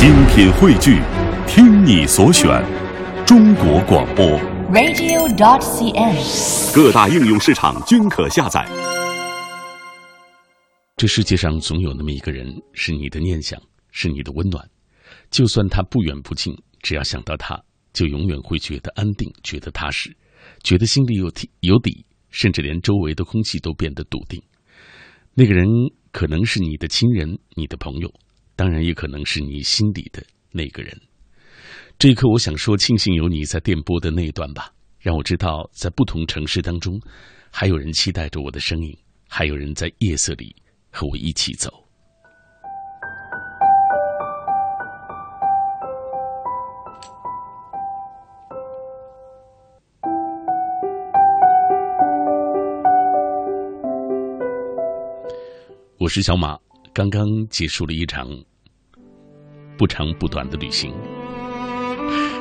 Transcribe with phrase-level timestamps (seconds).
[0.00, 0.98] 精品汇聚，
[1.46, 2.48] 听你所选，
[3.26, 4.24] 中国广播。
[4.72, 6.74] radio.dot.cn，。
[6.74, 8.66] 各大应用市场均可下载。
[10.96, 13.60] 这世界上总有那么一个人，是你的念想，
[13.90, 14.66] 是你的温暖。
[15.30, 17.62] 就算他不远不近，只要想到他，
[17.92, 20.16] 就永远会觉得安定，觉得踏实，
[20.62, 24.42] 觉得心里有底有底，甚至连周围的空气都变得笃定。
[25.34, 25.68] 那个人
[26.10, 28.10] 可能是你的亲人，你的朋友，
[28.60, 30.94] 当然也可能是你心里的那个人。
[31.98, 37.00] 这一刻，我想说，庆幸有你在电波的那一端吧，让我知道，在不同城市当中，
[37.50, 38.94] 还有人期待着我的声音，
[39.26, 40.54] 还有人在夜色里
[40.90, 41.72] 和我一起走。
[55.96, 56.58] 我是小马，
[56.92, 58.28] 刚刚结束了一场
[59.80, 60.92] 不长不短的旅行。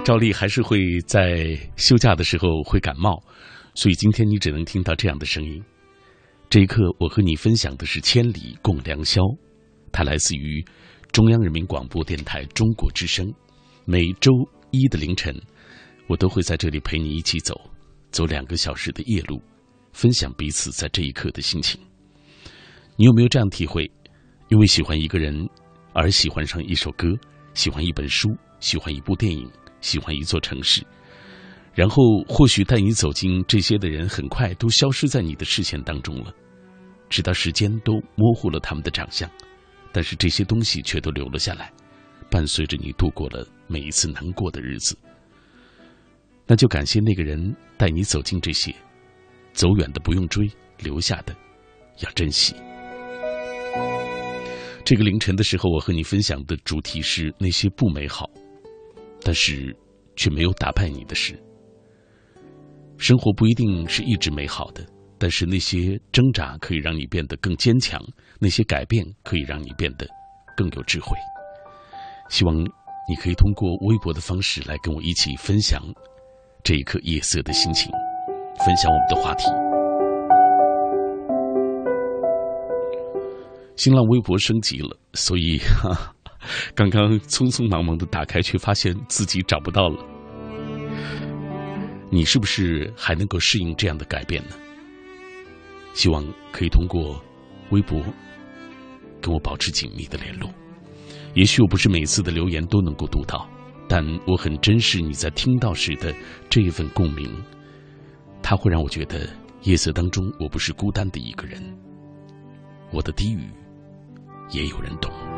[0.03, 3.17] 照例还是会在休假的时候会感冒，
[3.75, 5.63] 所以今天你只能听到这样的声音。
[6.49, 9.21] 这一刻，我和你分享的是《千里共良宵》，
[9.89, 10.61] 它来自于
[11.13, 13.33] 中央人民广播电台中国之声。
[13.85, 14.33] 每周
[14.71, 15.33] 一的凌晨，
[16.07, 17.55] 我都会在这里陪你一起走，
[18.11, 19.41] 走两个小时的夜路，
[19.93, 21.79] 分享彼此在这一刻的心情。
[22.97, 23.89] 你有没有这样体会？
[24.49, 25.47] 因为喜欢一个人
[25.99, 27.09] 而喜欢上一首歌，
[27.53, 28.29] 喜欢一本书，
[28.61, 30.81] 喜欢一部电影，喜欢一座城市，
[31.73, 36.33] 然后或许带你走进这些的人，很快都消失在你的视线当中了，
[37.09, 39.29] 直到时间都模糊了他们的长相，
[39.91, 41.69] 但是这些东西却都留了下来，
[42.31, 44.97] 伴随着你度过了每一次难过的日子。
[46.47, 48.73] 那就感谢那个人带你走进这些，
[49.51, 51.35] 走远的不用追，留下的
[51.97, 52.55] 要珍惜。
[54.89, 58.27] 这个凌晨的时候，我和你分享的主题是那些不美好，
[59.21, 59.71] 但是
[60.15, 61.39] 却没有打败你的事。
[62.97, 64.83] 生活不一定是一直美好的，
[65.19, 68.03] 但是那些挣扎可以让你变得更坚强，
[68.39, 70.07] 那些改变可以让你变得
[70.57, 71.15] 更有智慧。
[72.27, 75.83] 希望你可以通过微博的方式来跟我一起分享
[76.63, 77.91] 这一刻夜色的心情，
[78.65, 79.68] 分享我们的话题。
[83.79, 86.13] 新浪微博升级了，所以哈，
[86.75, 90.05] 刚刚匆匆忙忙的打开，却发现自己找不到了。
[92.09, 94.55] 你是不是还能够适应这样的改变呢？
[95.93, 97.23] 希望可以通过
[97.69, 98.03] 微博
[99.21, 100.51] 跟我保持紧密的联络。
[101.33, 103.49] 也许我不是每次的留言都能够读到，
[103.87, 106.13] 但我很珍视你在听到时的
[106.49, 107.31] 这一份共鸣，
[108.43, 109.25] 它会让我觉得
[109.61, 111.63] 夜色当中我不是孤单的一个人，
[112.91, 113.47] 我的低语。
[114.49, 115.28] 也有人懂。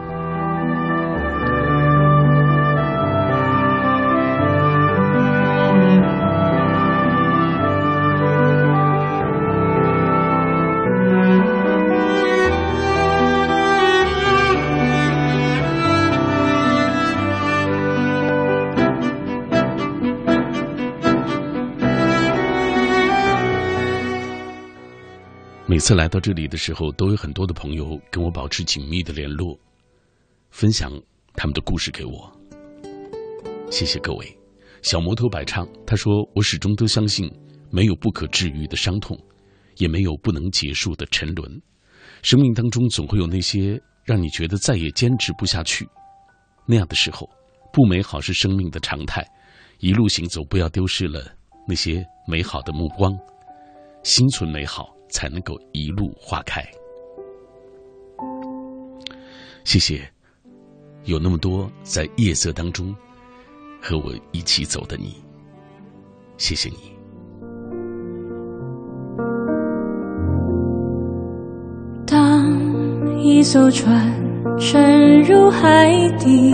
[25.82, 29.60] 每次来到这里的时候，都有很多的朋友跟我保持紧密的联络，
[30.52, 30.92] 分享
[31.34, 32.32] 他们的故事给我。
[33.72, 34.38] 谢谢各位。
[34.84, 37.28] 小魔头百唱他说：“我始终都相信，
[37.72, 39.18] 没有不可治愈的伤痛，
[39.78, 41.60] 也没有不能结束的沉沦。
[42.22, 45.90] 生命当中总会有那些让你觉得再也坚持不下去，
[46.68, 47.28] 那样的时候，
[47.74, 49.28] 不美好是生命的常态。
[49.80, 51.26] 一路行走，不要丢失了
[51.68, 53.12] 那些美好的目光，
[54.04, 56.64] 心存美好。”才能够一路花开。
[59.64, 60.02] 谢谢，
[61.04, 62.96] 有那么多在夜色当中
[63.80, 65.16] 和我一起走的你，
[66.38, 66.78] 谢谢你。
[72.08, 72.44] 当
[73.20, 74.12] 一艘船
[74.60, 76.52] 沉入海底，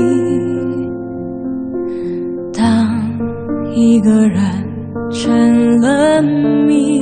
[2.54, 4.42] 当一个人
[5.12, 7.02] 成了谜。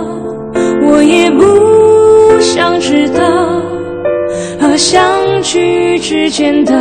[1.01, 3.19] 我也不想知道，
[4.59, 5.01] 和相
[5.41, 6.75] 聚之间的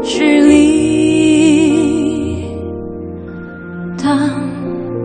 [0.00, 2.44] 距离。
[4.00, 4.30] 当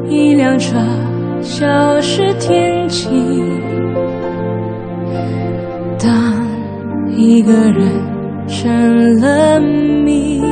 [0.08, 0.78] 一辆车
[1.42, 3.10] 消失天际，
[5.98, 6.46] 当
[7.16, 7.82] 一个人
[8.48, 10.44] 成了谜。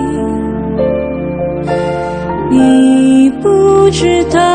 [2.50, 4.55] 你不知道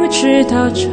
[0.11, 0.87] 知道这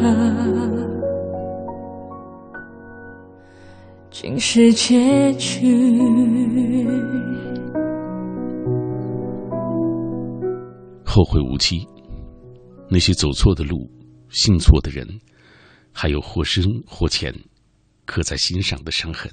[4.10, 5.66] 竟是结局。
[11.04, 11.84] 后会无期，
[12.88, 13.90] 那些走错的路、
[14.30, 15.06] 信错的人，
[15.92, 17.34] 还有或深或浅
[18.06, 19.30] 刻在心上的伤痕，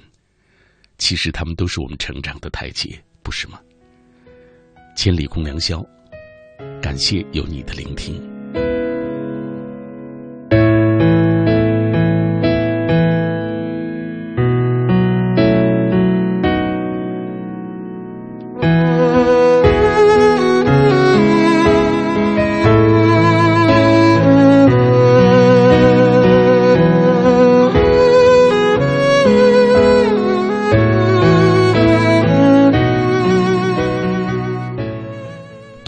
[0.98, 3.60] 其实他们都是我们成长的台阶，不是吗？
[4.96, 5.86] 千里共良宵。
[6.81, 8.35] 感谢有你的聆听。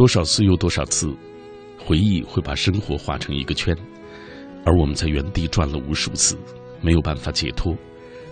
[0.07, 1.13] 多少次又多少次，
[1.77, 3.75] 回忆会把生活画成一个圈，
[4.63, 6.37] 而我们在原地转了无数次，
[6.79, 7.75] 没有办法解脱，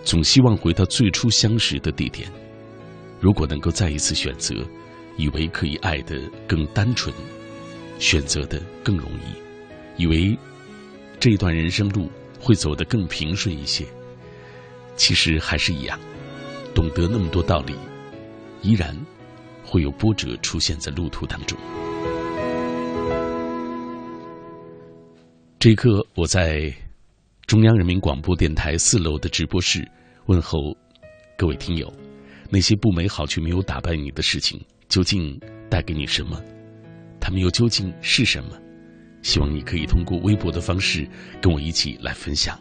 [0.06, 2.32] 总希望回到最初相识的地点。
[3.20, 4.56] 如果能够再一次选择，
[5.18, 6.18] 以为可以爱得
[6.48, 7.14] 更单纯，
[8.00, 10.34] 选择的更容易，以为
[11.20, 13.86] 这段人生路会走得更平顺一些。
[14.96, 16.00] 其实还是一样，
[16.74, 17.76] 懂得那么多道理，
[18.62, 18.98] 依然。
[19.76, 21.60] 会有波折出现在路途当中。
[25.60, 26.74] 这一刻，我在
[27.46, 29.86] 中央人民广播电台四楼的直播室
[30.28, 30.74] 问候
[31.38, 31.92] 各位听友。
[32.50, 35.38] 那些不美好却没有打败你的事情，究竟
[35.70, 36.42] 带给你什么？
[37.20, 38.52] 他们又究竟是什么？
[39.24, 41.06] 希望你可以通过微博的方式
[41.42, 42.58] 跟我一起来分享。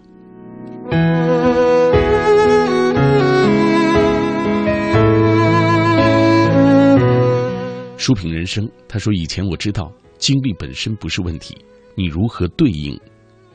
[8.05, 11.57] 书评人生，他说：“以前我知道经历本身不是问题，
[11.95, 13.01] 你如何对应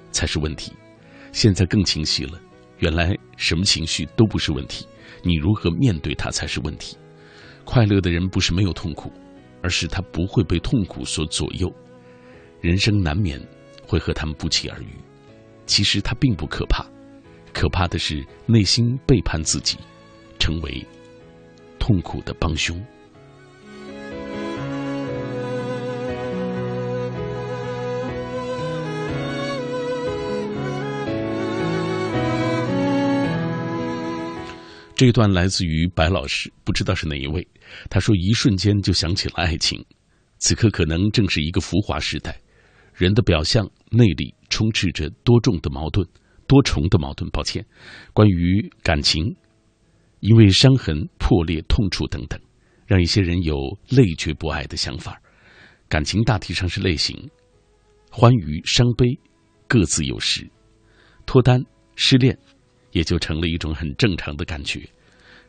[0.10, 0.74] 才是问题。
[1.32, 2.42] 现在更清晰了，
[2.80, 4.88] 原来什么情绪都不是问题，
[5.22, 6.98] 你如何面对它才是问题。
[7.64, 9.14] 快乐的人不是没有痛苦，
[9.62, 11.72] 而是他不会被痛苦所左右。
[12.60, 13.40] 人生难免
[13.86, 14.88] 会和他们不期而遇，
[15.68, 16.84] 其实他并不可怕，
[17.54, 19.78] 可怕的是内心背叛自己，
[20.40, 20.84] 成为
[21.78, 22.84] 痛苦的帮凶。”
[35.00, 37.48] 这一段来自于白老师，不知道是哪一位。
[37.90, 39.82] 他说：“一瞬间就想起了爱情，
[40.40, 42.38] 此刻可能正是一个浮华时代，
[42.94, 46.06] 人的表象内里充斥着多重的矛盾，
[46.50, 47.32] 多重的矛盾。
[47.32, 47.66] 抱歉，
[48.12, 49.34] 关于感情，
[50.20, 52.38] 因为伤痕、破裂、痛楚等等，
[52.86, 53.56] 让一些人有
[53.88, 55.18] 累觉不爱的想法。
[55.88, 57.16] 感情大体上是类型，
[58.12, 59.18] 欢愉、伤悲，
[59.66, 60.46] 各自有时。
[61.26, 61.64] 脱单、
[61.96, 62.38] 失恋。”
[62.92, 64.82] 也就成了一种很正常的感觉，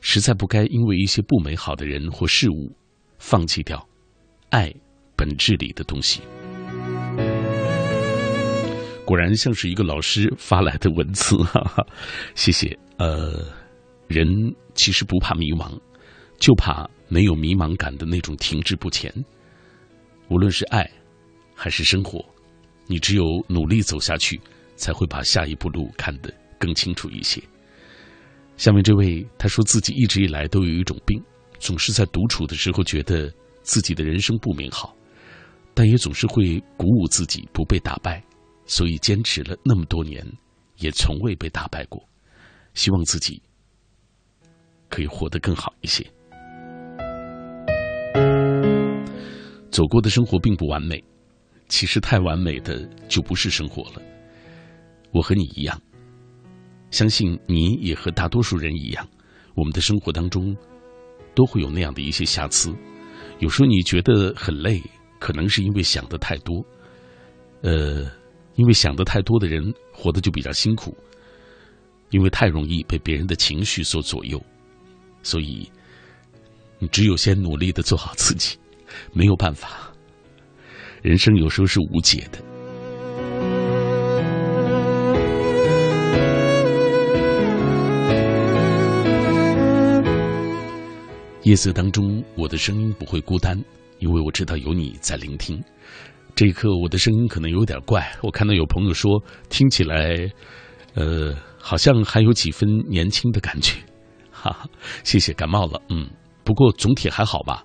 [0.01, 2.71] 实在不该因为一些不美好的人或事物，
[3.19, 3.87] 放弃掉
[4.51, 4.73] 爱
[5.17, 6.21] 本质里的东西。
[9.05, 11.87] 果然像是一个老师发来的文字，哈哈，
[12.35, 12.79] 谢谢。
[12.97, 13.45] 呃，
[14.07, 14.27] 人
[14.75, 15.77] 其实不怕迷茫，
[16.39, 19.13] 就怕没有迷茫感的那种停滞不前。
[20.29, 20.89] 无论是爱，
[21.57, 22.25] 还是生活，
[22.87, 24.41] 你只有努力走下去，
[24.77, 26.33] 才会把下一步路看得。
[26.61, 27.43] 更清楚一些。
[28.57, 31.21] 下面这位他说自己一直以来都有一种病，
[31.59, 34.95] 总是在独处的时候觉得自己的人生不美好，
[35.73, 38.23] 但也总是会鼓舞自己不被打败，
[38.67, 40.25] 所以坚持了那么多年，
[40.76, 42.07] 也从未被打败过。
[42.75, 43.43] 希望自己
[44.88, 46.07] 可以活得更好一些。
[49.71, 51.02] 走过的生活并不完美，
[51.69, 54.02] 其实太完美的就不是生活了。
[55.12, 55.81] 我和你一样。
[56.91, 59.09] 相信你也和大多数人一样，
[59.55, 60.57] 我们的生活当中
[61.35, 62.75] 都会有那样的一些瑕疵。
[63.39, 64.83] 有时候你觉得很累，
[65.19, 66.65] 可能是因为想的太多。
[67.63, 68.11] 呃，
[68.57, 70.97] 因为想的太多的人活得就比较辛苦，
[72.11, 74.43] 因为太容易被别人的情绪所左右，
[75.23, 75.71] 所以
[76.79, 78.59] 你只有先努力的做好自己，
[79.13, 79.93] 没有办法。
[81.03, 82.50] 人生有时候是无解的。
[91.43, 93.59] 夜色当中，我的声音不会孤单，
[93.99, 95.59] 因为我知道有你在聆听。
[96.35, 98.07] 这一刻，我的声音可能有点怪。
[98.23, 100.31] 我看到有朋友说，听起来，
[100.95, 103.75] 呃，好像还有几分年轻的感觉。
[104.31, 104.69] 哈哈，
[105.03, 106.09] 谢谢，感冒了，嗯，
[106.45, 107.65] 不过总体还好吧。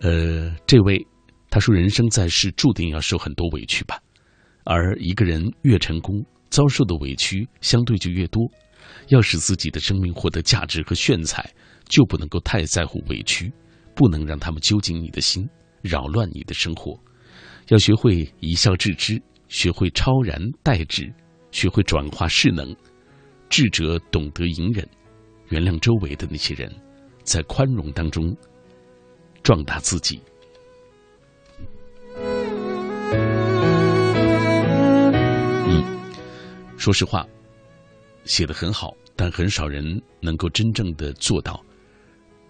[0.00, 1.04] 呃，这位
[1.50, 3.98] 他说，人生在世注定要受很多委屈吧，
[4.64, 8.42] 而一个人越成功，遭受的委屈相对就越多。
[9.08, 11.48] 要使自己的生命获得价值和炫彩。
[11.90, 13.52] 就不能够太在乎委屈，
[13.94, 15.46] 不能让他们揪紧你的心，
[15.82, 16.98] 扰乱你的生活。
[17.68, 21.12] 要学会一笑置之，学会超然待之，
[21.50, 22.74] 学会转化势能。
[23.48, 24.88] 智者懂得隐忍，
[25.48, 26.72] 原谅周围的那些人，
[27.24, 28.34] 在宽容当中
[29.42, 30.20] 壮大自己。
[35.66, 35.84] 嗯，
[36.76, 37.26] 说实话，
[38.24, 41.60] 写的很好，但很少人能够真正的做到。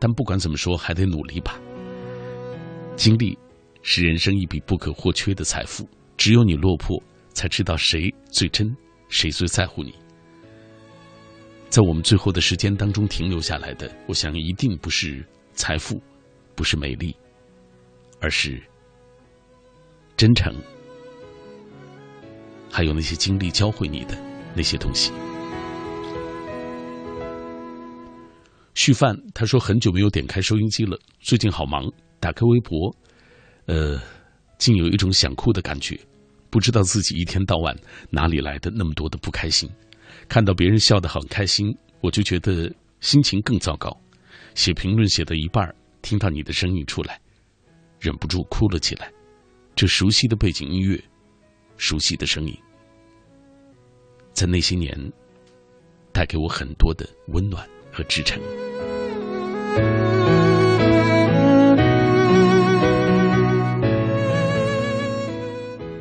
[0.01, 1.61] 但不管怎么说，还得努力吧。
[2.97, 3.39] 经历
[3.83, 7.01] 是人生一笔不可或缺的财富，只有你落魄，
[7.35, 8.75] 才知道谁最真，
[9.09, 9.95] 谁最在乎你。
[11.69, 16.03] 在我们最后的时间当中停留下来的，我想一定不是财富，
[16.57, 17.15] 不是美丽，
[18.21, 18.61] 而是
[20.17, 20.53] 真诚，
[22.71, 24.19] 还有那些经历教会你的
[24.55, 25.13] 那些东西。
[28.83, 31.85] 续饭，他说很久没有点开收音机了，最近好忙。
[32.19, 32.91] 打开微博，
[33.67, 34.01] 呃，
[34.57, 36.01] 竟有一种想哭的感觉，
[36.49, 37.77] 不知道自己一天到晚
[38.09, 39.69] 哪里来的那么多的不开心。
[40.29, 41.67] 看到别人笑得很开心，
[42.01, 43.95] 我就觉得心情更糟糕。
[44.55, 47.21] 写评论写到一半，听到你的声音出来，
[48.01, 49.13] 忍不住哭了起来。
[49.77, 50.99] 这熟悉的背景音乐，
[51.77, 52.59] 熟悉的声音，
[54.33, 54.97] 在那些年
[56.13, 58.41] 带给我很多的温暖和支撑。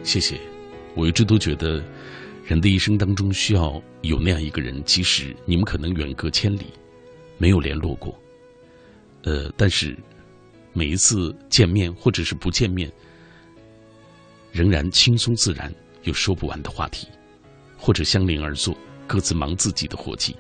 [0.04, 0.40] 谢谢，
[0.96, 1.84] 我一直都觉得，
[2.44, 6.66] 人的一生当中需要有那样一个人，即使你们可能远隔千里，
[7.38, 8.20] 没有联络过，
[9.24, 9.96] 呃，但是
[10.74, 12.92] 每一次见面或者是不见面，
[14.52, 15.72] 仍然轻松自然，
[16.02, 17.08] 有说不完的话题，
[17.78, 20.36] 或者相邻而坐，各自忙自己的活计。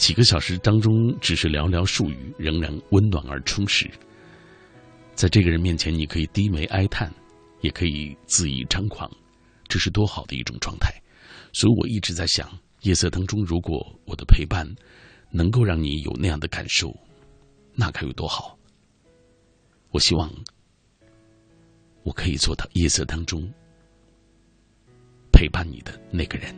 [0.00, 3.86] 几个小时当中，只是寥寥数语，仍然温暖而充实。
[5.14, 7.12] 在这个人面前，你可以低眉哀叹，
[7.60, 9.10] 也可以恣意张狂，
[9.68, 10.90] 这是多好的一种状态。
[11.52, 14.66] 所以我一直在想，夜色当中，如果我的陪伴
[15.30, 16.96] 能够让你有那样的感受，
[17.74, 18.56] 那该有多好。
[19.90, 20.32] 我希望
[22.04, 23.46] 我可以做到夜色当中
[25.30, 26.56] 陪伴你的那个人。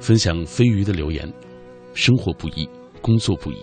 [0.00, 1.30] 分享飞鱼的留言：
[1.94, 2.66] 生活不易，
[3.02, 3.58] 工作不易，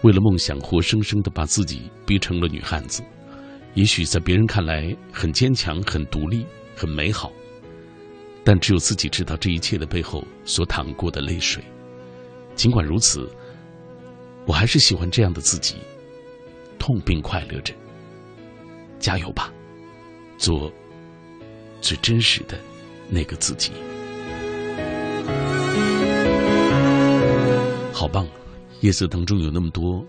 [0.00, 3.02] 为了梦想，活生生的把自己逼成了女汉子。
[3.74, 6.44] 也许在别人看来很坚强、很独立、
[6.74, 7.30] 很美好，
[8.42, 11.62] 但只有自己知道这一切的背后所淌过的泪水。
[12.54, 13.30] 尽管如此，
[14.46, 15.76] 我还是喜欢这样的自己，
[16.78, 17.74] 痛并快乐着。
[18.98, 19.52] 加油吧，
[20.38, 20.72] 做
[21.80, 22.58] 最真实的
[23.08, 23.70] 那个自己。
[27.98, 28.28] 好棒！
[28.80, 30.06] 夜色当中有那么多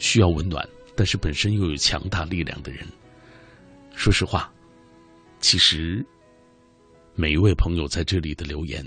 [0.00, 0.68] 需要温暖。
[0.96, 2.84] 但是本身又有强大力量的人，
[3.94, 4.52] 说实话，
[5.38, 6.04] 其实
[7.14, 8.84] 每一位朋友在这里的留言，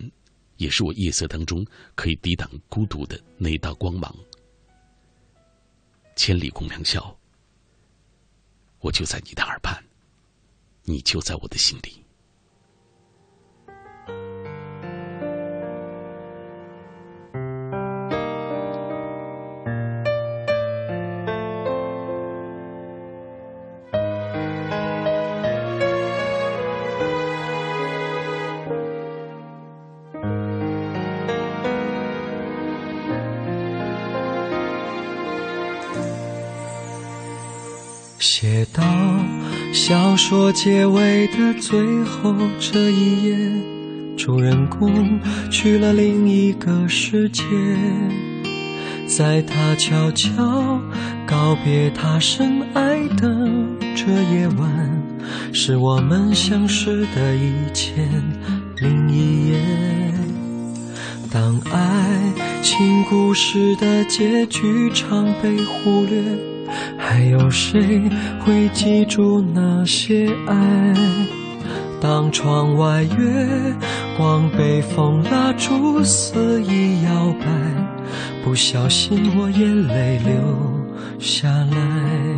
[0.57, 1.65] 也是我夜色当中
[1.95, 4.13] 可以抵挡孤独的那一道光芒。
[6.17, 7.17] 千里共良宵，
[8.79, 9.81] 我就在你的耳畔，
[10.83, 12.03] 你就在我的心里。
[39.87, 43.37] 小说结尾的最后这一页，
[44.17, 45.17] 主人公
[45.49, 47.41] 去了另一个世界，
[49.07, 50.77] 在他悄悄
[51.25, 53.47] 告别他深爱的
[53.95, 55.01] 这夜晚，
[55.53, 58.09] 是我们相识的一千
[58.81, 59.57] 零一夜。
[61.31, 66.56] 当爱情故事的结局常被忽略。
[67.09, 68.01] 还有谁
[68.41, 70.93] 会记住那些爱？
[72.01, 73.47] 当窗外月
[74.17, 77.45] 光被风拉住肆意摇摆，
[78.43, 80.33] 不小心我眼泪流
[81.17, 82.35] 下来，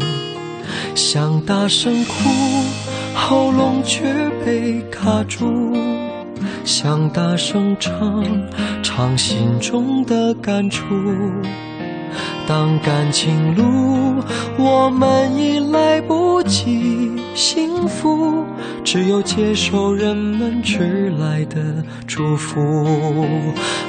[0.94, 2.30] 想大声哭，
[3.16, 4.04] 喉咙却
[4.46, 5.76] 被卡住，
[6.64, 8.24] 想大声唱，
[8.84, 10.86] 唱心中的感触。
[12.50, 14.24] 当感情路，
[14.58, 18.44] 我们已来不及幸福，
[18.84, 21.62] 只有接受人们迟来的
[22.08, 22.88] 祝福。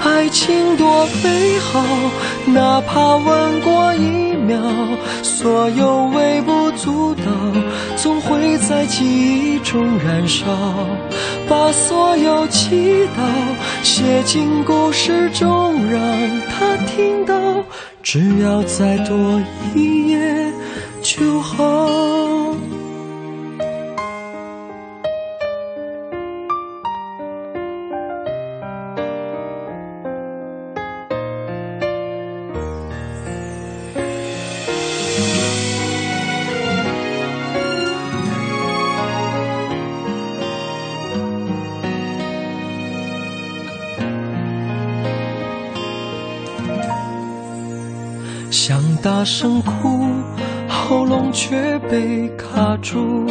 [0.04, 1.82] 爱情多美好，
[2.52, 4.60] 哪怕吻过一秒，
[5.22, 7.22] 所有微不足道，
[7.96, 10.44] 总会在记忆中燃烧。
[11.50, 13.20] 把所有祈祷
[13.82, 16.00] 写进故事中，让
[16.48, 17.34] 他听到。
[18.04, 19.42] 只要再多
[19.74, 20.52] 一页
[21.02, 21.66] 就好。
[49.20, 50.08] 大声哭，
[50.66, 53.26] 喉咙却被卡住。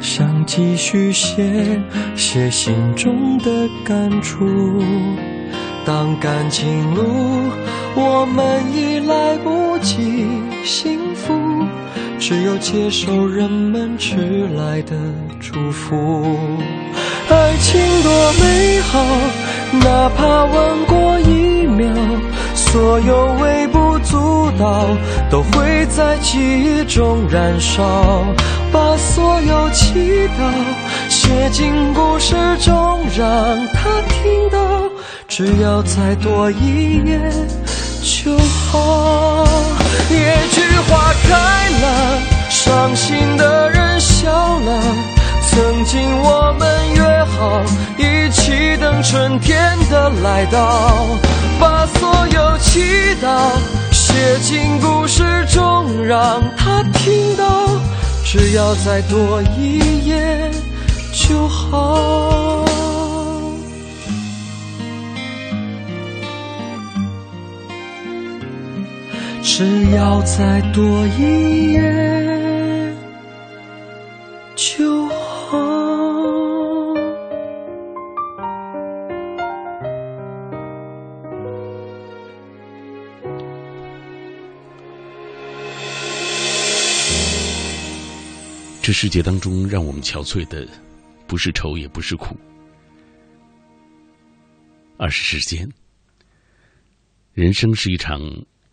[0.00, 1.78] 想继续写，
[2.16, 4.46] 写心中的感触。
[5.84, 7.02] 当感情路，
[7.94, 10.26] 我们已来不及
[10.64, 11.34] 幸福，
[12.18, 14.96] 只有接受人们迟来的
[15.38, 16.24] 祝福。
[17.28, 19.04] 爱情多美好，
[19.82, 21.92] 哪怕吻过一秒，
[22.54, 23.83] 所有微不。
[24.14, 24.86] 足道
[25.28, 27.82] 都会在记忆中燃烧，
[28.70, 33.26] 把所有祈祷写进故事中，让
[33.74, 34.58] 他听到。
[35.26, 37.18] 只要再多一页
[38.04, 39.44] 就好。
[40.08, 44.80] 野菊花开了，伤心的人笑了。
[45.50, 47.60] 曾经我们约好，
[47.98, 51.04] 一起等春天的来到，
[51.58, 52.80] 把所有祈
[53.20, 53.83] 祷。
[54.14, 57.66] 写进故事中，让他听到。
[58.24, 60.50] 只要再多一页
[61.12, 62.64] 就好。
[69.42, 71.82] 只要再多一页
[88.84, 90.68] 这世界当中，让我们憔悴的，
[91.26, 92.36] 不是愁，也不是苦，
[94.98, 95.66] 而是时间。
[97.32, 98.20] 人生是一场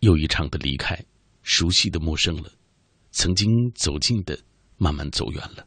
[0.02, 1.02] 又一场的离开，
[1.43, 2.52] 熟悉的陌生了，
[3.12, 4.38] 曾经走近的
[4.76, 5.65] 慢慢走远了。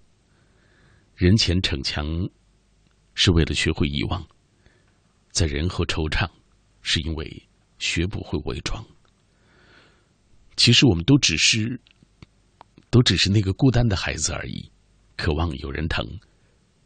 [1.14, 2.07] 人前逞强，
[3.14, 4.20] 是为了学会遗忘；
[5.30, 6.28] 在人后惆怅，
[6.83, 8.85] 是因为学不会伪装。
[10.54, 11.80] 其实我们都只是，
[12.94, 14.70] 都只是那个孤单的孩子而已，
[15.16, 16.07] 渴望有人疼，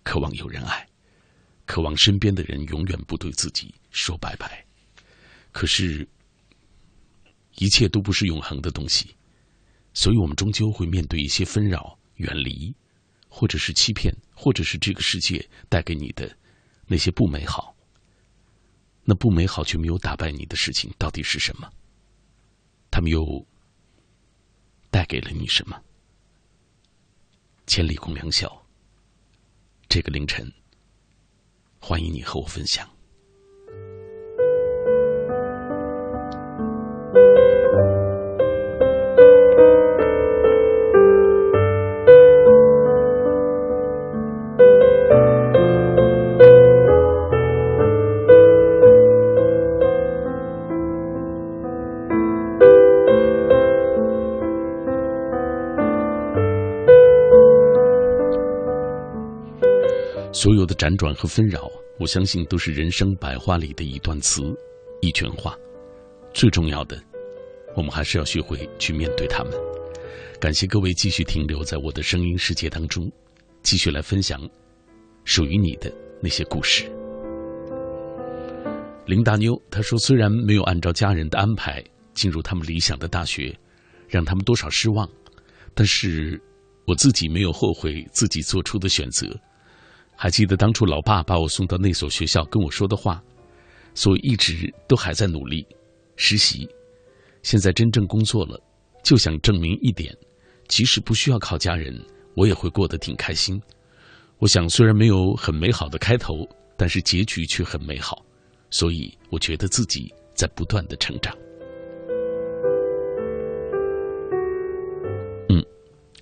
[0.03, 0.88] 渴望有人爱，
[1.66, 4.64] 渴望身边的人永远不对自己说拜拜。
[5.53, 6.09] 可是，
[7.57, 9.14] 一切都不是永恒的东西，
[9.92, 12.75] 所以我们终究会面对一些纷扰、远离，
[13.29, 16.35] 或者是欺骗，或者是这个世界带给你的
[16.87, 17.77] 那些不美好。
[19.05, 21.71] 那不美好却没有打败你的事情，到底是什么？
[22.90, 23.47] 他们又
[24.90, 25.79] 带给了你什么？
[27.69, 28.51] 千里共良宵。
[29.91, 30.51] 这个凌晨，
[31.79, 32.89] 欢迎你和我分享。
[60.69, 64.43] 的辗转和纷扰，我相信都是人生百花里的一段词，
[65.01, 65.57] 一卷话。
[66.35, 67.03] 最重要的，
[67.75, 69.53] 我们还是要学会去面对他们。
[70.39, 73.11] 感谢各位继续停留在我的声音世界当中，
[73.63, 74.39] 继续来分享
[75.25, 75.91] 属于你的
[76.23, 76.85] 那些故事。
[79.07, 83.59] 林大妞她说：“虽然没有按照家人的安排进入他们理想的大学，
[84.07, 85.09] 让他们多少失望，
[85.75, 86.39] 但是
[86.87, 89.27] 我自己没有后悔自己做出的选择。”
[90.21, 93.23] 还记得当初老爸把我送到那所学校跟我说的话，
[93.95, 95.65] 所以一直都还在努力
[96.17, 96.69] 实习。
[97.45, 98.61] 现在真正工作了，
[99.05, 100.13] 就想证明一点：
[100.67, 101.97] 即使不需要靠家人，
[102.35, 103.63] 我也会过得挺开心。
[104.39, 106.45] 我想，虽然没有很美好的开头，
[106.77, 108.21] 但是结局却很美好。
[108.71, 111.33] 所以，我觉得自己在不断的成长。
[115.49, 115.65] 嗯，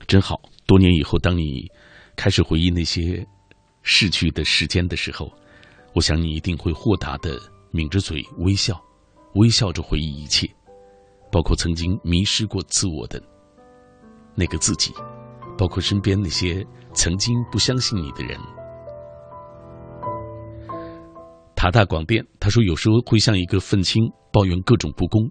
[0.07, 0.39] 真好。
[0.67, 1.67] 多年以后，当你
[2.15, 3.27] 开始回忆那些……
[3.89, 5.33] 逝去的时间的时候，
[5.95, 8.83] 我想你一定会豁达的抿着嘴微笑，
[9.37, 10.51] 微笑着回忆一切，
[11.31, 13.23] 包括曾经迷失过自我的
[14.35, 14.93] 那个自己，
[15.57, 18.37] 包括身边那些曾经不相信你的人。
[21.55, 25.31] 塔大广电他说，有时候会像一个愤青抱怨各种不公，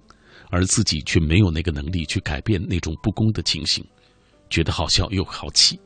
[0.49, 3.85] 而自己却没有那个能力去改变那种不公的情形，
[4.49, 5.77] 觉得好笑又好气，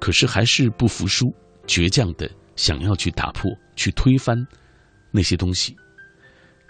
[0.00, 1.32] 可是还是不服输。
[1.70, 4.36] 倔强的想要去打破、去推翻
[5.12, 5.76] 那些东西，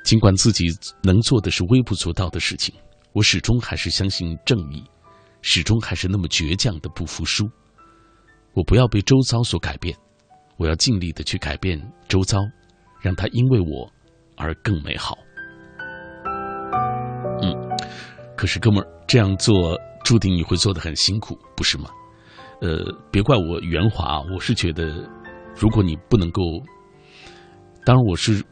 [0.05, 0.67] 尽管自己
[1.03, 2.75] 能做的是微不足道的事情，
[3.15, 4.85] 我始终还是相信正义，
[5.41, 7.49] 始终还是那么倔强的不服输。
[8.53, 9.97] 我不要被周遭所改变，
[10.59, 12.39] 我要尽力的去改变周遭，
[13.01, 13.91] 让它因为我
[14.37, 15.17] 而更美好。
[17.43, 17.57] 嗯，
[18.37, 21.89] 可是哥们儿这样做，注定你会做的很辛苦，不是吗？
[22.61, 25.09] 呃，别怪我圆滑，我是觉得，
[25.57, 26.43] 如果你不能够，
[27.87, 28.45] 当然我是，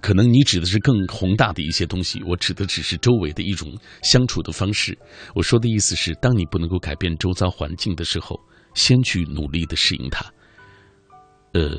[0.00, 3.70] 可能你指的是更宏大的一些东西，我指的只是周围的一种
[4.02, 4.96] 相处的方式。
[5.34, 8.40] 我说的意思是，当你不能够改变周遭环境的时候，
[8.72, 10.24] 先去努力的适应它。
[11.52, 11.70] 呃，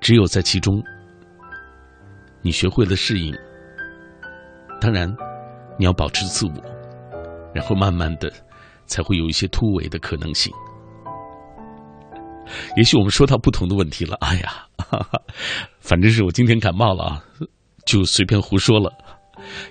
[0.00, 0.82] 只有在其中，
[2.42, 3.32] 你学会了适应，
[4.80, 5.08] 当然
[5.78, 6.54] 你要保持自我，
[7.54, 8.32] 然后慢慢的。
[8.90, 10.52] 才会有一些突围的可能性。
[12.76, 14.16] 也许我们说到不同的问题了。
[14.20, 15.22] 哎呀，哈哈，
[15.78, 17.24] 反正是我今天感冒了啊，
[17.86, 18.92] 就随便胡说了。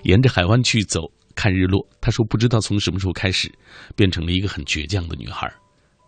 [0.04, 1.02] 沿着海湾去走
[1.34, 3.52] 看日落，他说不知道从什么时候开始，
[3.94, 5.52] 变成了一个很倔强的女孩。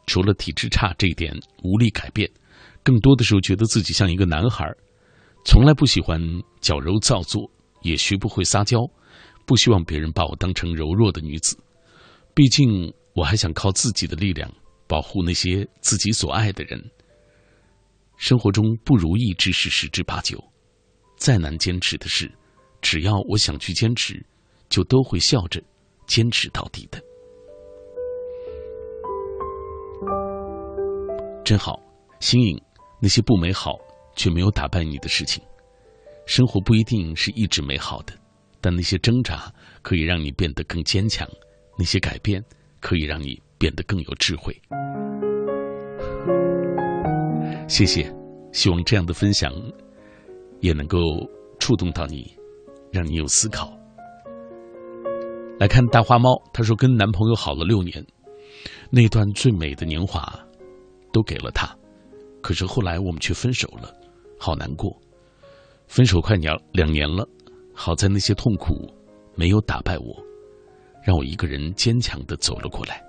[0.07, 2.27] 除了体质差这一点无力改变，
[2.83, 4.67] 更多的时候觉得自己像一个男孩，
[5.45, 6.19] 从来不喜欢
[6.63, 7.43] 矫揉造作，
[7.83, 8.79] 也学不会撒娇，
[9.45, 11.55] 不希望别人把我当成柔弱的女子。
[12.35, 12.91] 毕竟。
[13.15, 14.51] 我还想靠自己的力量
[14.87, 16.83] 保护那些自己所爱的人。
[18.17, 20.43] 生活中不如意之事十之八九，
[21.17, 22.31] 再难坚持的事，
[22.81, 24.25] 只要我想去坚持，
[24.69, 25.63] 就都会笑着
[26.07, 27.03] 坚持到底的。
[31.45, 31.81] 真好，
[32.21, 32.61] 新颖。
[33.05, 33.81] 那些不美好
[34.15, 35.43] 却没有打败你的事情，
[36.25, 38.15] 生活不一定是一直美好的，
[38.61, 41.29] 但那些挣扎可以让你变得更坚强，
[41.77, 42.41] 那些改变。
[42.83, 44.55] 可以让你变得更有智慧。
[47.67, 48.15] 谢谢，
[48.53, 49.51] 希望这样的分享
[50.61, 50.99] 也能够
[51.59, 52.31] 触动到你，
[52.91, 53.73] 让你有思考。
[55.59, 58.05] 来看大花猫，她说跟男朋友好了六年，
[58.91, 60.39] 那段最美的年华
[61.13, 61.75] 都给了他，
[62.43, 63.95] 可是后来我们却分手了，
[64.39, 64.95] 好难过。
[65.87, 67.27] 分手快两两年了，
[67.73, 68.93] 好在那些痛苦
[69.35, 70.23] 没有打败我，
[71.03, 73.03] 让我一个人坚强的走了过来。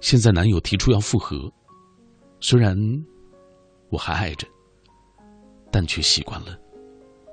[0.00, 1.52] 现在男友提出要复合，
[2.40, 2.76] 虽然
[3.90, 4.46] 我还爱着，
[5.72, 6.56] 但却习惯了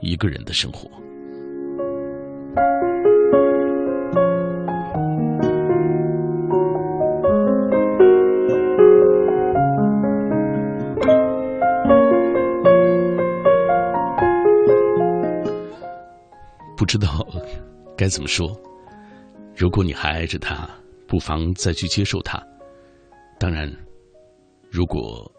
[0.01, 0.89] 一个人的生活。
[16.77, 17.25] 不知道
[17.95, 18.55] 该怎么说。
[19.57, 20.69] 如果你还爱着他，
[21.07, 22.45] 不妨再去接受他。
[23.39, 23.71] 当然，
[24.69, 25.31] 如果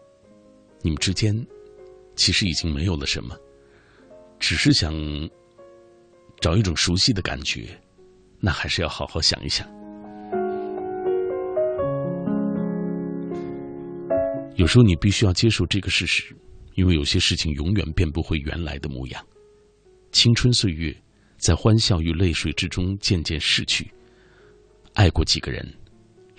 [0.81, 1.35] 你们之间
[2.15, 3.37] 其实已经没有了什么，
[4.39, 4.91] 只是想
[6.41, 7.67] 找一种熟悉的感觉，
[8.39, 9.67] 那还是要好好想一想。
[14.55, 16.35] 有时候你必须要接受这个事实，
[16.73, 19.23] 因为有些事情永远变不回原来的模样。
[20.11, 20.95] 青春岁月。
[21.39, 23.87] 在欢笑与泪水之中渐渐逝去。
[24.97, 25.63] 爱过几个人，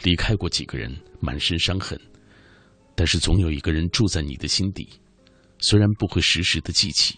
[0.02, 1.96] 离开过几个人，满身伤痕。
[2.96, 4.88] 但是总有一个人住在你的心底，
[5.60, 7.16] 虽然不会时时的记起，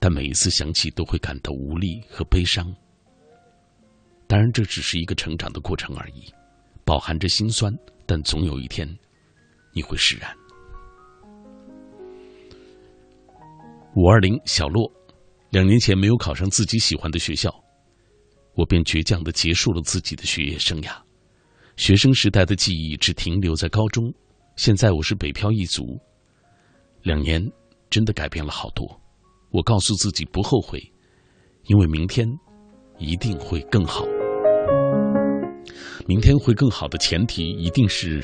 [0.00, 2.74] 但每一次想起都会感到无力和悲伤。
[4.26, 6.32] 当然，这只是一个成长的过程而已，
[6.86, 7.70] 饱含着心酸，
[8.06, 8.88] 但总有一天，
[9.74, 10.34] 你会释然。
[13.94, 14.90] 五二零小洛。
[15.50, 17.54] 两年前没有考上自己喜欢的学校，
[18.54, 20.90] 我便倔强的结束了自己的学业生涯。
[21.76, 24.12] 学生时代的记忆只停留在高中，
[24.56, 25.98] 现在我是北漂一族。
[27.02, 27.42] 两年
[27.88, 28.86] 真的改变了好多，
[29.50, 30.78] 我告诉自己不后悔，
[31.64, 32.28] 因为明天
[32.98, 34.04] 一定会更好。
[36.06, 38.22] 明天会更好的前提一定是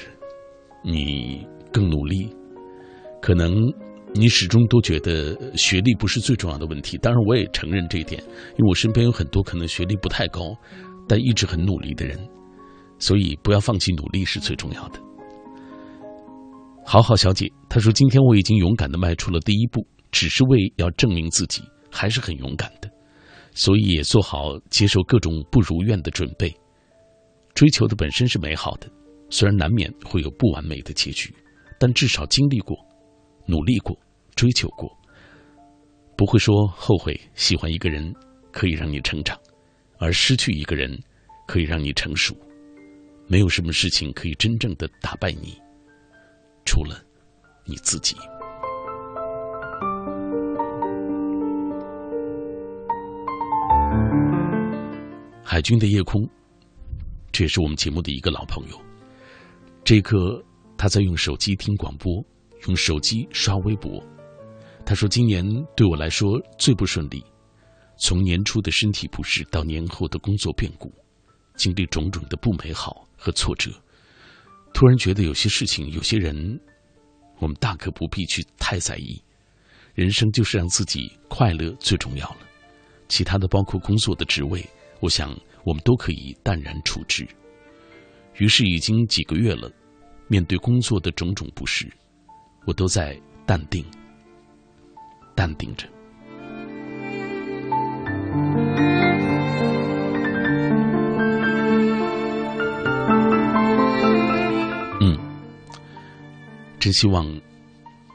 [0.85, 2.29] 你更努力，
[3.23, 3.53] 可能。
[4.19, 8.21] 你始终都觉得学历不是最重要的问题，当然我也承认这一点，
[8.59, 10.53] 因为我身边有很多可能学历不太高，
[11.07, 12.19] 但一直很努力的人，
[12.99, 15.01] 所以不要放弃努力是最重要的。
[16.85, 22.91] 好好小姐，她说今天我已经勇敢的迈出了第一步，只是为要证明自己，还是很勇敢的，
[23.55, 26.53] 所以也做好接受各种不如愿的准备。
[27.55, 28.91] 追求的本身是美好的，
[29.31, 31.33] 虽然难免会有不完美的结局，
[31.79, 32.77] 但至少经历过。
[33.51, 33.99] 努力过，
[34.39, 34.89] 追求过，
[36.17, 37.21] 不会说后悔。
[37.35, 38.15] 喜欢一个人
[38.53, 39.37] 可以让你成长，
[39.99, 40.97] 而失去一个人
[41.45, 42.37] 可以让你成熟。
[43.27, 45.61] 没有什么事情可以真正的打败你，
[46.65, 47.03] 除了
[47.65, 48.15] 你自己。
[55.43, 56.25] 海军的夜空，
[57.33, 58.81] 这也是我们节目的一个老朋友。
[59.83, 60.41] 这一刻，
[60.77, 62.25] 他在用手机听广播。
[62.67, 64.03] 用手机刷微博，
[64.89, 65.45] 他说：“今年
[65.77, 67.23] 对我来说最不顺利，
[67.99, 70.91] 从年初的身体不适到年后的工作变故，
[71.57, 73.71] 经历种种的不美好和挫折，
[74.73, 76.59] 突然觉得有些事情、有些人，
[77.39, 79.23] 我们大可不必去太在意。
[79.93, 82.39] 人生就是让自己快乐最重要了，
[83.09, 84.67] 其他的包括工作的职位，
[85.01, 87.29] 我想我们都可以淡然处之。
[88.39, 89.71] 于是已经几个月了，
[90.29, 91.87] 面对工作的种种不适。”
[92.65, 93.85] 我都在淡定，
[95.39, 95.87] 淡定着。
[105.01, 105.17] 嗯，
[106.81, 107.25] 真希望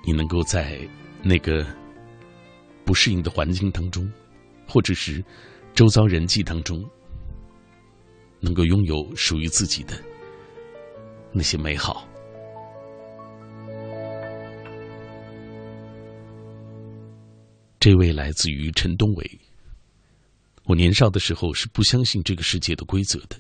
[0.06, 0.78] 你能够在
[1.22, 1.66] 那个
[2.84, 4.12] 不适应的环境当中，
[4.68, 5.24] 或者是
[5.74, 6.84] 周遭人际当中，
[8.42, 9.94] 能够拥有属于自己的
[11.32, 12.06] 那些美好。
[17.84, 19.40] 这位来自于陈东伟。
[20.64, 23.36] 我年少的时候是不相信这个世界的规则的，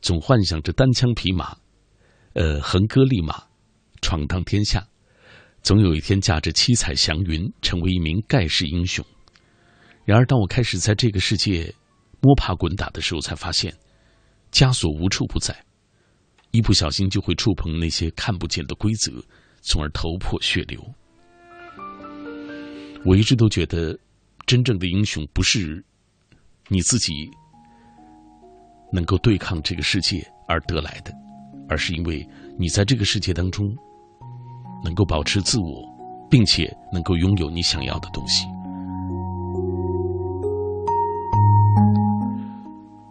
[0.00, 1.54] 总幻想着单枪匹马，
[2.32, 3.44] 呃，横戈立马，
[4.00, 4.82] 闯荡天下，
[5.62, 9.04] 总有一天驾着七彩祥云，成为一名盖世英雄。
[10.06, 11.70] 然而，当我开始在这个世界
[12.22, 13.70] 摸爬滚打的时候，才发现
[14.50, 15.54] 枷锁无处不在，
[16.52, 19.22] 一不小心就会触碰那些看不见的规则，
[19.60, 20.82] 从而头破血流。
[23.04, 23.98] 我一直都觉得
[24.46, 25.84] 真正的英雄不是
[26.68, 27.30] 你自己
[28.90, 31.12] 能够对抗这个世界而得来的
[31.68, 32.26] 而是因为
[32.58, 33.74] 你在这个世界当中
[34.82, 35.84] 能够保持自我
[36.30, 38.46] 并且能够拥有你想要的东西。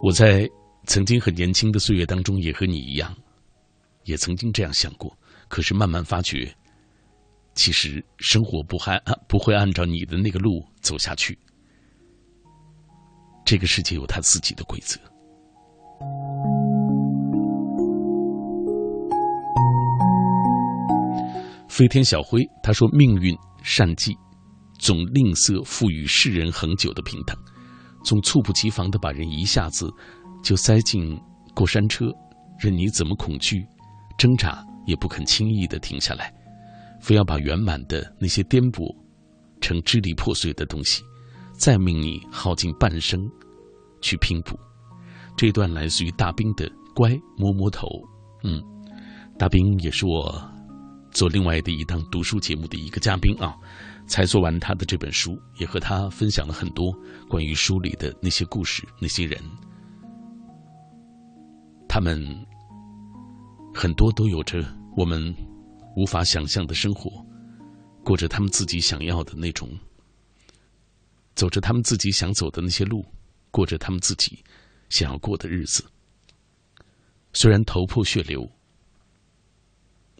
[0.01, 0.49] 我在
[0.85, 3.15] 曾经很年轻的岁月当中也和你一样
[4.03, 5.15] 也曾经这样想过
[5.47, 6.53] 可是慢慢发觉
[7.55, 11.37] 其实生活不还 不会按照你的那个路走下去。
[13.45, 14.99] 这个世界有它自己的规则。
[21.67, 24.15] 飞天小辉他说：“命运善计，
[24.77, 27.35] 总吝啬赋予世人恒久的平等。”
[28.05, 29.89] 总猝不及防的把人一下子
[30.43, 31.17] 就塞进
[31.55, 32.05] 过山车，
[32.59, 33.65] 任你怎么恐惧、
[34.17, 36.31] 挣扎，也不肯轻易的停下来，
[37.03, 38.95] 非要把圆满的那些颠簸
[39.59, 41.03] 成支离破碎的东西，
[41.51, 43.29] 再命你耗尽半生
[43.99, 44.57] 去拼补。
[45.35, 47.87] 这段来自于大兵的《乖摸摸头》，
[48.43, 48.63] 嗯，
[49.37, 50.41] 大兵也是我
[51.11, 53.53] 做另外的一档读书节目的一个嘉宾啊。
[54.05, 56.93] 才做完他的这本书，也和他分享了很多
[57.29, 59.39] 关于书里的那些故事、那些人。
[61.87, 62.21] 他们
[63.73, 64.61] 很多都有着
[64.97, 65.33] 我们
[65.95, 67.25] 无法想象的生活，
[68.03, 69.69] 过着他们自己想要的那种，
[71.35, 73.05] 走着他们自己想走的那些路，
[73.51, 74.43] 过着他们自己
[74.89, 75.85] 想要过的日子。
[77.33, 78.49] 虽然头破血流，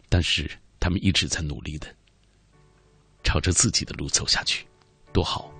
[0.08, 1.86] 但是他们一直在努力的。
[3.22, 4.66] 朝着自己的路走下去，
[5.10, 5.50] 多好！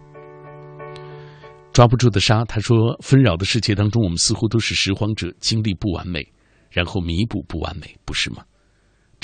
[1.72, 6.24] 抓不住的沙，他说：“纷扰的世界当中，我们似乎都是拾荒者，经历不完美，
[6.70, 8.44] 然后弥补不完美，不是吗？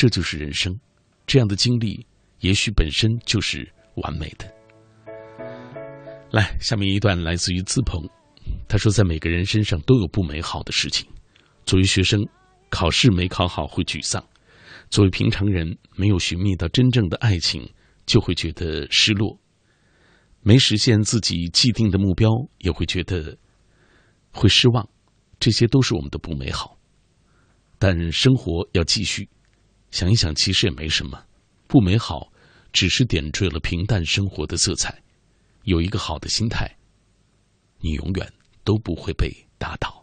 [0.00, 0.80] 这就是人生，
[1.26, 2.06] 这样的经历
[2.38, 4.50] 也许本身就是完美的。”
[6.32, 8.08] 来，下面一段来自于资鹏，
[8.66, 11.06] 他说：“在每个人身上都有不美好的事情。
[11.66, 12.26] 作为学生，
[12.70, 14.22] 考试没考好会沮丧；
[14.88, 17.70] 作为平常人，没有寻觅到真正的爱情。”
[18.06, 19.38] 就会觉得失落，
[20.40, 23.36] 没实现自己既定的目标，也会觉得
[24.32, 24.88] 会失望，
[25.38, 26.76] 这些都是我们的不美好。
[27.78, 29.28] 但生活要继续，
[29.90, 31.20] 想一想，其实也没什么，
[31.66, 32.32] 不美好
[32.72, 35.02] 只是点缀了平淡生活的色彩。
[35.64, 36.76] 有一个好的心态，
[37.80, 38.32] 你永远
[38.64, 39.96] 都不会被打倒。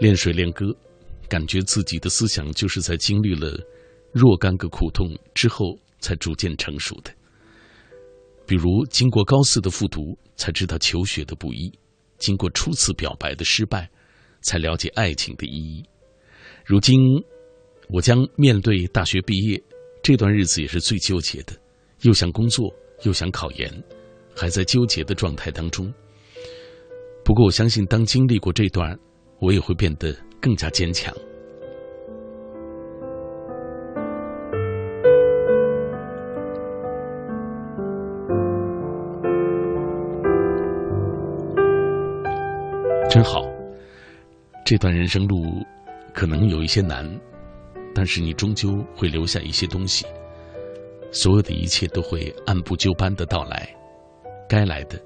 [0.00, 0.74] 练水练歌，
[1.28, 3.56] 感觉自己的思想就是在经历了
[4.12, 7.12] 若干个苦痛之后才逐渐成熟的。
[8.52, 11.72] 比如，经过高四的复读，才知道求学的不易；
[12.18, 13.88] 经过初次表白的失败，
[14.42, 15.82] 才了解爱情的意义。
[16.62, 17.00] 如今，
[17.88, 19.58] 我将面对大学毕业，
[20.02, 21.54] 这段日子也是最纠结的，
[22.02, 22.70] 又想工作，
[23.04, 23.72] 又想考研，
[24.36, 25.90] 还在纠结的状态当中。
[27.24, 28.94] 不过，我相信，当经历过这段，
[29.40, 31.10] 我也会变得更加坚强。
[43.12, 43.42] 真好，
[44.64, 45.62] 这段人生路
[46.14, 47.06] 可能有一些难，
[47.94, 50.06] 但是你终究会留下一些东西。
[51.10, 53.68] 所有的一切都会按部就班的到来，
[54.48, 54.98] 该来的，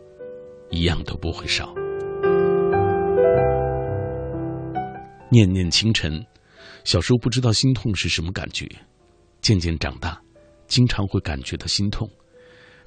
[0.70, 1.74] 一样都不会少。
[5.28, 6.24] 念念清晨，
[6.84, 8.68] 小时候不知道心痛是什么感觉，
[9.40, 10.16] 渐渐长大，
[10.68, 12.08] 经常会感觉到心痛。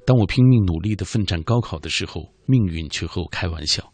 [0.05, 3.88] 当我拼命努力的奋战高考的时候，命运却和我开玩笑。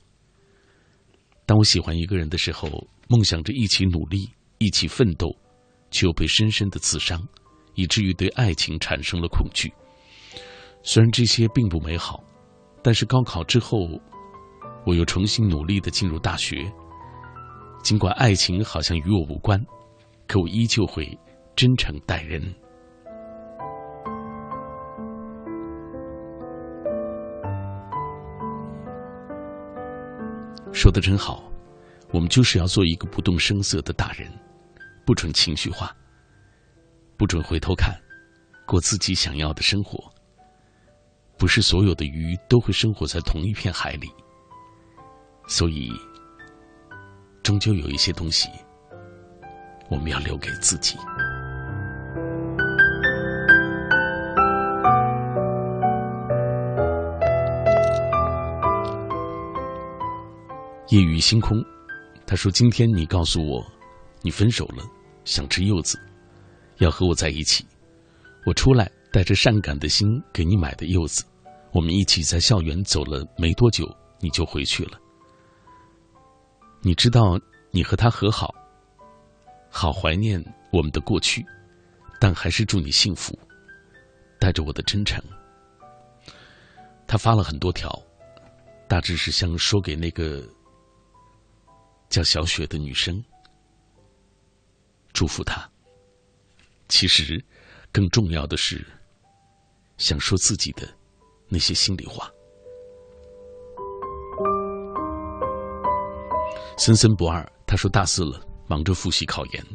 [1.46, 2.70] 当我喜欢一个人的时候，
[3.08, 5.36] 梦想着一起努力、一起奋斗，
[5.92, 7.22] 却又被深深的刺伤，
[7.76, 9.72] 以至于对爱情产生了恐惧。
[10.82, 12.24] 虽然这些并不美好，
[12.82, 13.88] 但是高考之后，
[14.86, 16.72] 我又重新努力的进入大学。
[17.84, 19.64] 尽管爱情好像与我无关，
[20.28, 21.16] 可我依旧会
[21.56, 22.42] 真诚待人。
[30.76, 31.50] 说的真好，
[32.12, 34.30] 我们就是要做一个不动声色的大人，
[35.06, 35.96] 不准情绪化，
[37.16, 37.96] 不准回头看，
[38.68, 40.04] 过自己想要的生活。
[41.38, 44.12] 不是所有的鱼都会生活在同一片海里，
[45.48, 45.92] 所以。
[47.42, 48.50] 终究有一些东西，
[49.88, 50.98] 我们要留给自己。
[60.90, 61.64] 夜雨星空，
[62.28, 63.66] 他说：“今天你告诉我，
[64.22, 64.84] 你分手了，
[65.24, 66.00] 想吃柚子，
[66.78, 67.66] 要和我在一起。
[68.46, 71.26] 我出来带着善感的心给你买的柚子，
[71.72, 73.84] 我们一起在校园走了没多久，
[74.20, 75.00] 你就回去了。”
[76.84, 77.40] 你知道，
[77.72, 78.54] 你和他和好，
[79.72, 80.40] 好怀念
[80.72, 81.44] 我们的过去，
[82.20, 83.38] 但还是祝你幸福。
[84.38, 85.20] 带着我的真诚。
[87.08, 88.00] 他发了很多条，
[88.88, 90.48] 大致是想说给那个
[92.10, 93.24] 叫小雪的女生，
[95.14, 95.70] 祝福她。
[96.88, 97.44] 其实，
[97.92, 98.86] 更重要的是，
[99.98, 100.88] 想说自己的
[101.48, 102.32] 那些心里话。
[106.78, 109.66] 森森不二，他说大四了，忙着复习考研，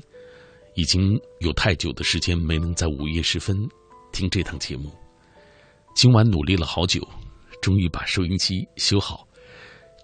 [0.74, 3.56] 已经有太久的时间没能在午夜时分
[4.12, 4.92] 听这档节目。
[5.94, 7.00] 今晚努力了好久，
[7.60, 9.26] 终于把收音机修好，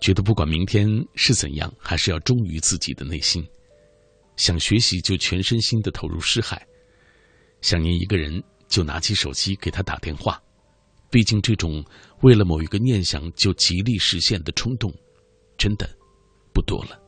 [0.00, 3.46] 觉得不管明天是怎样，还是要忠于自己的内心。
[4.36, 6.64] 想学习就全身心的投入诗海，
[7.62, 10.40] 想念一个人就拿起手机给他打电话。
[11.10, 11.82] 毕竟这种
[12.22, 14.92] 为了某一个念想就极力实现的冲动，
[15.56, 15.88] 真的
[16.52, 17.00] 不多了。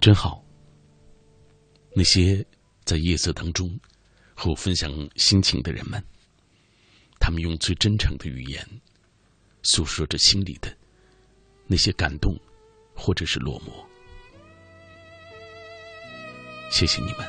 [0.00, 0.42] 真好。
[1.94, 2.44] 那些
[2.84, 3.70] 在夜色当中
[4.36, 6.00] 和我分享心情的人们，
[7.18, 8.64] 他们用最真诚的语言
[9.62, 10.72] 诉说着心里的
[11.66, 12.38] 那些感动，
[12.94, 13.72] 或者是落寞。
[16.70, 17.26] 谢谢你们。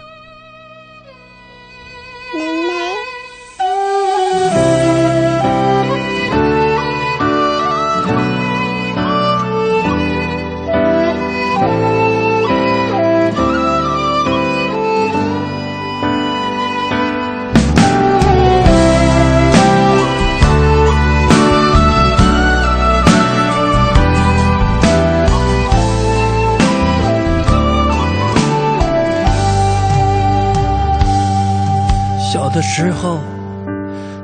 [32.57, 33.19] 的时候，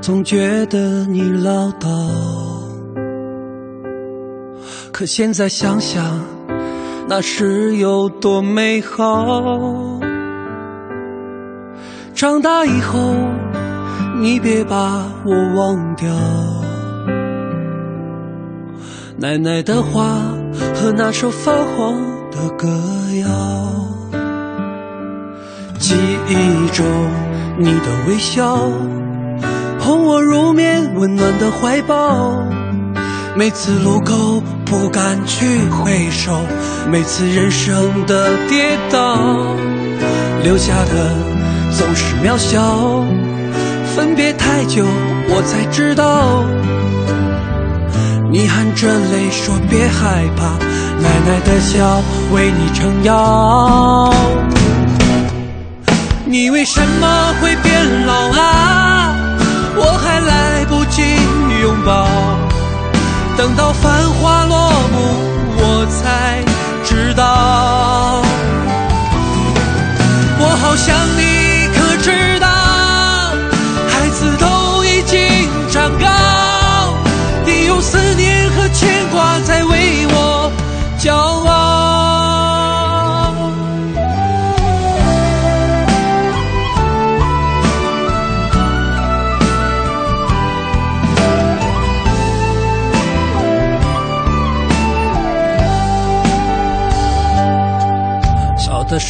[0.02, 1.88] 总觉得你唠叨，
[4.92, 6.04] 可现在想想，
[7.08, 10.00] 那时有多美好。
[12.16, 13.14] 长大以后，
[14.20, 16.10] 你别把我忘掉。
[19.16, 20.10] 奶奶的话
[20.74, 22.68] 和那首发黄的歌
[23.22, 23.30] 谣，
[25.78, 25.94] 记
[26.28, 26.84] 忆中。
[27.56, 28.58] 你的微笑，
[29.80, 32.44] 哄我入眠，温暖的怀抱。
[33.36, 36.32] 每次路口不敢去回首，
[36.90, 39.18] 每次人生的跌倒，
[40.44, 41.16] 留下的
[41.72, 43.04] 总是渺小。
[43.96, 44.84] 分别太久，
[45.30, 46.44] 我才知道，
[48.32, 50.58] 你含着泪说别害怕，
[51.00, 52.02] 奶奶的笑
[52.34, 54.12] 为你撑腰。
[56.34, 59.16] 你为什么会变老啊？
[59.76, 61.04] 我还来不及
[61.62, 62.08] 拥抱，
[63.38, 64.98] 等到繁华落幕，
[65.56, 66.44] 我才
[66.84, 68.24] 知道。
[70.40, 71.33] 我好想你，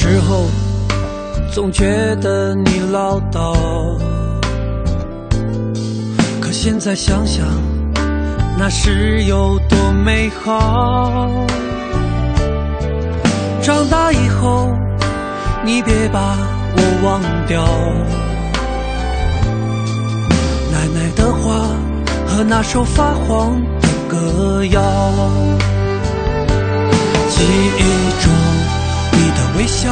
[0.04, 0.48] 时候，
[1.50, 3.56] 总觉得你唠叨，
[6.42, 7.46] 可现在想想，
[8.60, 11.32] 那时有多美好。
[13.62, 14.68] 长大以后，
[15.64, 16.38] 你别把
[16.76, 17.64] 我忘掉。
[20.70, 21.70] 奶奶的话
[22.28, 24.82] 和那首发黄的歌谣，
[27.30, 27.42] 记
[27.78, 27.82] 忆
[28.22, 28.53] 中。
[29.58, 29.90] 微笑，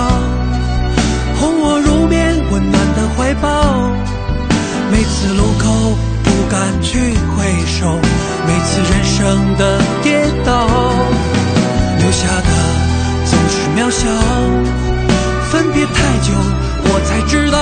[1.40, 3.48] 哄我入眠，温暖的怀抱。
[4.92, 6.98] 每次路口不敢去
[7.36, 7.96] 回首，
[8.48, 10.68] 每次人生的跌倒，
[12.00, 12.50] 留下的
[13.26, 14.08] 总是渺小。
[15.52, 15.94] 分别太
[16.24, 16.34] 久，
[16.84, 17.58] 我才知道，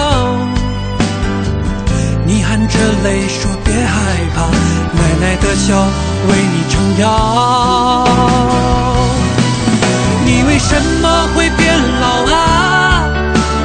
[2.26, 4.00] 你含着泪说别害
[4.36, 4.47] 怕，
[4.95, 5.76] 奶奶的笑
[6.28, 7.08] 为你撑腰。
[10.30, 13.04] 你为什么会变老啊？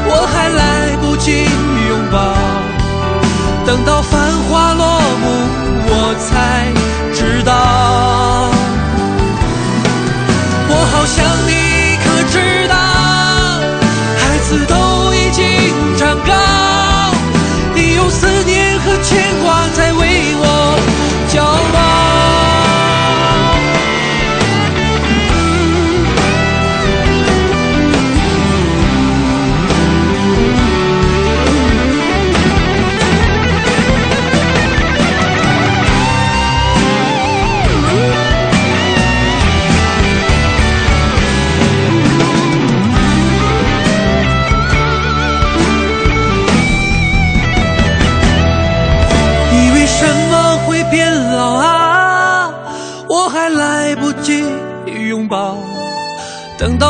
[0.06, 1.44] 我还来不及
[1.88, 2.16] 拥抱，
[3.66, 5.26] 等到繁华落幕，
[5.86, 6.72] 我才
[7.12, 7.52] 知道。
[10.70, 11.52] 我好想你，
[12.02, 12.74] 可知道？
[14.16, 14.74] 孩子都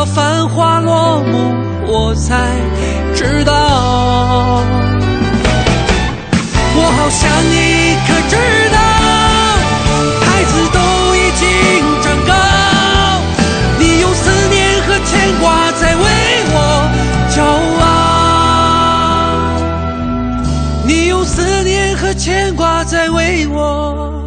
[0.05, 1.55] 繁华落幕，
[1.86, 2.34] 我才
[3.14, 3.52] 知道，
[6.76, 8.36] 我好想你，可知
[8.70, 8.76] 道，
[10.20, 10.78] 孩子都
[11.16, 11.42] 已经
[12.02, 12.32] 长高，
[13.78, 16.02] 你用思念和牵挂在为
[16.52, 16.57] 我
[17.30, 17.42] 骄
[17.80, 17.84] 傲，
[20.84, 24.24] 你用思念和牵挂在为我。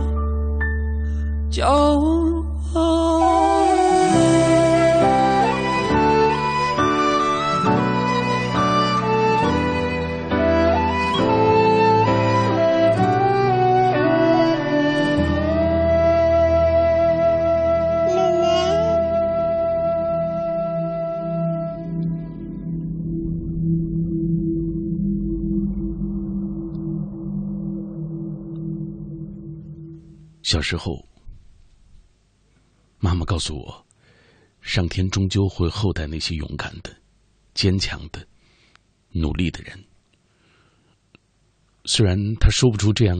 [30.47, 31.05] 小时候，
[32.99, 33.85] 妈妈告诉我，
[34.61, 36.97] 上天终究会厚待那些勇敢的、
[37.53, 38.25] 坚强的、
[39.09, 39.83] 努力的人。
[41.83, 43.17] 虽然他说不出这样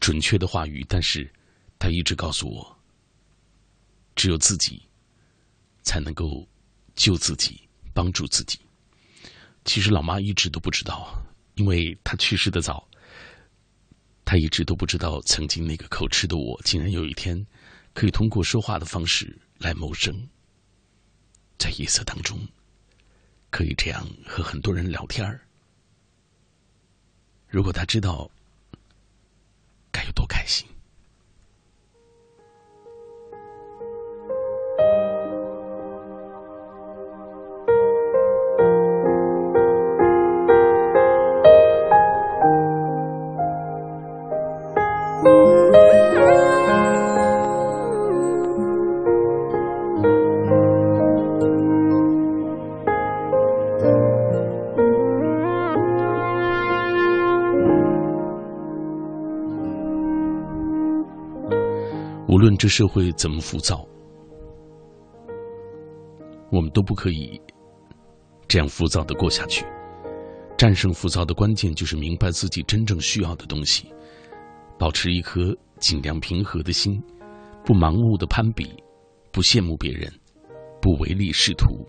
[0.00, 1.30] 准确的话语，但是
[1.78, 2.78] 他一直告诉我，
[4.16, 4.88] 只有自己
[5.82, 6.48] 才能够
[6.94, 7.60] 救自己、
[7.92, 8.58] 帮助自己。
[9.66, 11.14] 其实老妈一直都不知道，
[11.56, 12.88] 因为她去世的早。
[14.34, 17.46] 他一直都不知道，曾经那个口吃的我，竟然有一天
[17.92, 20.28] 可以通过说话的方式来谋生，
[21.56, 22.36] 在夜色当中，
[23.50, 25.40] 可以这样和很多人聊天儿。
[27.46, 28.28] 如果他知道，
[29.92, 30.66] 该有多开心。
[62.34, 63.86] 无论这社会怎么浮躁，
[66.50, 67.40] 我们都不可以
[68.48, 69.64] 这样浮躁的过下去。
[70.58, 73.86] 战胜浮躁的关键就是明白自己真正需要的东西，
[74.76, 77.00] 保持一颗尽量平和的心，
[77.64, 78.68] 不盲目的攀比，
[79.30, 80.12] 不羡慕别人，
[80.82, 81.86] 不唯利是图。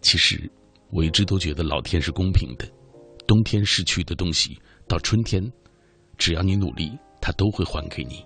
[0.00, 0.48] 其实，
[0.90, 2.64] 我一直都觉得老天是公平的，
[3.26, 5.42] 冬天失去的东西，到春天，
[6.16, 8.24] 只要你努力，他都会还给你。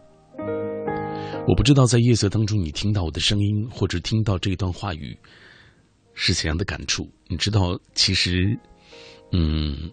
[1.47, 5.17] 我不知道在夜色当中，你听到我的声音，或者听到这段话语，
[6.13, 7.09] 是怎样的感触？
[7.29, 8.59] 你知道，其实，
[9.31, 9.89] 嗯，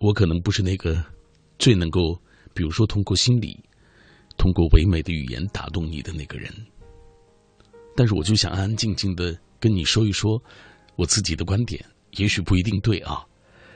[0.00, 1.00] 我可能不是那个
[1.56, 2.20] 最能够，
[2.52, 3.56] 比如说通过心理，
[4.36, 6.52] 通过唯美的语言打动你的那个人。
[7.94, 10.42] 但是，我就想安安静静的跟你说一说
[10.96, 11.84] 我自己的观点，
[12.16, 13.24] 也许不一定对啊，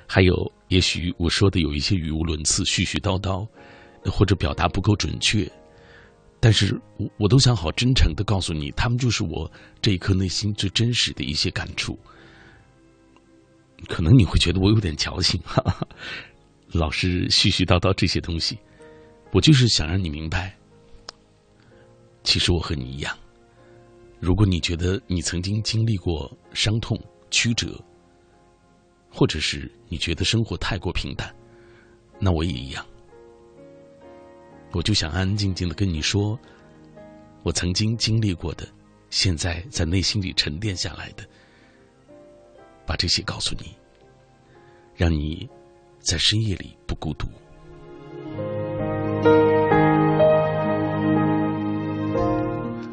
[0.09, 3.47] 还有，也许我说的有一些语无伦次、絮絮叨叨，
[4.11, 5.49] 或者表达不够准确。
[6.47, 9.51] 但是我我都想好真诚的告诉你，他们就是我
[9.83, 11.99] 这一刻内心最真实的一些感触。
[13.89, 15.85] 可能你会觉得我有点矫情，哈 哈，
[16.71, 18.57] 老是絮絮叨叨这些东西，
[19.33, 20.57] 我就是想让你明白，
[22.23, 23.19] 其实我和你一样。
[24.21, 26.97] 如果你觉得你曾经经历过伤痛、
[27.29, 27.77] 曲折，
[29.11, 31.35] 或者是你觉得生活太过平淡，
[32.21, 32.87] 那我也一样。
[34.73, 36.39] 我就想安安静静的跟你说，
[37.43, 38.69] 我曾经经历过的，
[39.09, 41.25] 现在在内心里沉淀下来的，
[42.85, 43.75] 把这些告诉你，
[44.95, 45.49] 让你
[46.01, 47.27] 在深夜里不孤独。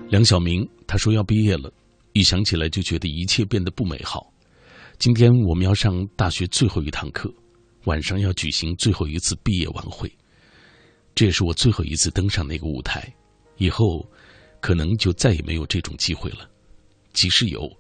[0.10, 1.74] 梁晓明他说要毕业了，
[2.14, 4.32] 一想起来就觉得一切变得不美好。
[5.00, 7.34] 今天我们要上大学最后一堂课，
[7.86, 10.10] 晚上要举行最后一次毕业晚会。
[11.16, 13.14] 这也是我最后一次登上那个舞台，
[13.58, 14.04] 以后
[14.60, 16.50] 可能就再也没有这种机会了。
[17.14, 17.72] 即使有，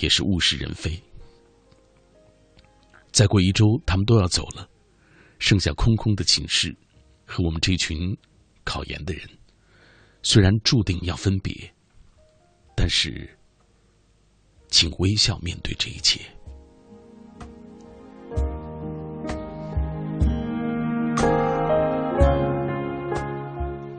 [0.00, 1.00] 也是物是人非。
[3.10, 4.68] 再过一周，他们都要走了，
[5.38, 6.76] 剩下空空的寝室
[7.24, 8.16] 和我们这群
[8.64, 9.28] 考研的人。
[10.22, 11.74] 虽然注定要分别，
[12.76, 13.28] 但是，
[14.68, 16.20] 请微笑面对这一切。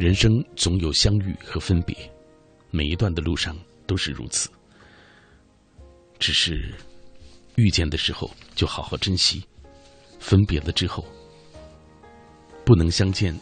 [0.01, 1.95] 人生总有相遇和分别，
[2.71, 4.49] 每一段的路上都是如此。
[6.17, 6.73] 只是
[7.53, 9.43] 遇见的时候就好好珍惜，
[10.19, 11.05] 分别了之后
[12.65, 13.39] 不能相见，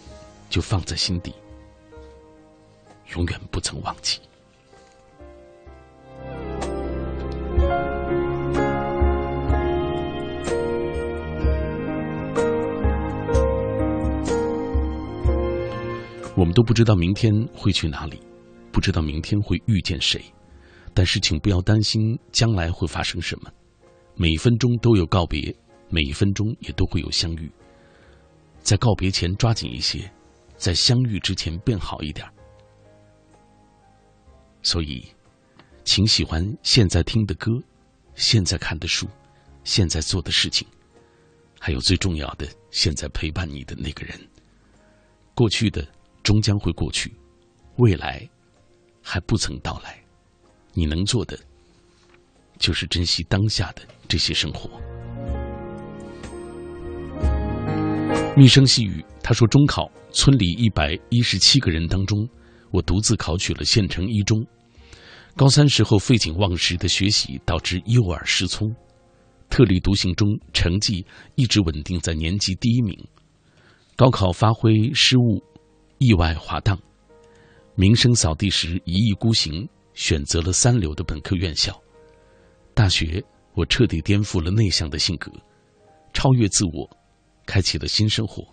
[0.49, 1.33] 就放在心底，
[3.15, 4.19] 永远不曾忘记。
[16.39, 18.17] 我们都不知道明天会去哪里，
[18.71, 20.23] 不知道明天会遇见谁，
[20.93, 23.51] 但是请不要担心将来会发生什么。
[24.15, 25.53] 每一分钟都有告别，
[25.89, 27.51] 每一分钟也都会有相遇。
[28.61, 30.09] 在告别前抓紧一些，
[30.55, 32.25] 在相遇之前变好一点。
[34.63, 35.05] 所以，
[35.83, 37.51] 请喜欢现在听的歌，
[38.15, 39.05] 现在看的书，
[39.65, 40.65] 现在做的事情，
[41.59, 44.17] 还有最重要的，现在陪伴你的那个人。
[45.35, 45.85] 过去的。
[46.29, 47.11] 终将会过去，
[47.77, 48.21] 未来
[49.01, 49.99] 还不曾到来。
[50.75, 51.35] 你能做的，
[52.59, 54.69] 就是珍惜当下的这些生活。
[58.37, 62.29] 密声细语，他说：中考村里一百一十七个人当中，
[62.69, 64.37] 我独自考取了县城一中。
[65.35, 68.71] 高三时候废寝忘食的学习，导致右耳失聪。
[69.49, 71.03] 特立独行中，成绩
[71.33, 72.95] 一直稳定在年级第一名。
[73.95, 75.43] 高考发挥失误。
[75.99, 76.79] 意外滑档，
[77.75, 81.77] 名声扫地时一意孤行，选择了三流的本科院校。
[82.73, 83.21] 大学，
[83.53, 85.29] 我彻底颠覆了内向的性格，
[86.13, 86.89] 超越自我，
[87.45, 88.47] 开启了新生活。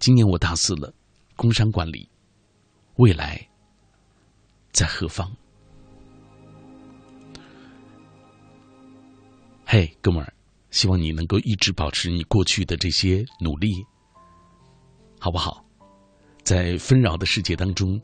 [0.00, 0.92] 今年我大四了，
[1.36, 2.08] 工商管理，
[2.96, 3.40] 未来
[4.72, 5.32] 在何方？
[9.64, 10.34] 嘿，哥们儿，
[10.72, 13.72] 希望你能够一直保持你过去的这些努力，
[15.20, 15.63] 好不好？
[16.44, 17.98] 在纷扰的世界当中，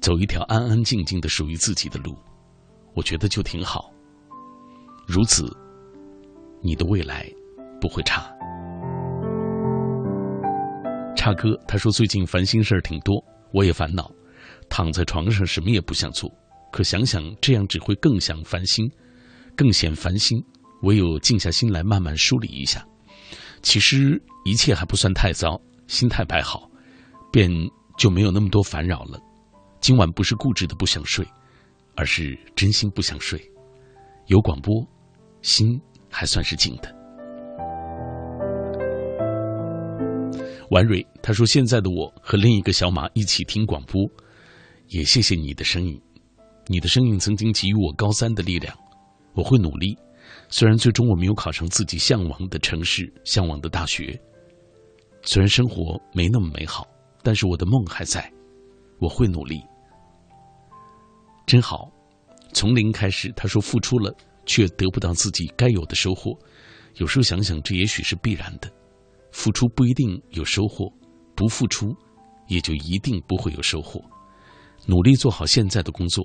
[0.00, 2.16] 走一条安安静静的属于自己的路，
[2.94, 3.92] 我觉得就挺好。
[5.06, 5.54] 如此，
[6.62, 7.30] 你的未来
[7.78, 8.34] 不会差。
[11.14, 13.22] 差哥他说最近烦心事儿挺多，
[13.52, 14.10] 我也烦恼，
[14.70, 16.32] 躺在床上什么也不想做，
[16.72, 18.90] 可想想这样只会更想烦心，
[19.54, 20.42] 更显烦心，
[20.80, 22.82] 唯有静下心来慢慢梳理一下。
[23.60, 26.70] 其实一切还不算太糟，心态摆好。
[27.34, 27.50] 便
[27.98, 29.20] 就没有那么多烦扰了。
[29.80, 31.26] 今晚不是固执的不想睡，
[31.96, 33.40] 而是真心不想睡。
[34.26, 34.72] 有广播，
[35.42, 35.76] 心
[36.08, 36.94] 还算是静的。
[40.70, 44.08] 婉蕊他说：“现在的我和另一个小马一起听广播，
[44.86, 46.00] 也谢谢你的声音。
[46.68, 48.72] 你的声音曾经给予我高三的力量。
[49.34, 49.98] 我会努力，
[50.48, 54.16] 虽然最终我没有考上自己向往的城市、向往的大学，
[55.22, 56.86] 虽然生活没那么美好。”
[57.24, 58.30] 但是我的梦还在，
[59.00, 59.60] 我会努力。
[61.46, 61.90] 真好，
[62.52, 63.32] 从零开始。
[63.34, 64.14] 他说付出了，
[64.44, 66.38] 却得不到自己该有的收获。
[66.96, 68.70] 有时候想想，这也许是必然的。
[69.32, 70.92] 付出不一定有收获，
[71.34, 71.96] 不付出
[72.46, 74.00] 也就一定不会有收获。
[74.86, 76.24] 努力做好现在的工作，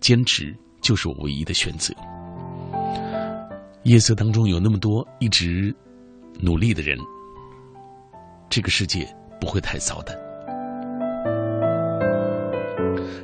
[0.00, 1.92] 坚持就是我唯一的选择。
[3.82, 5.74] 夜色当中有那么多一直
[6.40, 6.98] 努力的人，
[8.48, 9.06] 这个世界
[9.40, 10.25] 不会太糟的。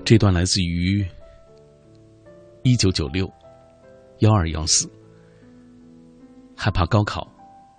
[0.05, 1.07] 这段来自于
[2.65, 3.31] 一九九六
[4.19, 4.91] 幺二幺四，
[6.57, 7.27] 害怕高考，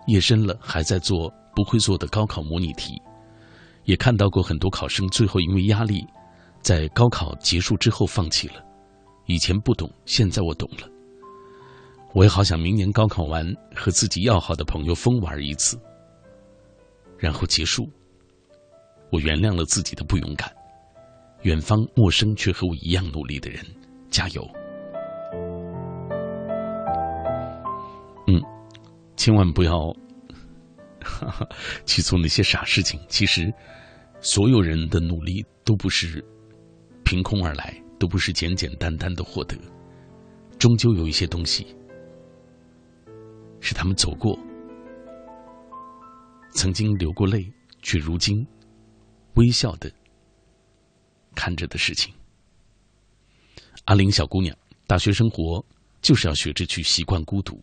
[0.07, 2.99] 夜深了还在做不会做的高考模拟题，
[3.83, 6.07] 也看到过很多考生最后因为压力，
[6.61, 8.55] 在高考结束之后放弃了。
[9.25, 10.89] 以前不懂，现在我懂了。
[12.13, 13.45] 我也好想明年高考完
[13.75, 15.77] 和自己要好的朋友疯玩一次，
[17.17, 17.89] 然后结束。
[19.11, 20.51] 我原谅了自己的不勇敢。
[21.43, 23.63] 远方陌生却和我一样努力的人，
[24.09, 24.49] 加油！
[28.27, 28.41] 嗯，
[29.17, 29.77] 千万不要
[31.01, 31.47] 哈哈
[31.85, 32.97] 去做那些傻事情。
[33.09, 33.53] 其实，
[34.21, 36.23] 所有人的努力都不是
[37.03, 39.57] 凭空而来，都不是简简单单的获得。
[40.57, 41.75] 终究有一些东西
[43.59, 44.39] 是他们走过，
[46.51, 47.45] 曾经流过泪，
[47.81, 48.47] 却如今
[49.33, 49.91] 微笑的。
[51.33, 52.13] 看着的事情。
[53.85, 54.55] 阿玲小姑娘，
[54.87, 55.63] 大学生活
[56.01, 57.61] 就是要学着去习惯孤独。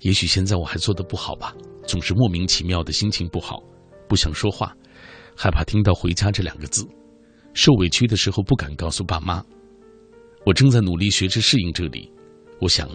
[0.00, 1.54] 也许现在我还做的不好吧，
[1.86, 3.62] 总是莫名其妙的心情不好，
[4.06, 4.76] 不想说话，
[5.34, 6.86] 害怕听到“回家”这两个字，
[7.54, 9.42] 受委屈的时候不敢告诉爸妈。
[10.44, 12.12] 我正在努力学着适应这里，
[12.60, 12.88] 我想，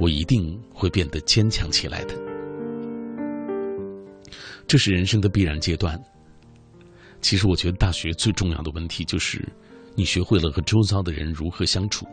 [0.00, 2.14] 我一定会变得坚强起来的。
[4.66, 5.96] 这是人生的必然阶段。
[7.20, 9.42] 其实我觉得大学最重要的问题就是，
[9.94, 12.06] 你学会了和周遭的人如何相处，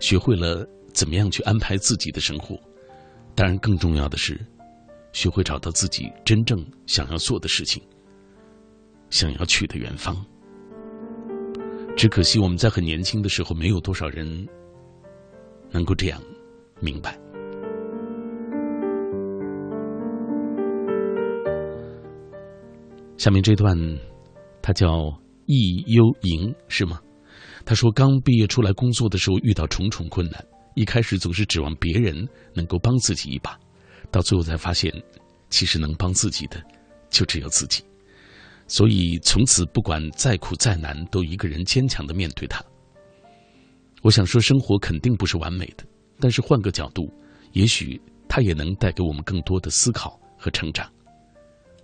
[0.00, 2.58] 学会了怎么样去安排自己的生活。
[3.34, 4.38] 当然，更重要的是，
[5.12, 7.82] 学会找到自己真正想要做的事情。
[9.10, 10.14] 想要去的远方。
[11.96, 14.46] 只可惜我们在很年轻的时候，没有多少人
[15.70, 16.20] 能够这样
[16.80, 17.18] 明白。
[23.16, 23.76] 下面这段，
[24.68, 25.10] 他叫
[25.46, 27.00] 易幽莹，是吗？
[27.64, 30.44] 他说，刚毕业出来工作的时候，遇到重重困难，
[30.74, 33.58] 一开始总是指望别人能够帮自己一把，
[34.10, 34.92] 到最后才发现，
[35.48, 36.62] 其实能帮自己的，
[37.08, 37.82] 就只有自己。
[38.66, 42.62] 所以从此，不管再苦再难，都一个人坚强的面对它。
[44.02, 45.84] 我想说，生活肯定不是完美的，
[46.20, 47.10] 但是换个角度，
[47.52, 47.98] 也许
[48.28, 50.86] 它也能带给我们更多的思考和成长。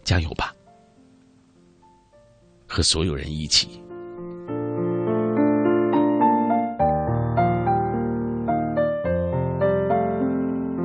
[0.03, 0.55] 加油吧，
[2.67, 3.81] 和所有人一起。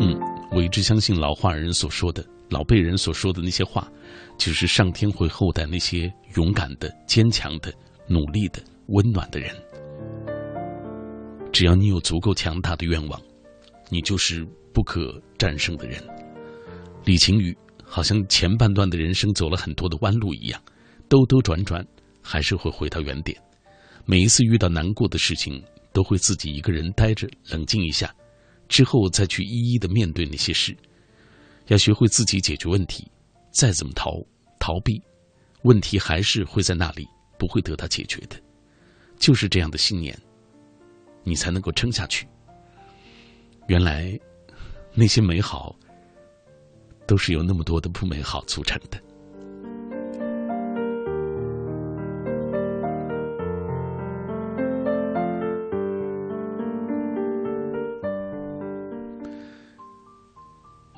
[0.01, 0.17] 嗯，
[0.51, 2.25] 我一直相信老话人所说的。
[2.49, 3.87] 老辈人所说的那些话，
[4.35, 7.71] 就是上天会厚待那些勇敢的、坚强的、
[8.07, 9.55] 努力的、温暖的人。
[11.51, 13.21] 只要你有足够强大的愿望，
[13.89, 16.01] 你就是不可战胜的人。
[17.05, 20.59] 李晴雨好像前半段的人生走了很多的弯路一样，
[21.09, 21.85] 兜兜转转，
[22.21, 23.35] 还是会回到原点。
[24.05, 28.13] 每一次遇到难过的事情，都会自己一个人待着，冷静一下，
[28.67, 30.77] 之后再去一一的面对那些事。
[31.67, 33.11] 要学会自己解决问题，
[33.51, 34.11] 再怎么逃
[34.59, 35.01] 逃避，
[35.63, 37.07] 问题还是会在那里，
[37.37, 38.39] 不会得到解决的。
[39.17, 40.17] 就是这样的信念，
[41.23, 42.27] 你才能够撑下去。
[43.67, 44.17] 原来，
[44.93, 45.75] 那些美好，
[47.07, 48.99] 都是由那么多的不美好组成的。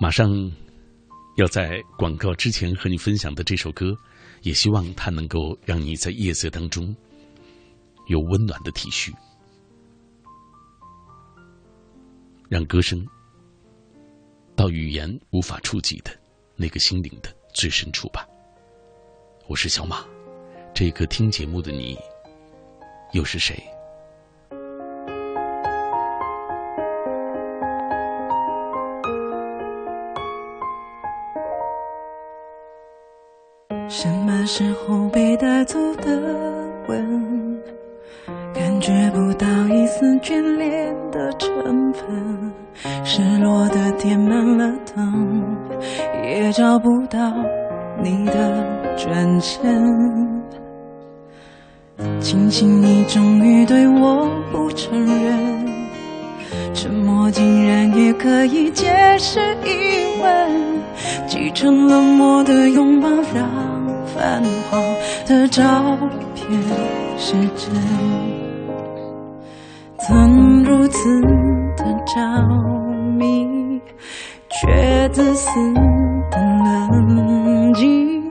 [0.01, 0.51] 马上
[1.35, 3.95] 要在广告之前和你分享的这首歌，
[4.41, 6.93] 也希望它能够让你在夜色当中
[8.07, 9.13] 有温暖的体恤，
[12.49, 13.05] 让歌声
[14.55, 16.09] 到语言无法触及的
[16.55, 18.27] 那个心灵的最深处吧。
[19.47, 20.03] 我是小马，
[20.73, 21.95] 这个听节目的你
[23.13, 23.63] 又是谁？
[34.41, 36.19] 什么时候被带走的
[36.87, 37.61] 吻，
[38.51, 42.51] 感觉不到一丝眷恋的成分，
[43.03, 45.45] 失落的点满了灯，
[46.23, 47.19] 也找不到
[48.01, 48.65] 你的
[48.97, 49.61] 转身。
[52.19, 55.67] 庆幸你终于对我不承认，
[56.73, 60.81] 沉默竟然也可以解释疑问，
[61.27, 63.70] 继承冷漠的拥抱让。
[64.13, 64.81] 泛黄
[65.25, 65.63] 的照
[66.35, 66.45] 片
[67.17, 67.73] 是真，
[69.99, 71.21] 曾如此
[71.77, 72.19] 的着
[73.17, 73.81] 迷，
[74.49, 75.49] 却自私
[76.29, 78.23] 的冷静，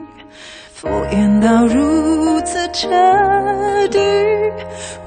[0.71, 2.89] 敷衍到如此彻
[3.89, 3.99] 底，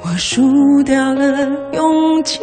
[0.03, 2.41] 我输掉了勇气。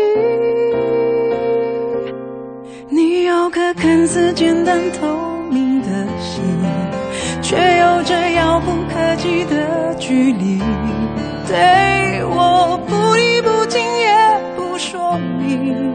[2.89, 5.30] 你有颗看似简单透。
[7.51, 10.57] 却有着遥不可及的距离，
[11.45, 15.93] 对我不离不弃也不说明，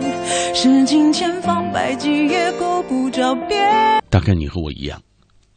[0.54, 3.59] 使尽千方百计也够不着边。
[4.11, 5.02] 大概你和我一样，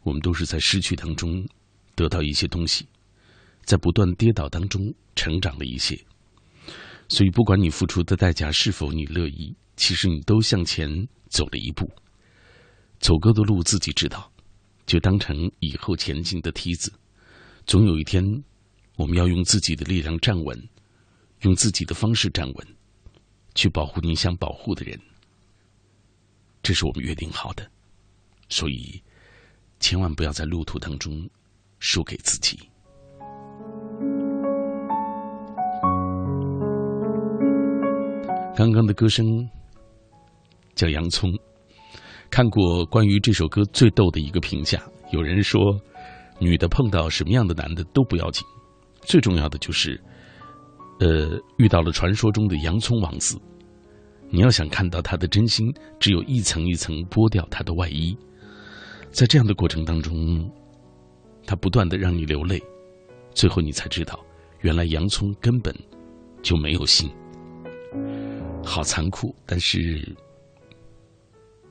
[0.03, 1.45] 我们都是在失去当中
[1.95, 2.87] 得到一些东西，
[3.65, 4.81] 在不断跌倒当中
[5.17, 5.99] 成长了一些。
[7.09, 10.89] 所以，不管你付出的代价是否你乐意，其实你都向前
[11.27, 11.91] 走了一步。
[13.01, 14.31] 走过的路自己知道。
[14.89, 16.91] 就当成以后前进的梯子，
[17.67, 18.23] 总有一天，
[18.95, 20.59] 我们要用自己的力量站稳，
[21.41, 22.67] 用自己的方式站稳，
[23.53, 24.99] 去保护你想保护的人。
[26.63, 27.69] 这是我们约定好的，
[28.49, 28.99] 所以
[29.79, 31.29] 千万不要在路途当中
[31.77, 32.57] 输给自己。
[38.55, 39.47] 刚刚的歌声
[40.73, 41.31] 叫《洋葱》。
[42.30, 45.59] 看过关于这首歌最逗的一个评价，有人说，
[46.39, 48.45] 女的碰到什么样的男的都不要紧，
[49.01, 49.99] 最重要的就是，
[50.99, 53.36] 呃，遇到了传说中的洋葱王子，
[54.30, 58.15] 你要想看到他的真心，只有一层一层剥掉他的外衣，
[59.09, 60.49] 在这样的过程当中，
[61.47, 62.61] 他不断的让你流泪，
[63.34, 64.19] 最后你才知道，
[64.61, 65.75] 原来洋葱根本
[66.43, 67.09] 就没有心，
[68.63, 70.15] 好残酷，但是。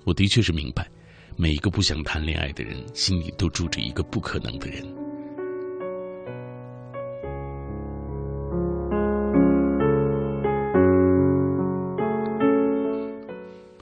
[0.08, 0.88] 我的确是明白
[1.36, 4.82] 每一个不想谈恋爱的人心里都住着一个不可能的人。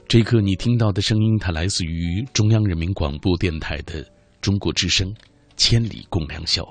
[0.05, 4.05] 这一刻你听到的声音它来自于中央人民广播电台的
[4.41, 5.15] 中国之声
[5.55, 6.67] 千里共良宵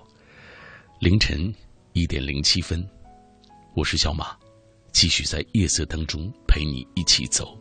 [1.00, 1.52] 凌晨
[1.94, 2.86] 一点零七分。
[3.74, 4.36] 我是小马
[4.92, 7.58] 继续在夜色当中陪你一起走。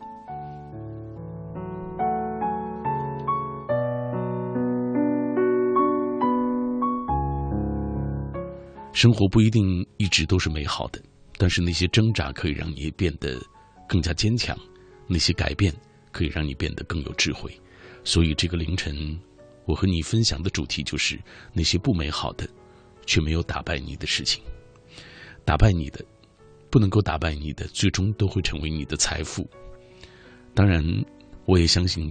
[8.96, 10.98] 生活不一定一直都是美好的，
[11.36, 13.38] 但是那些挣扎可以让你变得
[13.86, 14.58] 更加坚强，
[15.06, 15.70] 那些改变
[16.10, 17.54] 可以让你变得更有智慧。
[18.04, 19.20] 所以这个凌晨，
[19.66, 21.20] 我和你分享的主题就是
[21.52, 22.48] 那些不美好的，
[23.04, 24.42] 却没有打败你的事情。
[25.44, 26.02] 打败你的，
[26.70, 29.46] 不能够打败你的，最终都会成为你的财富。
[30.54, 30.82] 当然，
[31.44, 32.10] 我也相信，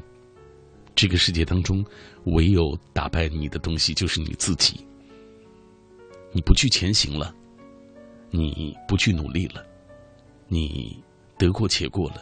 [0.94, 1.84] 这个世界当中，
[2.26, 4.86] 唯有打败你的东西就是你自己。
[6.36, 7.34] 你不去前行了，
[8.30, 9.66] 你不去努力了，
[10.50, 11.02] 你
[11.38, 12.18] 得过且过了，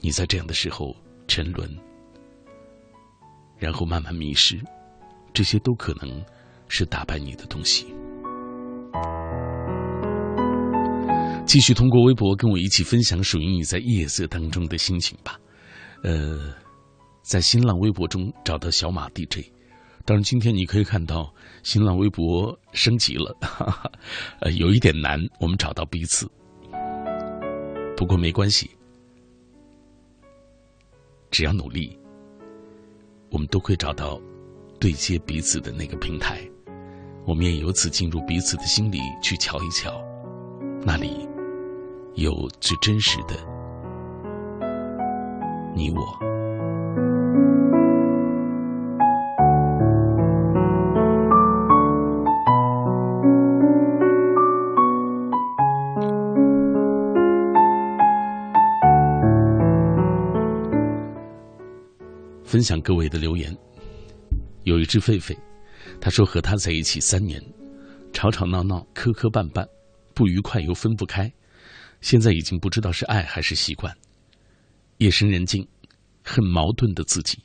[0.00, 0.92] 你在这样的时候
[1.28, 1.70] 沉沦，
[3.58, 4.60] 然后慢慢迷失，
[5.32, 6.20] 这些都可能
[6.66, 7.94] 是打败你的东西。
[11.46, 15.38] 继续通过微博跟我一起分享属于你在夜色当中的心情吧。
[16.02, 16.52] 呃，
[17.22, 19.48] 在新浪微博中找到小马 DJ。
[20.04, 21.32] 当然，今天你可以看到
[21.62, 23.92] 新浪微博升级了，哈哈，
[24.40, 26.28] 呃，有一点难，我们找到彼此。
[27.96, 28.70] 不过没关系，
[31.30, 31.96] 只要努力，
[33.30, 34.20] 我们都会找到
[34.80, 36.40] 对接彼此的那个平台。
[37.24, 40.02] 我们也由此进入彼此的心里去瞧一瞧，
[40.84, 41.28] 那里
[42.14, 43.36] 有最真实的
[45.76, 46.31] 你我。
[62.52, 63.56] 分享各位的留言，
[64.64, 65.34] 有一只狒狒，
[65.98, 67.42] 他说和他在一起三年，
[68.12, 69.66] 吵吵闹闹，磕磕绊绊，
[70.12, 71.32] 不愉快又分不开，
[72.02, 73.90] 现在已经不知道是爱还是习惯。
[74.98, 75.66] 夜深人静，
[76.22, 77.38] 很矛盾的自己，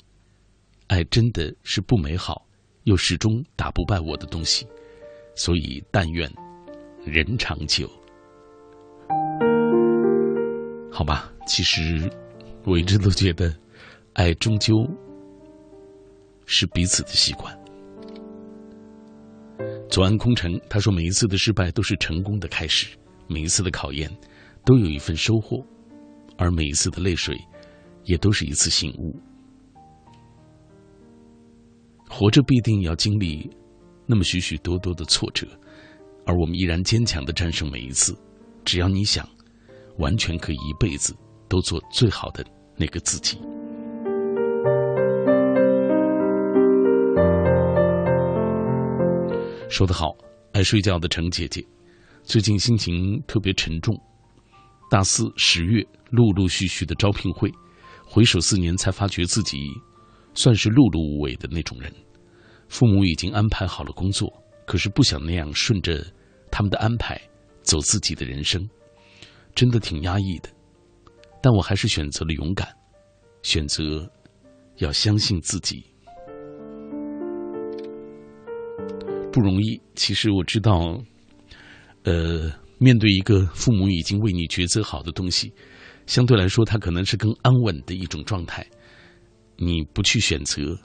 [0.87, 2.45] 爱真的是不美好，
[2.83, 4.67] 又始终打不败我的东西，
[5.37, 6.29] 所以但愿
[7.05, 7.89] 人长久。
[10.91, 12.11] 好吧，其实
[12.65, 13.57] 我一直都觉得。
[14.17, 14.73] 爱终究
[16.47, 17.55] 是彼此的习惯。
[19.87, 22.97] 左岸空城他说：“每一次的失败都是成功的开始，
[23.27, 24.09] 每一次的考验
[24.65, 25.63] 都有一份收获，
[26.35, 27.37] 而每一次的泪水
[28.05, 29.15] 也都是一次醒悟。
[32.09, 33.47] 活着必定要经历
[34.07, 35.45] 那么许许多多的挫折，
[36.25, 38.17] 而我们依然坚强的战胜每一次。
[38.65, 39.29] 只要你想，
[39.99, 41.15] 完全可以一辈子
[41.47, 42.43] 都做最好的
[42.75, 43.39] 那个自己。”
[49.69, 50.15] 说得好，
[50.53, 51.65] 爱睡觉的程姐姐，
[52.23, 53.95] 最近心情特别沉重。
[54.89, 57.51] 大四十月，陆陆续续的招聘会，
[58.05, 59.69] 回首四年，才发觉自己
[60.33, 61.93] 算是碌碌无为的那种人。
[62.69, 64.31] 父母已经安排好了工作，
[64.65, 66.01] 可是不想那样顺着
[66.49, 67.19] 他们的安排
[67.61, 68.67] 走自己的人生，
[69.53, 70.49] 真的挺压抑的。
[71.41, 72.67] 但我还是选择了勇敢，
[73.43, 74.09] 选择
[74.77, 75.83] 要相信自己。
[79.37, 79.79] 不容易。
[79.93, 80.99] 其实我知道，
[82.05, 85.53] 呃，面对一个父母已经为你抉择好的东西，
[86.07, 88.65] 相对来说，它可能是更安稳的一种状态。
[89.55, 90.75] 你不去选择，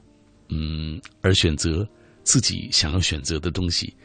[0.51, 1.89] 嗯，而选择
[2.25, 3.97] 自己想要选择的东西，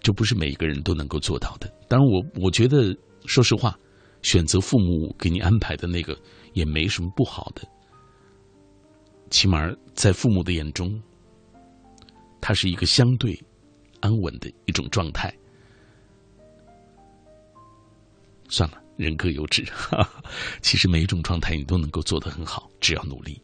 [0.00, 1.70] 这不是每一个人都能够做到的。
[1.86, 2.96] 当然，我我觉得，
[3.26, 3.78] 说实话，
[4.22, 6.18] 选择父母给你安排的那个
[6.54, 7.68] 也没什么不好的。
[9.28, 10.98] 起码在父母的眼中，
[12.40, 13.38] 他是一个相对。
[14.00, 15.32] 安稳的一种状态。
[18.48, 19.64] 算了，人各有志。
[20.60, 23.40] 其实每一种状态你都能够做得很好，只要努力。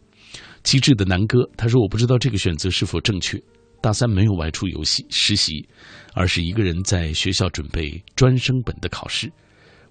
[0.62, 3.40] 机智的南哥他说：“我不知道这个选择是否正确。
[3.80, 5.64] 大三没有外出游戏实习，
[6.12, 9.30] 而是一个人在学校准备专升本的考试。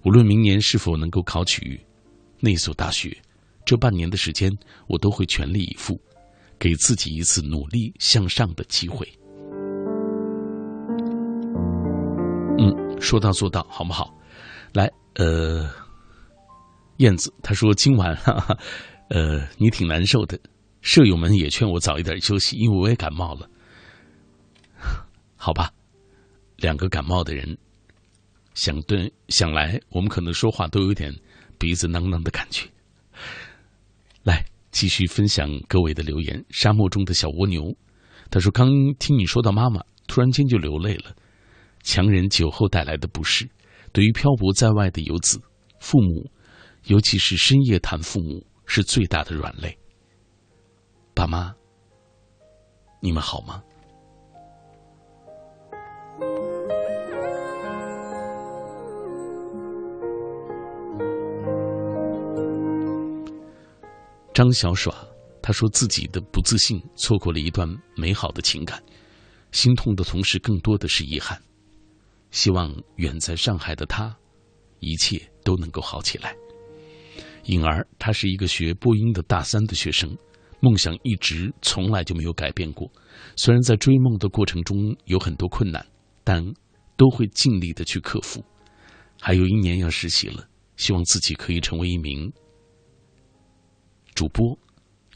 [0.04, 1.80] 无论明年是否能够考取
[2.40, 3.16] 那所大学，
[3.64, 4.52] 这半年的时间
[4.86, 5.98] 我都会全力以赴，
[6.58, 9.10] 给自己一次努力向上的机会。”
[12.58, 14.14] 嗯，说到做到，好不好？
[14.72, 15.68] 来，呃，
[16.98, 18.58] 燕子他说今晚，哈哈，
[19.10, 20.38] 呃，你挺难受的，
[20.80, 23.48] 舍友们也劝我早一点休息，因为我也感冒了。
[25.36, 25.70] 好吧，
[26.56, 27.56] 两个感冒的人，
[28.54, 31.14] 想对想来，我们可能说话都有点
[31.58, 32.66] 鼻子囔囔的感觉。
[34.22, 36.44] 来，继续分享各位的留言。
[36.50, 37.74] 沙漠中的小蜗牛，
[38.30, 41.14] 他说：“刚听你说到妈妈，突然间就流泪了。
[41.86, 43.48] 强忍酒后带来的不适，
[43.92, 45.40] 对于漂泊在外的游子，
[45.78, 46.28] 父母，
[46.86, 49.78] 尤其是深夜谈父母，是最大的软肋。
[51.14, 51.54] 爸妈，
[53.00, 53.62] 你们好吗？”
[64.34, 64.92] 张小耍，
[65.40, 67.66] 他说自己的不自信错过了一段
[67.96, 68.82] 美好的情感，
[69.52, 71.40] 心痛的同时更多的是遗憾。
[72.30, 74.16] 希望远在上海的他，
[74.80, 76.34] 一切都能够好起来。
[77.44, 80.16] 颖儿，他是一个学播音的大三的学生，
[80.60, 82.90] 梦想一直从来就没有改变过。
[83.36, 85.86] 虽然在追梦的过程中有很多困难，
[86.24, 86.44] 但
[86.96, 88.44] 都会尽力的去克服。
[89.20, 90.46] 还有一年要实习了，
[90.76, 92.30] 希望自己可以成为一名。
[94.14, 94.58] 主播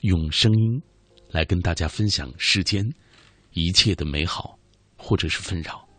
[0.02, 0.82] 用声音
[1.30, 2.88] 来跟大家分享世间
[3.52, 4.56] 一切的美好，
[4.96, 5.89] 或者是纷扰。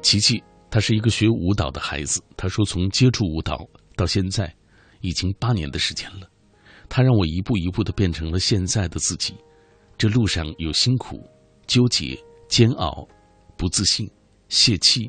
[0.00, 2.22] 琪琪，他是一个学舞蹈的孩子。
[2.36, 3.66] 他说，从接触舞蹈
[3.96, 4.54] 到现在，
[5.00, 6.28] 已经八年的时间了。
[6.88, 9.34] 他让我一步一步的变成了现在的自己。
[9.96, 11.26] 这路上有辛苦、
[11.66, 12.18] 纠结、
[12.48, 13.08] 煎熬。
[13.54, 14.10] 不自信、
[14.48, 15.08] 泄气，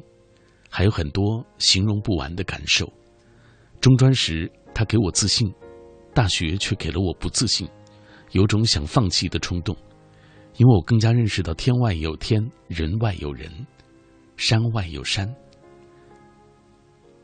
[0.69, 2.87] 还有很多形容不完的感受。
[3.81, 5.49] 中专时，他给我自信；
[6.13, 7.67] 大学却给了我不自信，
[8.31, 9.75] 有种想放弃的冲动。
[10.57, 13.51] 因为我更加认识到天外有天，人外有人，
[14.37, 15.27] 山外有山。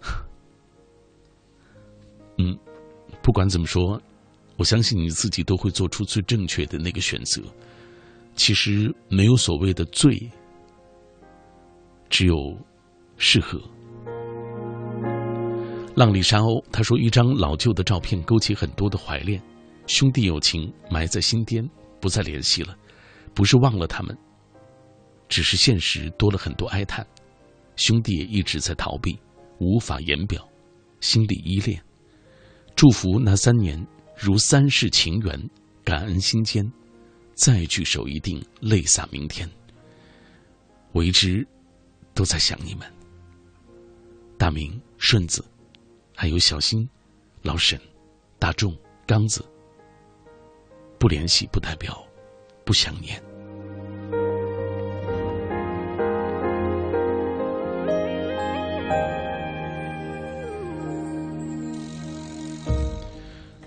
[2.38, 2.58] 嗯，
[3.22, 4.02] 不管怎么说，
[4.58, 7.44] 我相信你自己都会做出最正确的那个选择。
[8.36, 10.30] 其实没有所谓的最。
[12.10, 12.58] 只有
[13.18, 13.62] 适合。
[16.00, 19.41] 浪里沙鸥他说：“一张老旧的照片勾起很多的怀恋，
[19.86, 21.62] 兄弟友情埋在心间，
[22.00, 22.74] 不再联系了。
[23.34, 24.18] 不是忘了他们，
[25.28, 27.06] 只是现实多了很多哀叹。
[27.76, 29.20] 兄弟也一直在逃避，
[29.60, 30.47] 无法言表，
[31.02, 31.84] 心里依恋。
[32.78, 33.86] 祝福那三年
[34.18, 35.50] 如三世情缘，
[35.84, 36.64] 感恩心间，
[37.34, 39.50] 再聚首一定泪洒明天。
[40.93, 41.45] 为之。”
[42.16, 42.86] 都在想你们，
[44.38, 45.43] 大明、顺子，
[46.22, 46.86] 还有小新、
[47.44, 47.80] 老沈、
[48.38, 49.42] 大众、刚子。
[50.98, 52.06] 不联系不代表
[52.66, 53.24] 不想念。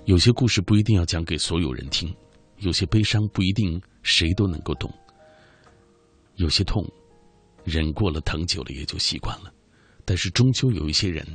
[0.04, 2.14] 有些故事不一定要讲给所有人听，
[2.58, 4.92] 有些悲伤不一定谁都能够懂，
[6.34, 6.86] 有些痛。
[7.64, 9.50] 忍过了，疼久了也就习惯了，
[10.04, 11.26] 但是终究有一些人，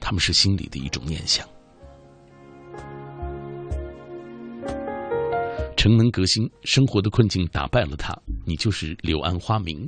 [0.00, 1.46] 他们是心里的一种念想。
[5.76, 8.12] 城门革新，生活的困境打败了他，
[8.44, 9.86] 你就是柳暗花明；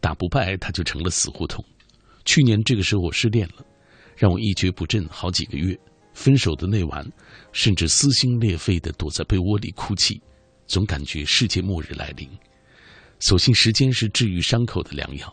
[0.00, 1.64] 打不败，他就成了死胡同。
[2.24, 3.64] 去年这个时候我失恋了，
[4.16, 5.78] 让我一蹶不振好几个月。
[6.14, 7.08] 分手的那晚，
[7.52, 10.20] 甚至撕心裂肺的躲在被窝里哭泣，
[10.66, 12.28] 总感觉世界末日来临。
[13.20, 15.32] 所幸时间是治愈伤口的良药。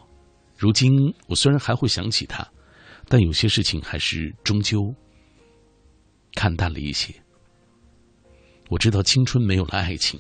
[0.58, 0.92] 如今
[1.28, 2.48] 我虽然还会想起他，
[3.08, 4.94] 但有些事情还是终究
[6.34, 7.14] 看淡了一些。
[8.70, 10.20] 我知道青春没有了爱情，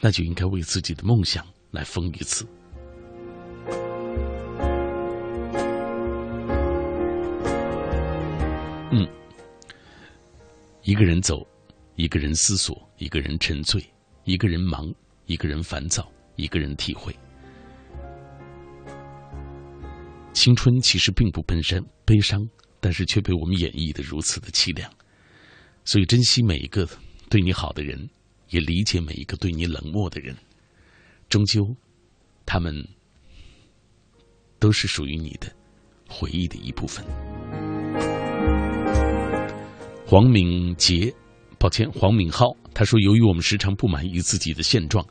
[0.00, 2.46] 那就应该为自己的梦想来疯一次。
[8.92, 9.08] 嗯，
[10.82, 11.46] 一个人走，
[11.96, 13.84] 一个人思索，一个人沉醉，
[14.24, 14.92] 一个人忙，
[15.26, 16.10] 一个人烦躁。
[16.36, 17.14] 一个人体会，
[20.32, 22.40] 青春其实并不本身悲伤，
[22.80, 24.90] 但是却被我们演绎的如此的凄凉。
[25.84, 26.88] 所以，珍惜每一个
[27.28, 28.08] 对你好的人，
[28.50, 30.36] 也理解每一个对你冷漠的人。
[31.28, 31.62] 终究，
[32.46, 32.74] 他们
[34.58, 35.50] 都是属于你的
[36.08, 37.04] 回忆的一部分。
[40.06, 41.12] 黄敏杰，
[41.58, 45.06] 抱歉，黄敏浩，他说：“由于我们时常不满意自己的现状。”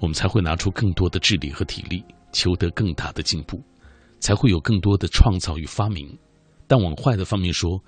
[0.00, 3.62] 我们才会拿出更多的智力和体力，求得更大的进步，
[4.24, 6.18] 才会有更多的创造与发明。
[6.66, 7.78] 但往坏的方面说，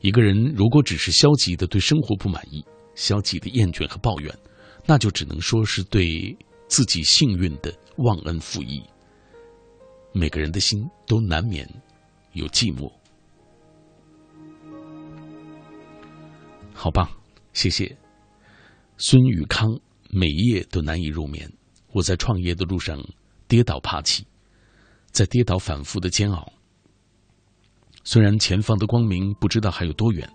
[0.00, 2.64] 一个人如果只是消极的对生活不满意，
[2.94, 4.34] 消极的厌倦和抱怨，
[4.86, 6.34] 那就只能说是对
[6.66, 8.82] 自己幸运的忘恩负义。
[10.14, 11.68] 每个人的心都难免
[12.32, 12.90] 有寂寞。
[16.72, 17.14] 好吧，
[17.52, 17.94] 谢谢
[18.96, 19.78] 孙宇康。
[20.14, 21.50] 每夜都难以入眠。
[21.92, 22.98] 我在创业的路上
[23.46, 24.26] 跌倒爬起，
[25.12, 26.50] 在跌倒反复的煎熬。
[28.02, 30.28] 虽然前方的光明不知道还有多远，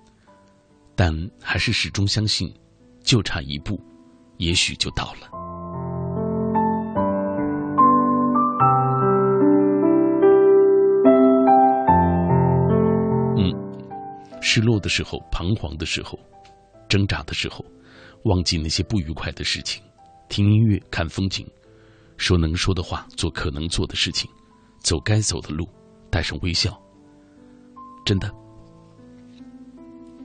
[0.96, 1.12] 但
[1.42, 2.54] 还是始终相信，
[3.04, 3.78] 就差一步，
[4.38, 5.28] 也许就到了。
[13.36, 13.52] 嗯，
[14.42, 16.18] 失落的时候，彷徨的时候，
[16.88, 17.66] 挣扎的时候，
[18.26, 19.84] 忘记那些不愉快的事情，
[20.30, 21.46] 听音乐，看风景，
[22.16, 24.30] 说能说的话，做可能做的事情，
[24.88, 25.68] 走该走的路，
[26.10, 26.82] 带上微笑。
[28.06, 28.32] 真的，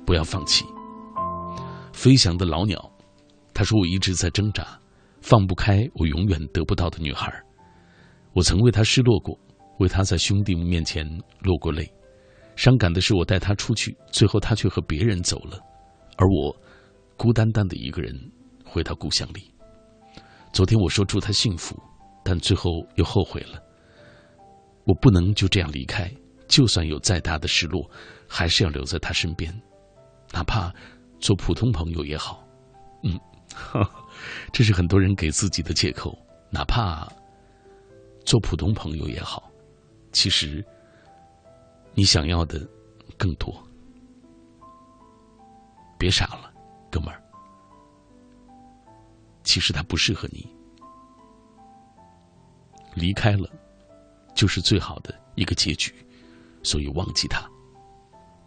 [0.07, 0.65] 不要放弃。
[1.93, 2.79] 飞翔的老鸟，
[3.53, 4.79] 他说：“我一直在挣扎，
[5.21, 7.29] 放不开我永远得不到的女孩。
[8.35, 9.37] 我曾为她失落过，
[9.81, 11.05] 为她在兄弟们面前
[11.41, 11.93] 落过泪。
[12.55, 15.59] 伤感的是，我带她出去，最后她却和别人走了，
[16.17, 16.57] 而我
[17.17, 18.15] 孤单单的一个人
[18.65, 19.53] 回到故乡里。
[20.53, 21.77] 昨天我说祝她幸福，
[22.23, 23.61] 但最后又后悔了。
[24.85, 26.11] 我不能就这样离开。”
[26.49, 27.91] 就算有再大的失落，
[28.29, 29.51] 还是要留在他身边，
[30.33, 30.71] 哪怕
[31.19, 32.47] 做普通朋友也好。
[33.05, 33.19] 嗯，
[34.53, 36.15] 这是很多人给自己的借口。
[36.51, 37.11] 哪怕
[38.27, 39.51] 做普通朋友也好，
[40.13, 40.63] 其实
[41.95, 42.61] 你想要的
[43.17, 43.67] 更多。
[45.99, 46.53] 别傻了，
[46.91, 47.23] 哥们儿，
[49.43, 50.47] 其实他不适合你，
[52.95, 53.49] 离开了
[54.35, 55.93] 就是最好的一个结局。
[56.63, 57.45] 所以忘记他，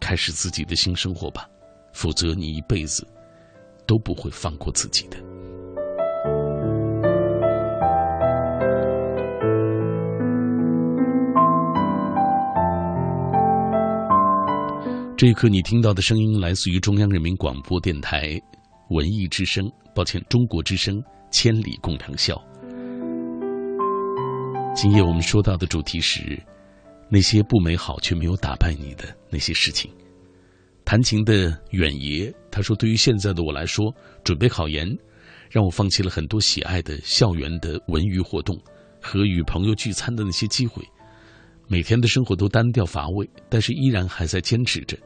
[0.00, 1.46] 开始自己的新生活吧，
[1.92, 3.06] 否则你一辈子
[3.86, 5.16] 都不会放过自己的。
[15.18, 18.38] 这一刻，你听到的声音来自于中央人民广播电台
[18.90, 19.64] 文艺之声，
[19.94, 20.94] 抱歉，中国之声
[21.30, 22.34] 《千里共良宵》。
[24.76, 26.38] 今夜我们说到的主题是。
[27.08, 29.90] 那些不美好却没有打败你的那些事情。
[30.84, 34.86] 弹琴的远爷他说：“对于现在的我来说，准备考研，
[35.48, 38.60] 让我放弃了很多喜爱的校园的文娱活动
[39.00, 40.82] 和与朋友聚餐的那些机会。
[41.68, 44.98] 每天的生活都单调乏味，但是依然还在坚持着，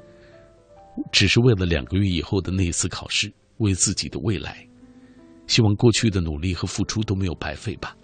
[1.12, 4.66] 只是为了两个月以后的那一次考试，为自己的未来。
[5.46, 7.94] 希望过去的努力和付出都没有白费吧。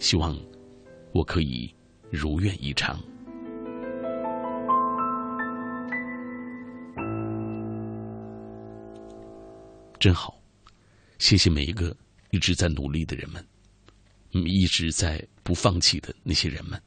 [0.00, 0.36] 希望
[1.16, 1.74] 我可以
[2.10, 3.00] 如愿以偿。”
[9.98, 10.38] 真好，
[11.18, 11.96] 谢谢每一个
[12.30, 13.42] 一直在努力的人们，
[14.30, 16.78] 一直在不放弃的那些人们。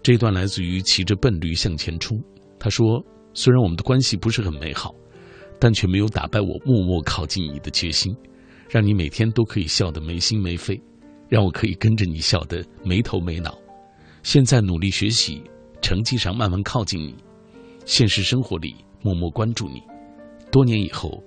[0.00, 2.22] 这段来自于骑着笨驴向前冲。
[2.60, 3.04] 他说
[3.34, 4.94] ：“虽然我们的关系不是很美好，
[5.58, 8.16] 但却没有打败我默默靠近你的决心，
[8.68, 10.80] 让你每天都可以笑得没心没肺，
[11.28, 13.56] 让我可以跟着你笑得没头没脑。
[14.22, 15.42] 现在努力学习。”
[15.82, 17.14] 成绩上慢慢靠近你，
[17.84, 19.80] 现实生活里默默关注你。
[20.50, 21.22] 多年以后，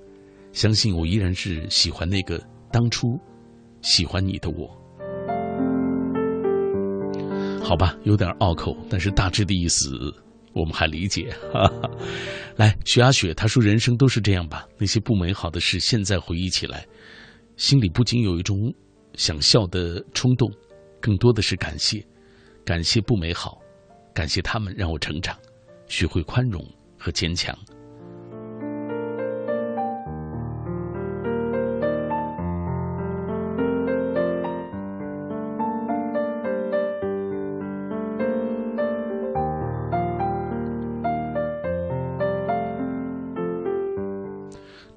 [0.51, 3.17] 相信我依然是喜欢那个当初
[3.81, 4.67] 喜欢你的我。
[7.63, 10.13] 好吧，有点拗口，但是大致的意思
[10.53, 11.35] 我们还理解。
[11.53, 11.89] 哈哈。
[12.55, 14.67] 来，徐阿雪，她说：“人生都是这样吧？
[14.77, 16.85] 那些不美好的事，现在回忆起来，
[17.57, 18.73] 心里不仅有一种
[19.15, 20.51] 想笑的冲动，
[20.99, 22.05] 更多的是感谢，
[22.65, 23.59] 感谢不美好。”
[24.11, 25.37] 感谢他们让我成长，
[25.87, 26.61] 学会宽容
[26.97, 27.57] 和坚强。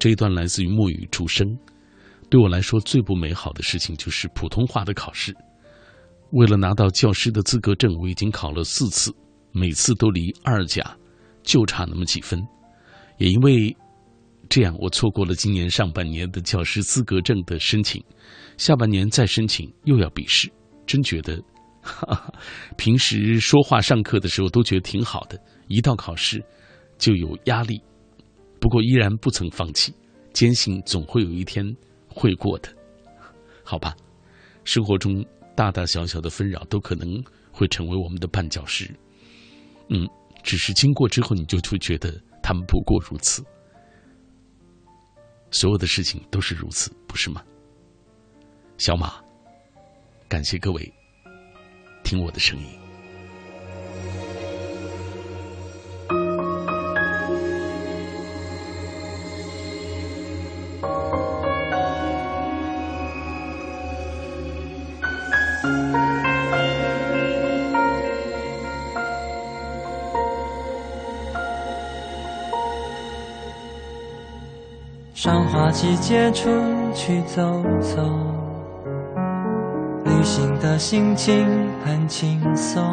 [0.03, 1.57] 这一段来自于沐雨出生。
[2.29, 5.33] 对我来说，最不美好的事情就是普通话的考试。
[6.31, 9.15] 为了拿到教师的资格证，我已经考了四次，
[9.53, 10.93] 每次都离二甲
[11.41, 12.45] 就差那么几分。
[13.17, 13.73] 也因为
[14.49, 18.03] 这样，我错过了今年上半年的教师资格证的申请，
[18.57, 20.51] 下半年再申请又要笔试。
[20.85, 21.41] 真觉得，
[21.81, 22.33] 哈哈，
[22.75, 26.43] 平时说话上课的时候都觉得挺好的，一到考试
[26.97, 27.81] 就有压力。
[28.63, 29.93] 不过依然不曾放弃，
[30.31, 31.65] 坚信总会有一天
[32.07, 32.73] 会过的。
[33.61, 33.93] 好吧，
[34.63, 35.21] 生活中。
[35.55, 38.89] 大大小小的纷扰都可能会成为我们的绊脚石，
[39.89, 40.09] 嗯，
[40.41, 43.43] 只是经过之后，你就会觉得他们不过如此。
[45.51, 47.43] 所有的事情都是如此，不是吗？
[48.79, 49.21] 小马，
[50.27, 50.91] 感谢各位
[52.03, 52.82] 听我的声音。
[76.13, 76.49] 花季节出
[76.93, 77.41] 去走
[77.81, 78.03] 走，
[80.05, 81.43] 旅行的心情
[81.83, 82.83] 很轻松。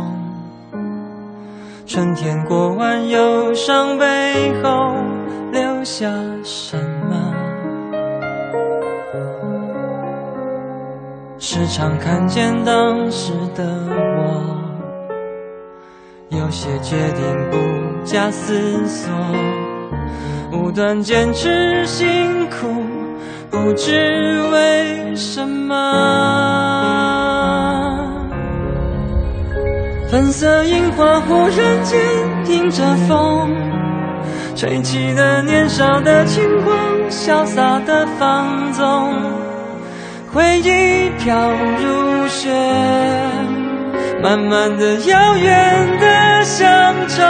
[1.86, 4.94] 春天过完，忧伤背后
[5.52, 6.10] 留下
[6.42, 6.78] 什
[7.10, 7.34] 么？
[11.38, 13.64] 时常看见当时的
[14.16, 14.56] 我，
[16.30, 17.58] 有些决定不
[18.02, 18.54] 假思
[18.86, 19.10] 索，
[20.52, 22.68] 无端坚持辛苦，
[23.50, 25.74] 不知为什么。
[30.08, 31.98] 粉色樱花忽然间
[32.46, 33.52] 迎着风，
[34.56, 36.76] 吹起了年少的轻狂，
[37.08, 39.14] 潇洒的放纵。
[40.32, 42.48] 回忆飘如雪，
[44.22, 47.22] 慢慢的遥远的乡愁。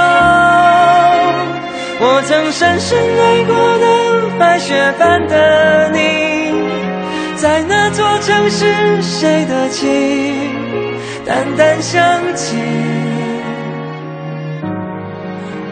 [2.03, 4.10] 我曾深深爱过的
[4.41, 5.99] 白雪般的你，
[7.37, 8.65] 在那座城市，
[9.03, 9.87] 谁的情？
[11.27, 12.03] 淡淡想
[12.35, 12.57] 起，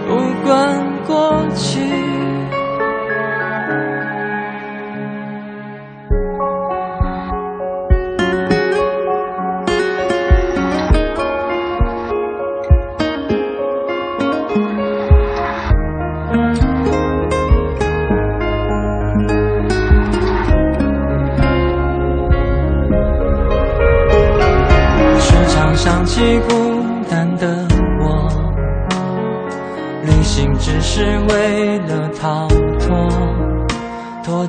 [0.07, 1.98] 不管过去。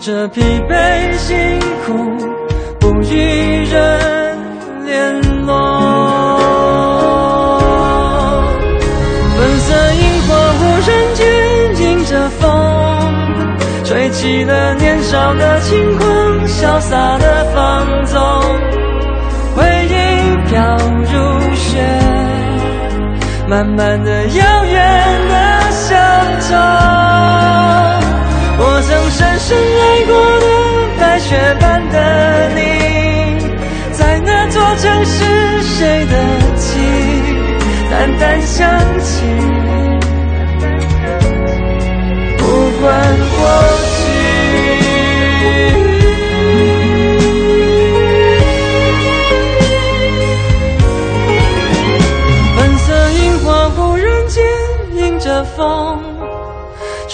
[0.01, 1.93] 这疲惫辛苦，
[2.79, 4.37] 不与人
[4.85, 5.53] 联络。
[9.35, 11.27] 粉色樱花忽然间
[11.81, 12.47] 迎着风，
[13.83, 16.07] 吹起了年少的轻狂，
[16.47, 18.21] 潇洒的放纵，
[19.53, 19.93] 回忆
[20.49, 20.77] 飘
[21.11, 21.83] 如雪。
[23.49, 25.99] 慢慢的，遥远的乡
[26.39, 26.55] 愁，
[29.39, 30.45] 深爱过的
[30.99, 32.59] 白雪般的你，
[33.93, 35.23] 在那座城市，
[35.63, 36.13] 谁的
[36.57, 36.79] 情？
[37.89, 39.23] 淡淡想起，
[42.37, 42.43] 不
[42.81, 42.87] 管
[43.37, 43.39] 过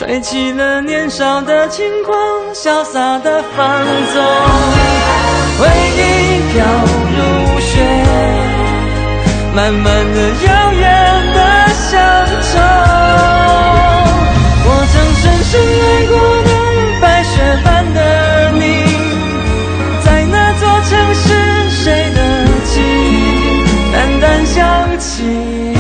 [0.06, 2.16] 吹起了年少的轻狂，
[2.54, 3.84] 潇洒的放
[4.14, 4.24] 纵，
[5.58, 5.68] 回
[5.98, 6.00] 忆
[6.54, 6.64] 飘
[7.10, 7.82] 如雪，
[9.56, 9.84] 慢慢
[10.14, 10.84] 的遥远
[11.34, 11.40] 的
[11.74, 11.90] 乡
[12.54, 12.60] 愁。
[14.68, 15.52] 我曾深深
[15.82, 16.14] 爱过
[16.44, 16.50] 的
[17.02, 17.34] 白雪
[17.64, 18.00] 般的
[18.60, 18.64] 你，
[20.06, 21.26] 在那座城市，
[21.84, 22.20] 谁的
[22.64, 22.80] 记
[23.10, 23.14] 忆？
[23.92, 25.75] 淡淡想起。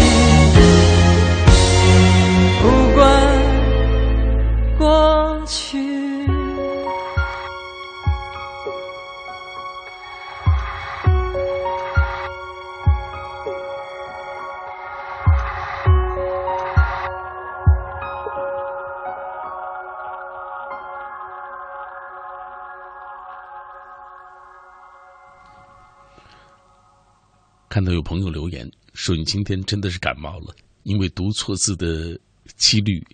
[27.76, 32.18] 看到有朋友留言说：“你今天真的是感冒了，因为读错字的
[32.56, 33.06] 几率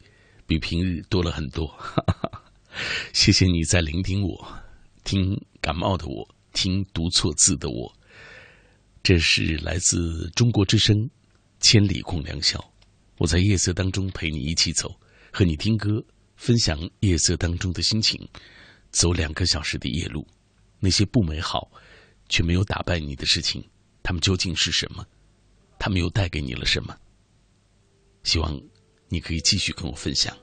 [0.45, 1.67] 比平日多了很多。
[3.11, 4.47] ”谢谢你在聆听我，
[5.03, 7.91] 听感冒的我，听读错字的我。
[9.01, 10.95] 这是来自中国之声
[11.59, 12.59] 《千里共良宵》，
[13.17, 14.95] 我在夜色当中陪你一起走，
[15.31, 16.05] 和你听歌，
[16.35, 18.29] 分享夜色当中的心情。
[18.91, 20.23] 走两个小时的夜路，
[20.79, 21.71] 那些不美好
[22.29, 23.67] 却没有打败你的事情。
[24.03, 25.05] 他们究竟是什么？
[25.79, 26.95] 他们又带给你了什么？
[28.23, 28.61] 希望
[29.09, 30.35] 你可以继续跟我分享。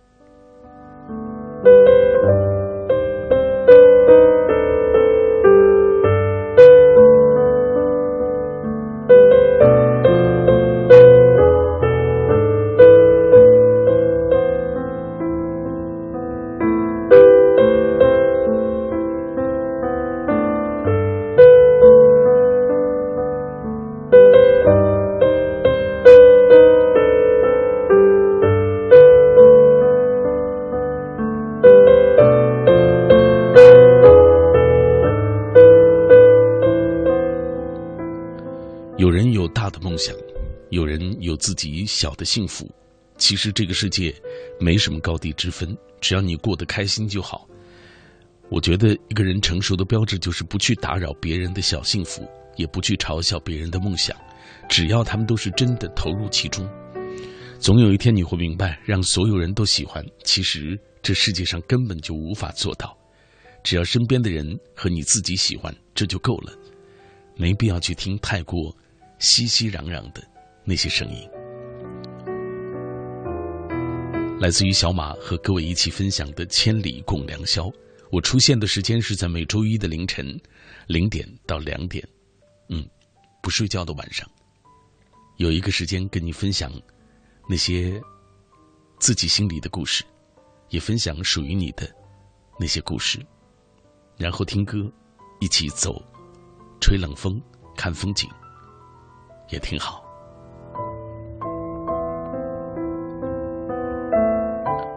[40.70, 42.70] 有人有自己小的幸福，
[43.16, 44.14] 其实这个世界
[44.60, 47.46] 没什么高低之分，只要你过得开心就好。
[48.50, 52.26] 我觉得一个人成熟的标志就是不去打扰别人的小幸福，
[52.56, 54.16] 也不去嘲笑别人的梦想，
[54.68, 56.68] 只要他们都是真的投入其中。
[57.58, 62.96] 总有一天你会明白，让所有人都喜欢，其实这世界上根本就无法做到。
[63.64, 66.52] 只要身边的人和你自己喜欢，这就够了，
[67.36, 68.74] 没必要去听太过
[69.18, 70.22] 熙熙攘攘的
[70.68, 71.26] 那些声音。
[74.38, 77.64] 来自于小马和各位一起分享的《千里共良宵》。
[78.10, 80.38] 我出现的时间是在每周一的凌晨
[80.86, 82.06] 零点到两点，
[82.68, 82.86] 嗯，
[83.42, 84.26] 不睡觉的晚上，
[85.36, 86.70] 有一个时间跟你分享
[87.48, 88.00] 那些
[88.98, 90.04] 自己心里的故事，
[90.70, 91.90] 也分享属于你的
[92.58, 93.18] 那些故事，
[94.16, 94.90] 然后听歌，
[95.40, 96.02] 一起走，
[96.80, 97.38] 吹冷风，
[97.76, 98.26] 看风景，
[99.50, 100.07] 也挺好。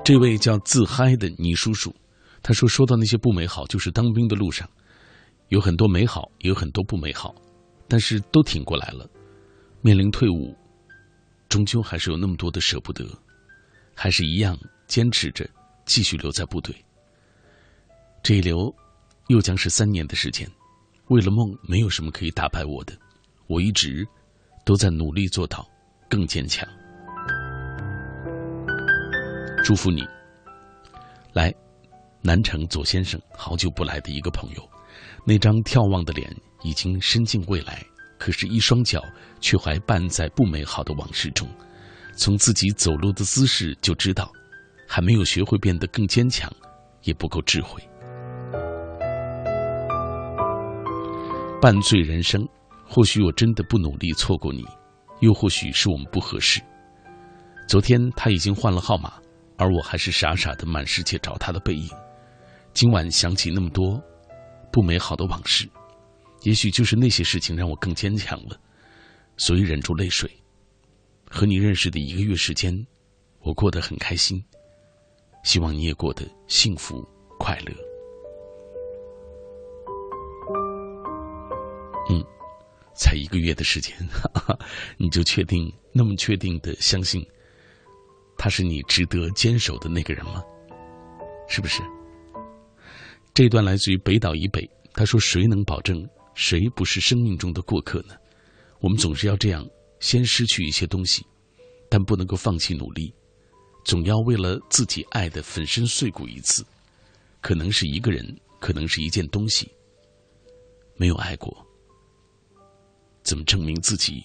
[0.03, 1.93] 这位叫自嗨的倪叔叔。
[2.43, 4.67] 他说：“说到那些不美好，就是当兵的路上，
[5.49, 7.35] 有很多美好，也有很多不美好，
[7.87, 9.07] 但是都挺过来了。
[9.81, 10.55] 面临退伍，
[11.47, 13.05] 终究还是有那么多的舍不得，
[13.93, 14.57] 还是一样
[14.87, 15.47] 坚持着
[15.85, 16.75] 继续留在部队。
[18.23, 18.73] 这一留，
[19.27, 20.49] 又将是三年的时间。
[21.09, 22.97] 为了梦，没有什么可以打败我的。
[23.45, 24.03] 我一直
[24.65, 25.67] 都在努力做到
[26.09, 26.67] 更坚强。
[29.63, 30.03] 祝福你，
[31.33, 31.53] 来。”
[32.23, 34.69] 南城左先生，好久不来的一个朋友，
[35.25, 36.31] 那张眺望的脸
[36.61, 37.83] 已经伸进未来，
[38.19, 39.01] 可是，一双脚
[39.39, 41.49] 却还绊在不美好的往事中。
[42.15, 44.31] 从自己走路的姿势就知道，
[44.87, 46.47] 还没有学会变得更坚强，
[47.01, 47.81] 也不够智慧。
[51.59, 52.47] 半醉人生，
[52.87, 54.63] 或许我真的不努力错过你，
[55.21, 56.61] 又或许是我们不合适。
[57.67, 59.13] 昨天他已经换了号码，
[59.61, 61.87] 而我还是傻傻的满世界找他的背影。
[62.73, 64.01] 今晚想起那么多
[64.71, 65.69] 不美好的往事，
[66.41, 68.59] 也许就是那些事情让我更坚强了，
[69.37, 70.27] 所以忍住泪水。
[71.29, 72.75] 和你认识的一个月时间，
[73.41, 74.43] 我过得很开心，
[75.43, 77.07] 希望你也过得幸福
[77.37, 77.71] 快乐。
[82.09, 82.25] 嗯，
[82.95, 84.59] 才一个月的时间，哈 哈
[84.97, 87.23] 你就确定那么确定的相信
[88.43, 90.43] 他是你值得坚守的那个人吗？
[91.47, 91.79] 是不是？
[93.35, 96.03] 这段来自于北岛以北，他说：“谁能保证
[96.33, 98.15] 谁不是生命中的过客呢？
[98.79, 99.63] 我们总是要这样，
[99.99, 101.23] 先失去一些东西，
[101.87, 103.13] 但不能够放弃努力，
[103.85, 106.65] 总要为了自己爱的粉身碎骨一次。
[107.41, 108.25] 可能是一个人，
[108.59, 109.71] 可能是一件东西。
[110.95, 111.55] 没有爱过，
[113.21, 114.23] 怎么证明自己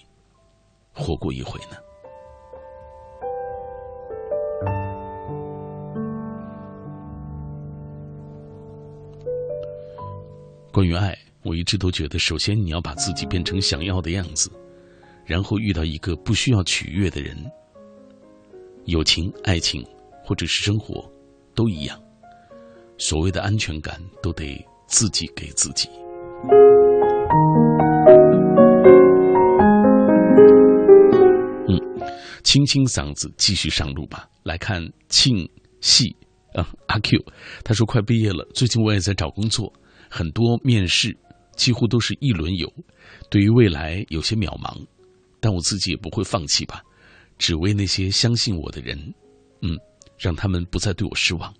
[0.91, 1.77] 活过一回呢？”
[10.77, 14.47] 关于爱，我一直都觉得，首先你要把自己变成想要的样子，
[15.25, 17.35] 然后遇到一个不需要取悦的人。
[18.85, 19.83] 友情、爱情，
[20.23, 21.11] 或者是生活，
[21.55, 21.99] 都一样。
[22.99, 25.89] 所谓的安全感，都得自己给自己。
[31.67, 31.81] 嗯，
[32.43, 34.29] 清清嗓子，继续上路吧。
[34.43, 34.79] 来看
[35.09, 35.37] 庆
[35.81, 36.15] 系
[36.53, 37.17] 啊，阿 Q，
[37.63, 39.73] 他说快毕业了，最近我也在找工作。
[40.09, 41.15] 很多面试
[41.55, 42.71] 几乎都是一轮游，
[43.29, 44.85] 对于未来有些渺茫，
[45.39, 46.83] 但我自己也不会放弃吧，
[47.37, 48.97] 只为那些相信我的人，
[49.61, 49.77] 嗯，
[50.17, 51.53] 让他们不再对我失望，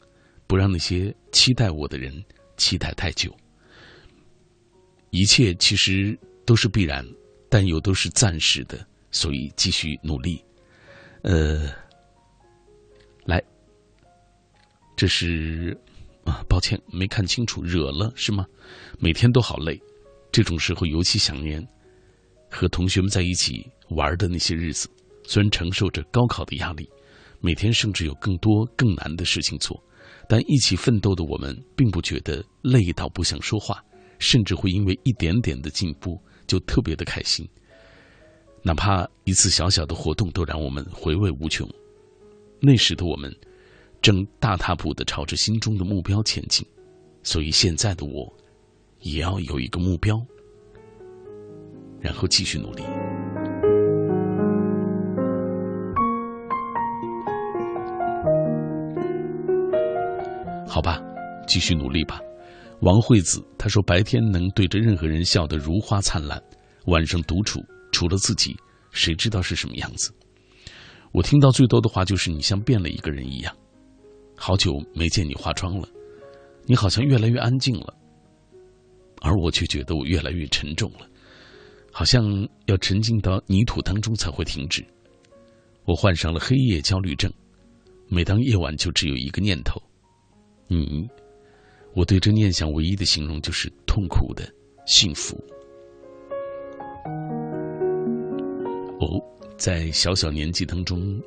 [0.45, 2.23] 不让那些期待我的人
[2.57, 3.35] 期待太久。
[5.09, 7.05] 一切其实都是必然，
[7.49, 10.43] 但又都是暂时的，所以继续努力。
[11.23, 11.71] 呃，
[13.25, 13.43] 来，
[14.95, 15.75] 这是。
[16.27, 18.45] 啊，抱歉，没看清楚，惹了是吗？
[18.99, 19.81] 每天都好累，
[20.29, 21.65] 这种时候尤其想念
[22.51, 24.89] 和同学们在一起玩的那些日子。
[25.23, 26.89] 虽然承受着高考的压力，
[27.39, 29.81] 每天甚至有更多更难的事情做，
[30.27, 33.81] 但一起奋斗的我们并不觉得累到不想说话，
[34.19, 37.47] 甚至会因为一点点的进步就特别的开心。
[38.63, 41.65] 哪怕一次小小的活动都让我们回味无穷。
[42.59, 43.33] 那时的我们。
[44.01, 46.65] 正大踏步的朝着心中的目标前进，
[47.23, 48.31] 所以现在的我，
[49.01, 50.17] 也要有一个目标，
[51.99, 52.83] 然后继续努力。
[60.67, 61.01] 好吧，
[61.47, 62.21] 继续努力吧。
[62.81, 66.41] 王惠子她说：“白天能对着任何人笑得如花灿烂，
[66.85, 67.59] 晚上独处
[67.91, 68.55] 除了自己，
[68.91, 70.13] 谁知道是什么样子？”
[71.11, 73.53] 我听到最多的话就是：“你像变了一个人一样。”
[74.37, 75.89] 好久没见你化妆了，
[76.65, 77.93] 你好像越来越安静了，
[79.21, 81.07] 而我却觉得我越来越沉重了，
[81.91, 82.23] 好像
[82.67, 84.85] 要沉浸到泥土当中才会停止。
[85.85, 87.31] 我患上了黑夜焦虑症，
[88.07, 89.81] 每当夜晚就只有一个念头：
[90.67, 91.07] 你。
[91.93, 94.47] 我对这念想唯一的形容就是痛苦的
[94.85, 95.35] 幸福。
[98.99, 99.19] 哦，
[99.57, 101.19] 在小小年纪当中，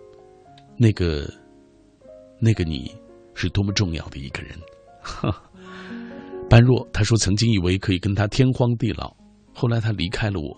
[0.77, 1.28] 那个
[2.39, 2.95] 那个你
[3.41, 4.59] 是多么重要的一个人。
[5.01, 5.51] 哈
[6.51, 9.17] 般若他说，曾经以为可以跟他天荒地老，
[9.55, 10.55] 后来他离开了我，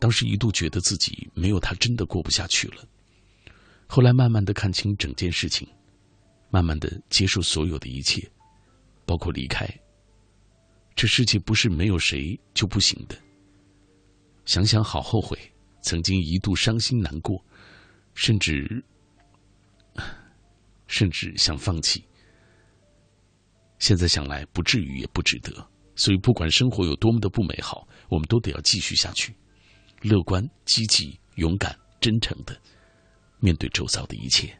[0.00, 2.82] 当时一度觉得自己没有他真的过不下去了。
[3.86, 5.68] 后来慢慢的看清整件事情，
[6.50, 8.26] 慢慢的接受所有的一切，
[9.04, 9.68] 包括离开。
[10.96, 13.16] 这世界不是没有谁就不行的。
[14.46, 15.38] 想想好后悔，
[15.82, 17.38] 曾经一度伤心难过，
[18.14, 18.82] 甚至
[20.88, 22.04] 甚至想放弃。
[23.78, 25.52] 现在想来，不至于也不值得。
[25.94, 29.34] 所以，不管生活有多么的不美好，我们都得要继续下去，
[30.02, 32.56] 乐观、积极、勇敢、真诚的
[33.40, 34.56] 面对周遭的一切。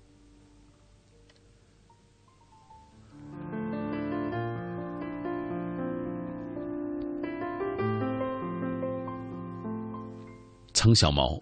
[10.73, 11.41] 苍小毛，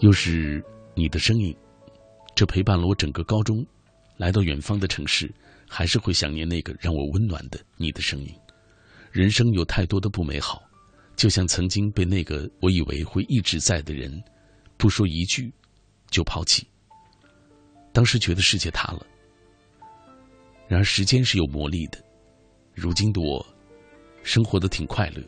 [0.00, 0.62] 又是
[0.94, 1.56] 你的声音，
[2.34, 3.64] 这陪伴了我整个高中，
[4.16, 5.32] 来到远方的城市。
[5.66, 8.32] 还是会想念那个让我温暖的你的声音。
[9.10, 10.62] 人生有太多的不美好，
[11.16, 14.22] 就像曾经被那个我以为会一直在的人，
[14.76, 15.52] 不说一句
[16.10, 16.64] 就抛弃。
[17.92, 19.04] 当时觉得世界塌了。
[20.68, 21.98] 然而时间是有魔力的，
[22.72, 23.44] 如今的我，
[24.22, 25.22] 生活的挺快乐。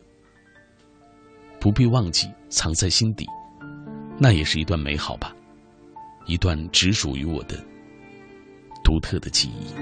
[1.59, 3.25] 不必忘记，藏在心底，
[4.17, 5.35] 那也是一段美好吧，
[6.27, 7.57] 一段只属于我的
[8.83, 9.73] 独特的记忆。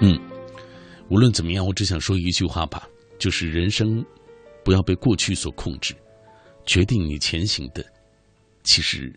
[0.00, 0.20] 嗯，
[1.08, 2.86] 无论怎么样，我只想说一句话吧，
[3.18, 4.04] 就是人生
[4.62, 5.94] 不要被过去所控制，
[6.66, 7.82] 决定你前行的
[8.64, 9.10] 其实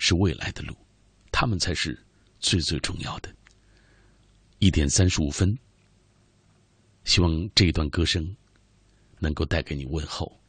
[0.00, 0.74] 是未来的路，
[1.30, 1.96] 他们才是
[2.40, 3.32] 最最重要的。
[4.58, 5.56] 一点三十五分，
[7.04, 8.34] 希望这一段歌声
[9.18, 10.39] 能够带给你问候。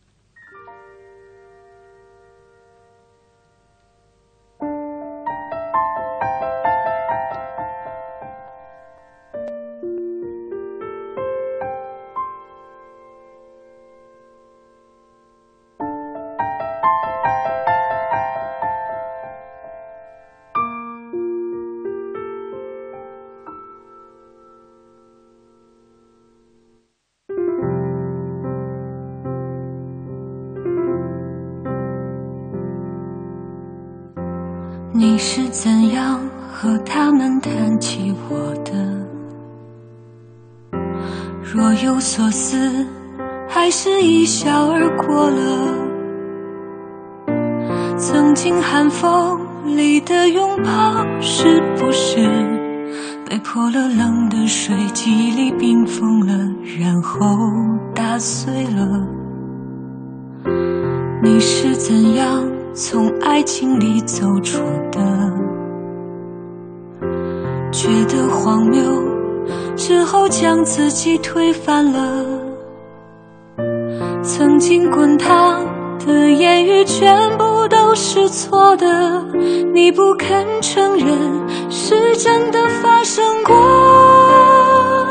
[79.83, 85.09] 你不肯承认是真的发生过。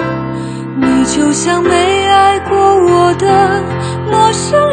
[0.76, 3.64] 你就像没爱过我的
[4.08, 4.69] 陌生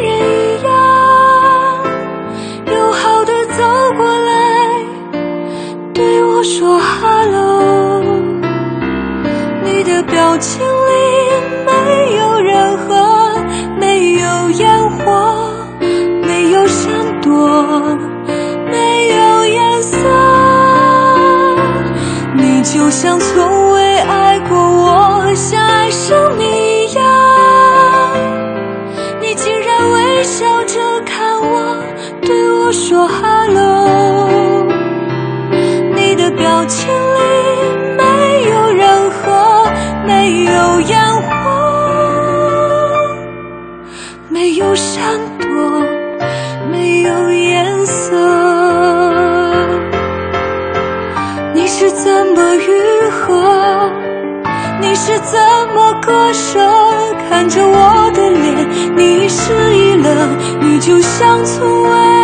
[32.67, 34.67] 我说 hello。
[36.35, 36.93] 表情里
[37.95, 38.03] 没
[38.49, 39.71] 有任何，
[40.05, 41.29] 没有烟火，
[44.29, 45.47] 没有闪躲，
[46.69, 48.17] 没有颜色。
[51.53, 53.89] 你是怎么愈合？
[54.81, 55.39] 你是怎
[55.73, 56.59] 么割舍？
[57.29, 62.16] 看着我的脸，你失忆了，你就像从未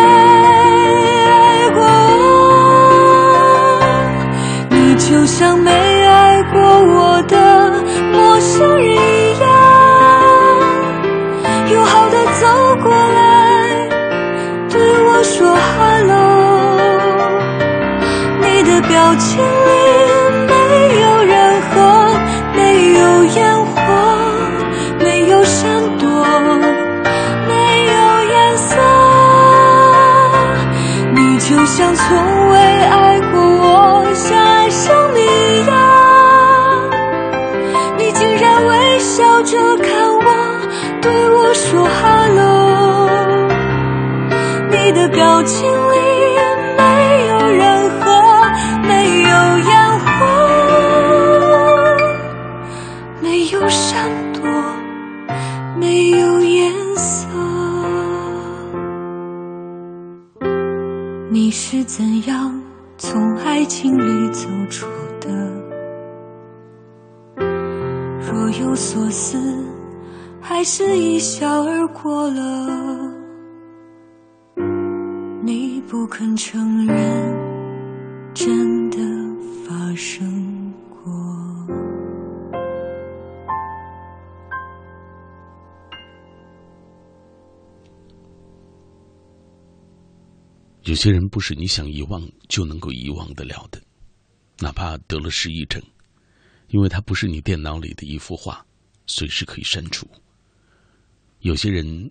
[5.24, 7.82] 就像没爱过我的
[8.12, 9.48] 陌生人一样，
[11.72, 13.88] 友好的走过来，
[14.68, 14.76] 对
[15.06, 16.76] 我说 hello，
[18.42, 19.42] 你的表情
[70.64, 73.12] 是一笑而过了？
[75.42, 78.98] 你不肯承认，真的
[79.66, 81.12] 发生过。
[90.84, 93.78] 有些人不是你想遗忘就能够遗忘得了的，
[94.60, 95.82] 哪怕得了失忆症，
[96.68, 98.64] 因为他不是你电脑里的一幅画，
[99.06, 100.06] 随时可以删除。
[101.44, 102.10] 有些人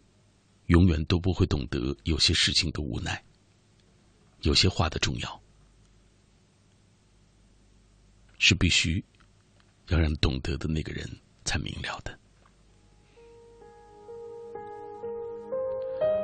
[0.68, 3.20] 永远都不会懂得有些事情的无奈，
[4.44, 5.42] 有些话的重要，
[8.38, 9.04] 是必须
[9.88, 11.04] 要让懂得的那个人
[11.46, 12.16] 才明了的。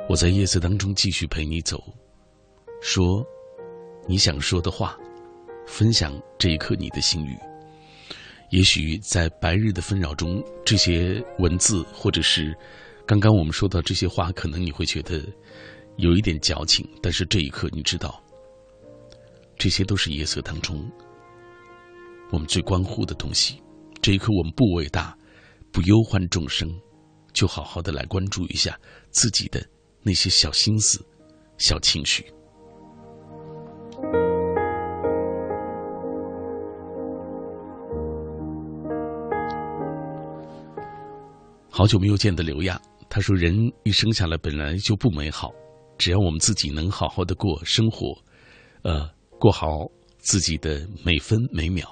[0.08, 1.82] 我在夜色当中继续陪你走。
[2.80, 3.26] 说
[4.06, 4.96] 你想说的话，
[5.66, 7.36] 分享这一刻你的心语。
[8.50, 12.56] 也许在白日的纷扰中，这些文字或者是
[13.10, 15.20] 刚刚我们说到这些话，可能你会觉得
[15.96, 16.88] 有一点矫情。
[17.02, 18.22] 但是这一刻，你知道，
[19.58, 20.88] 这些都是夜色当中
[22.30, 23.60] 我们最关乎的东西。
[24.00, 25.18] 这一刻，我们不伟大，
[25.72, 26.70] 不忧患众生，
[27.32, 28.78] 就好好的来关注一下
[29.10, 29.60] 自己的
[30.04, 31.04] 那些小心思、
[31.58, 32.24] 小情绪。
[41.68, 42.80] 好久没有见的刘亚，
[43.12, 45.50] 他说：“人一生下来本来就不美好，
[45.98, 48.16] 只要我们自己能好好的过生活，
[48.82, 49.68] 呃，过好
[50.18, 51.84] 自己的每分每秒，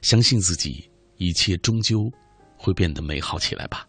[0.00, 2.10] 相信自己，一切终究
[2.56, 3.86] 会变得美好起来吧。”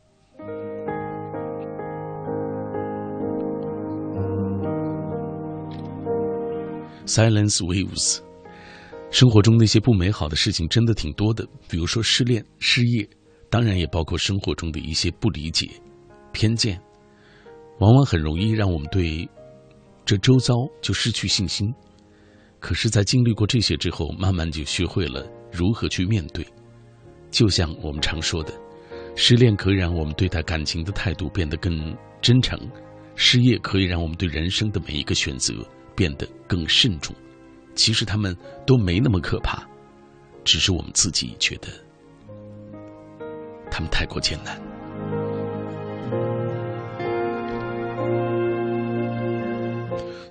[7.08, 8.22] Silence waves，
[9.10, 13.10] 生活中那些不美好的事情真的挺多的，比如说失恋、失业。
[13.50, 15.70] 当然也包括生活中的一些不理解、
[16.34, 16.82] 偏见，
[17.80, 19.30] 往往很容易让我们对
[20.04, 21.74] 这周遭就失去信心。
[22.60, 26.46] 可是，在经历过这些之后，慢慢就学会了如何去面对。
[27.30, 28.54] 就像我们常说的，
[29.16, 32.58] 失恋可以让我们对待感情的态度变得更真诚，
[33.16, 35.54] 失业可以让我们对人生的每一个选择
[35.96, 37.16] 变得更慎重。
[37.76, 38.36] 其实他们
[38.66, 39.68] 都没那么可怕，
[40.44, 41.68] 只是我们自己觉得。
[43.70, 44.73] 他们太过艰难。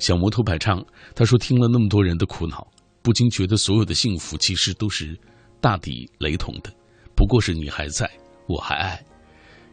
[0.02, 0.84] 小摩托摆唱，
[1.14, 2.66] 他说：“听了那么多人的苦恼，
[3.02, 5.16] 不禁觉得所有的幸福其实都是
[5.60, 6.74] 大抵雷同的，
[7.14, 8.10] 不过是你还在，
[8.48, 9.00] 我还爱。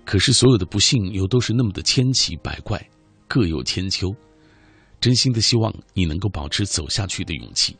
[0.05, 2.79] 可是所有的不幸又都是那么的千奇百怪，
[3.27, 4.13] 各有千秋。
[5.01, 7.75] 真心的希望你能够保持走下去的勇气，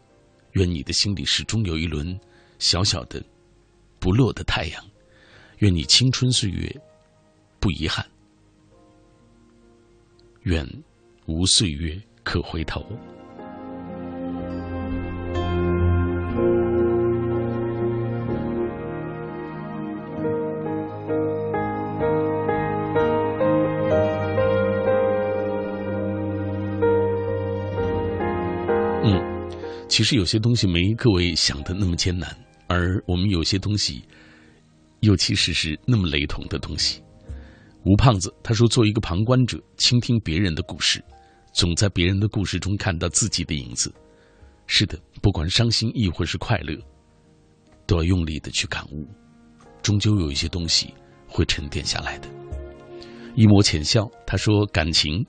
[0.54, 2.20] 愿你的心里始终有一轮
[2.58, 3.24] 小小的
[4.00, 4.84] 不落的太阳。”
[5.60, 6.76] 愿你青春岁月
[7.60, 8.04] 不遗憾，
[10.46, 10.68] 愿
[11.28, 12.86] 无岁月可回头。
[29.04, 29.22] 嗯，
[29.88, 32.30] 其实有些东西没各位想的那么艰难，
[32.68, 34.04] 而我们有些东西。
[35.02, 37.02] 又其实是那么雷同的东西。
[37.86, 41.02] 吴胖子他说：“做一个旁观者，倾听别人的故事，
[41.60, 43.94] 总在别人的故事中看到自己的影子。
[44.66, 46.74] 是的，不管伤心亦或是快乐，
[47.86, 49.06] 都要用力的去感悟，
[49.82, 50.94] 终究有一些东西
[51.28, 52.30] 会沉淀下来的。
[53.36, 55.26] 一抹浅笑，他说：“感情，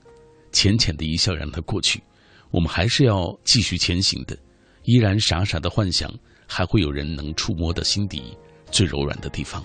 [0.53, 2.01] 浅浅的一笑让它过去，
[2.49, 4.37] 我们还是要继续前行的，
[4.83, 6.09] 依然傻傻的幻想，
[6.47, 8.37] 还会有人能触摸到心底
[8.71, 9.61] 最柔软的地方，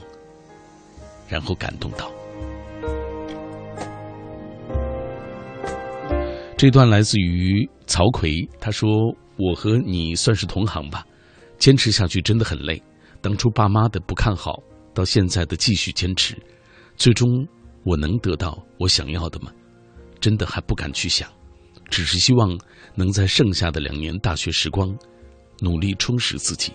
[1.28, 2.10] 然后感动到。”
[6.56, 11.06] 这段来自于曹奎，他说：“我和你算是同行吧，
[11.58, 12.82] 坚持下去真的很累。
[13.20, 14.58] 当初爸妈的不看好，
[14.94, 16.34] 到现在的继续坚持，
[16.96, 17.28] 最终
[17.84, 19.52] 我能得到我想要的吗？
[20.18, 21.30] 真的还不敢去想，
[21.90, 22.58] 只是希望
[22.94, 24.96] 能在剩下的两年大学时光，
[25.60, 26.72] 努力充实自己。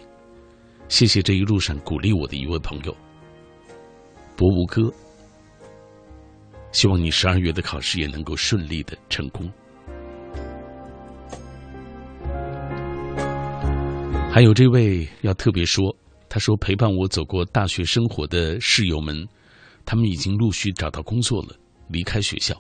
[0.90, 2.96] 谢谢这一路上鼓励我的一位朋友，
[4.36, 4.94] 博吴哥。
[6.72, 9.52] 希望你十二月的考试也能够顺利的成功。”
[14.34, 15.94] 还有这位要特别说，
[16.30, 19.28] 他说陪伴我走过大学生活的室友们，
[19.86, 21.50] 他们已经陆续找到工作了，
[21.90, 22.56] 离开学校，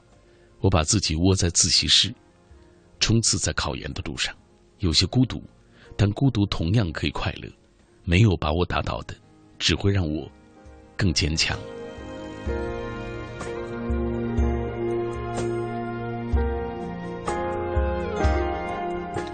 [0.60, 2.14] 我把自己窝在自习室，
[2.99, 4.35] 冲刺在考研的路上，
[4.80, 5.41] 有些孤独，
[5.95, 7.49] 但孤独同样可以快乐。
[8.03, 9.15] 没有把我打倒的，
[9.57, 10.30] 只会让我
[10.98, 11.57] 更坚强。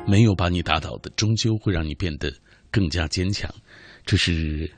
[0.08, 2.34] 没有把你打倒的，终究会让你变得
[2.72, 3.54] 更加坚强，
[4.06, 4.74] 这是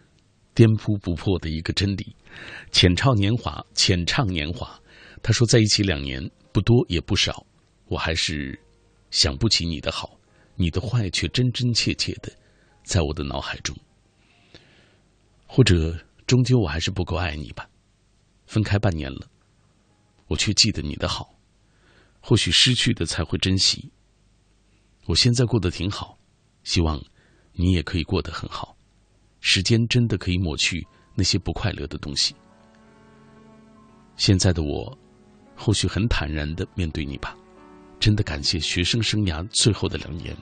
[0.55, 2.15] 颠扑不破的一个真理。
[2.71, 4.79] 浅唱年华，浅唱年华。
[5.21, 6.19] 他说，在一起两年，
[6.51, 7.45] 不多也不少，
[7.85, 8.59] 我还是
[9.11, 10.19] 想不起你的好，
[10.55, 12.31] 你的坏却真真切切的
[12.83, 13.75] 在我的脑海中。
[15.45, 15.95] 或者，
[16.25, 17.69] 终究我还是不够爱你吧。
[18.47, 19.27] 分开半年了，
[20.27, 21.35] 我却记得你的好。
[22.19, 23.91] 或许失去的才会珍惜。
[25.09, 26.15] 我现在过得挺好，
[26.61, 27.03] 希望
[27.53, 28.77] 你也可以过得很好。
[29.39, 32.35] 时间真的可以抹去那些不快乐的东西。
[34.17, 34.95] 现在的我，
[35.55, 37.35] 或许很坦然的面对你吧。
[37.99, 40.37] 真的感谢学生生涯最后的两年，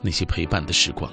[0.00, 1.12] 那些陪伴的时光。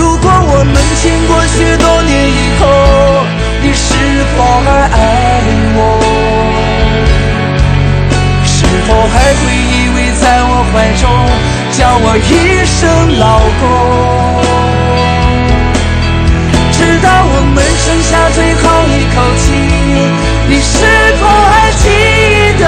[0.00, 2.64] 如果我们经过许多年以后，
[3.60, 3.92] 你是
[4.32, 4.66] 否还
[4.96, 4.96] 爱
[5.76, 5.78] 我？
[8.42, 11.04] 是否还会依偎在我怀中，
[11.76, 12.80] 叫我一声
[13.18, 13.24] 老
[13.60, 13.62] 公？
[16.72, 19.44] 直到我们剩下最后一口气，
[20.48, 20.72] 你是
[21.20, 21.22] 否
[21.52, 21.84] 还记
[22.58, 22.64] 得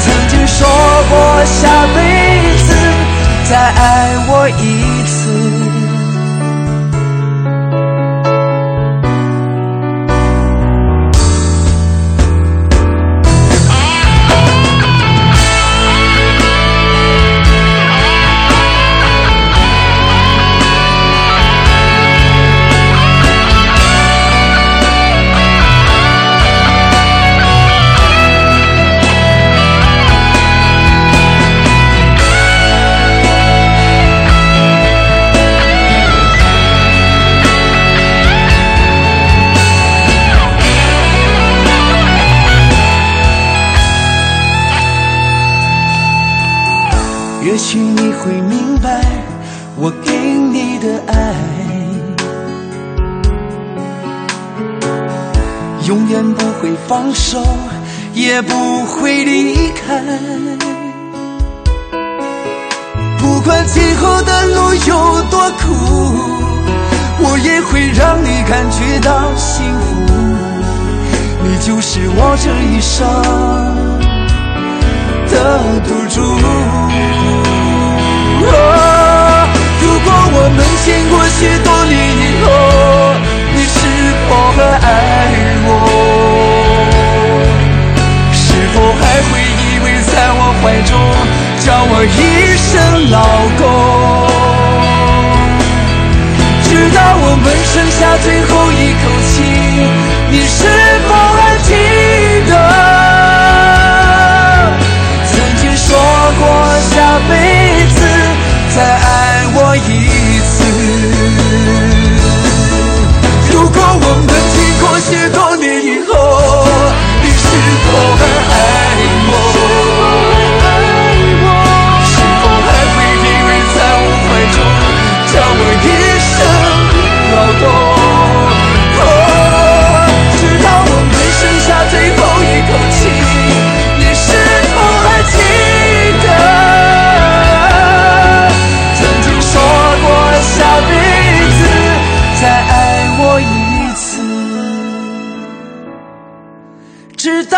[0.00, 0.58] 曾经说
[1.08, 1.12] 过
[1.46, 1.56] 下
[1.96, 1.98] 辈
[2.68, 2.68] 子
[3.48, 3.79] 再爱
[4.52, 4.79] 爱
[57.10, 57.42] 放手，
[58.14, 60.00] 也不会离开。
[63.18, 65.74] 不管今后的路有多苦，
[67.18, 69.90] 我也会让你感觉到幸福。
[71.42, 73.04] 你就是我这一生
[75.26, 76.22] 的赌注。
[79.82, 82.46] 如果我们经过许多年以后，
[83.56, 83.78] 你是
[84.28, 84.88] 否还爱
[88.70, 90.94] 是否还会依偎在我怀中？
[91.58, 93.18] 叫我一声老
[93.58, 93.66] 公，
[96.62, 99.42] 直到我们剩下最后一口气，
[100.30, 100.58] 你是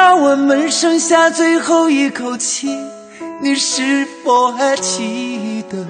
[0.03, 2.77] 到我们剩下最后一口气，
[3.41, 5.87] 你是否还记得？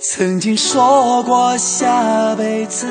[0.00, 2.88] 曾经说过下辈子，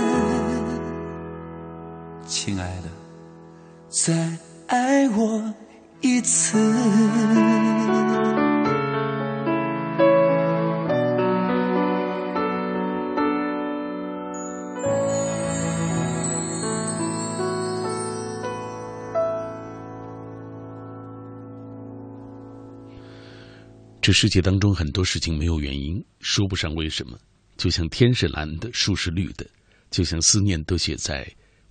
[24.12, 27.18] 这世界当中很多事情没有原因，说不上为什么。
[27.56, 29.50] 就像天是蓝的，树是绿的，
[29.90, 31.26] 就像思念都写在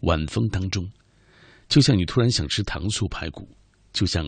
[0.04, 0.90] 晚风当中，
[1.68, 3.46] 就像你突然想吃糖醋排骨，
[3.92, 4.24] 就像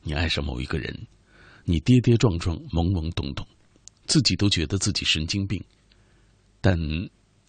[0.00, 1.06] 你爱上某一个人，
[1.64, 3.46] 你跌跌撞撞、懵懵懂懂，
[4.06, 5.62] 自己都觉得自己神经病，
[6.62, 6.78] 但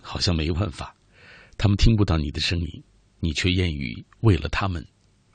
[0.01, 0.93] 好像没办法，
[1.57, 2.84] 他们听不到你的声音，
[3.22, 4.85] 你却愿意为了他们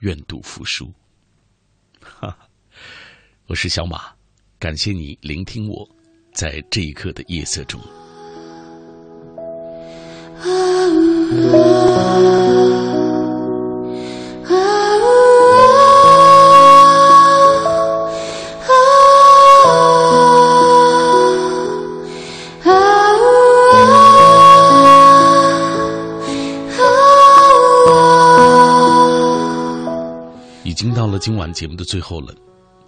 [0.00, 0.92] 愿赌服输。
[2.02, 2.36] 哈，
[3.48, 4.13] 我是小马。
[4.64, 5.86] 感谢你聆听我，
[6.32, 7.78] 在这一刻的夜色中。
[10.40, 10.48] 啊
[30.62, 32.34] 已经到了今晚节目的最后了，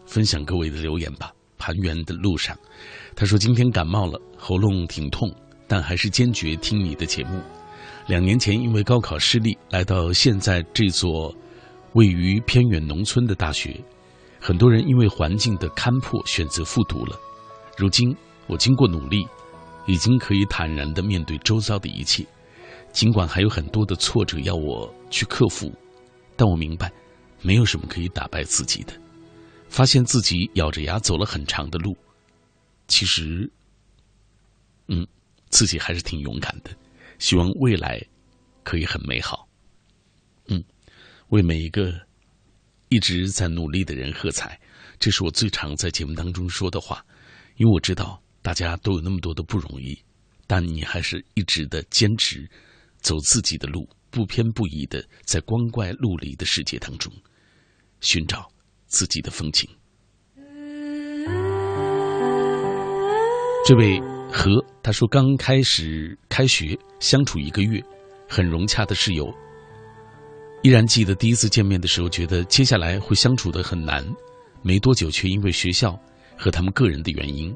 [0.06, 1.35] 分享各位的留言吧。
[1.66, 2.56] 团圆的路上，
[3.16, 5.28] 他说：“今天感冒了，喉咙挺痛，
[5.66, 7.42] 但还是坚决听你的节目。
[8.06, 11.34] 两年前因为高考失利，来到现在这座
[11.94, 13.80] 位于偏远农村的大学。
[14.38, 17.18] 很多人因为环境的堪破选择复读了。
[17.76, 18.16] 如今
[18.46, 19.26] 我经过努力，
[19.86, 22.24] 已经可以坦然的面对周遭的一切。
[22.92, 25.72] 尽管还有很多的挫折要我去克服，
[26.36, 26.92] 但我明白，
[27.42, 28.92] 没有什么可以打败自己的。”
[29.76, 31.94] 发现自己咬着牙走了很长的路，
[32.88, 33.52] 其实，
[34.88, 35.06] 嗯，
[35.50, 36.74] 自己还是挺勇敢的。
[37.18, 38.02] 希望未来
[38.62, 39.46] 可以很美好。
[40.46, 40.64] 嗯，
[41.28, 41.92] 为每一个
[42.88, 44.58] 一直在努力的人喝彩，
[44.98, 47.04] 这是我最常在节目当中说的话。
[47.56, 49.94] 因为我知道大家都有那么多的不容易，
[50.46, 52.50] 但你还是一直的坚持
[53.02, 57.12] 走自己的路，不偏不倚的在光怪陆离的世界当中
[58.00, 58.50] 寻找。
[58.86, 59.68] 自己的风景。
[63.66, 64.00] 这位
[64.32, 67.82] 何他说，刚开始开学相处一个月，
[68.28, 69.26] 很融洽的室友，
[70.62, 74.06] 依然记得第一次见面的时候，觉得接下来会相处的很难。
[74.62, 75.98] 没多久，却因为学校
[76.36, 77.54] 和他们个人的原因，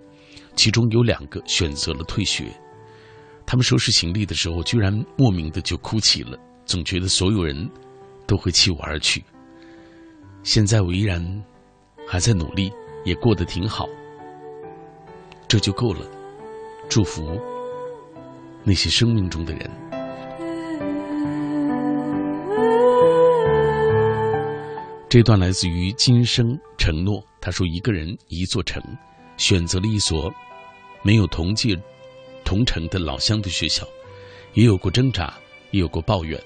[0.56, 2.46] 其中有两个选择了退学。
[3.46, 7.68] 他们收拾行李的时候，居然莫名的就哭泣了，总觉得所有人
[8.26, 9.24] 都会弃我而去。
[10.42, 11.22] 现在我依然
[12.08, 12.72] 还在努力，
[13.04, 13.86] 也过得挺好，
[15.46, 16.00] 这就够了。
[16.88, 17.38] 祝福
[18.64, 19.70] 那些生命中的人。
[25.08, 27.22] 这段来自于今生承诺。
[27.40, 28.82] 他说：“一个人一座城，
[29.36, 30.32] 选择了一所
[31.02, 31.74] 没有同届
[32.44, 33.86] 同城的老乡的学校，
[34.54, 35.34] 也有过挣扎，
[35.70, 36.40] 也有过抱怨，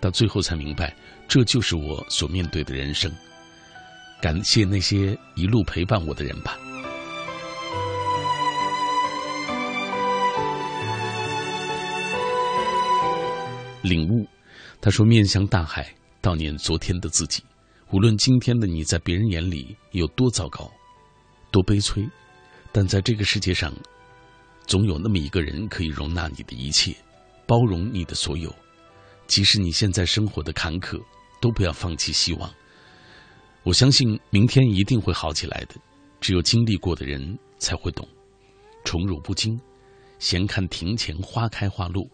[0.00, 0.94] 到最后才明白，
[1.28, 3.10] 这就是我所面对的人生。
[4.20, 6.58] 感谢那些一路陪伴我的人吧。
[13.82, 14.26] 领悟，
[14.78, 15.90] 他说：“面向大海，
[16.20, 17.42] 悼念昨天的自己。
[17.90, 20.70] 无论今天的你在别人眼里有多糟糕、
[21.50, 22.06] 多悲催，
[22.70, 23.72] 但在这个世界上，
[24.66, 26.94] 总有那么一个人可以容纳你的一切，
[27.46, 28.54] 包容你的所有。
[29.26, 31.02] 即使你现在生活的坎坷，
[31.40, 32.52] 都不要放弃希望。
[33.62, 35.74] 我相信明天一定会好起来的。
[36.20, 38.06] 只有经历过的人才会懂。
[38.84, 39.58] 宠辱不惊，
[40.18, 42.06] 闲看庭前花开花落，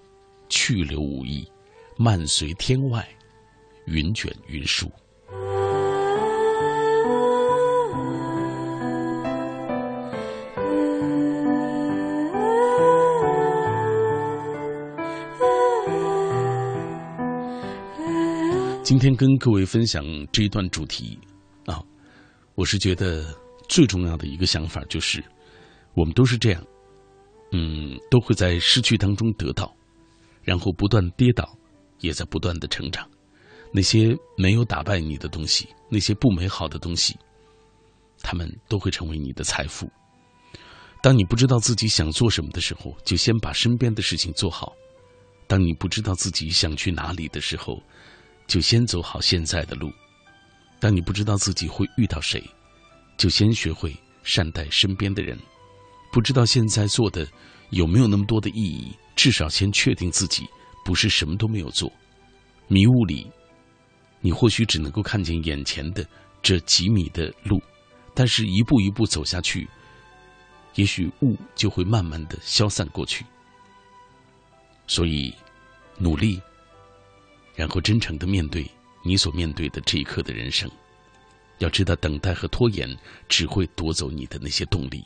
[0.49, 1.47] 去留无意。”
[1.99, 3.09] 漫随天外，
[3.87, 4.91] 云卷云舒。
[18.83, 21.19] 今天跟各位分享这一段主题
[21.67, 21.83] 啊，
[22.55, 23.33] 我是觉得
[23.69, 25.23] 最重要的一个想法就是，
[25.95, 26.65] 我们都是这样，
[27.53, 29.73] 嗯，都会在失去当中得到，
[30.43, 31.57] 然后不断跌倒。
[32.01, 33.09] 也在不断的成长，
[33.73, 37.17] 那些没有打败你的东西，那些不美好的东西，
[38.21, 39.91] 他们都会成为你的财富。
[41.03, 44.71] 当你不知道自己想做什么的时候，就先把身边的事情做好；
[45.47, 47.83] 当你不知道自己想去哪里的时候，
[48.47, 49.89] 就先走好现在的路；
[50.79, 52.43] 当你不知道自己会遇到谁，
[53.17, 55.39] 就先学会善待身边的人。
[56.13, 57.27] 不知道现在做的
[57.71, 60.47] 有没有那么多的意义，至少先确定自己。
[60.85, 61.93] 不是什么都没有做，
[62.69, 63.29] 迷雾里，
[64.21, 66.07] 你或许只能够看见眼前的
[66.41, 67.61] 这几米的路，
[68.15, 69.67] 但是一步一步走下去，
[70.77, 73.27] 也许雾就会慢慢的消散过去。
[74.87, 75.35] 所以，
[75.99, 76.41] 努力，
[77.57, 78.65] 然后真诚的面对
[79.07, 80.69] 你所面对的这一刻的人生。
[81.59, 82.89] 要知道，等待和拖延
[83.29, 85.05] 只会夺走你的那些动力。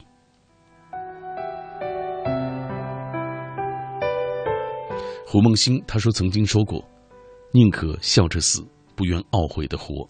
[5.27, 6.85] 胡梦欣他说：“曾经说过，
[7.53, 8.67] 宁可笑着死，
[8.97, 10.09] 不愿懊悔的活。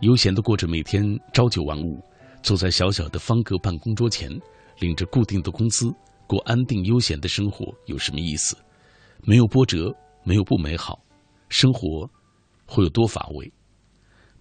[0.00, 2.02] 悠闲的过着每天朝九晚五，
[2.42, 4.28] 坐在小小的方格办公桌前，
[4.80, 5.86] 领着固定的工资，
[6.26, 8.56] 过安定悠闲的生活，有什么意思？
[9.22, 9.94] 没有波折，
[10.24, 10.98] 没有不美好，
[11.48, 12.10] 生活
[12.66, 13.52] 会有多乏味？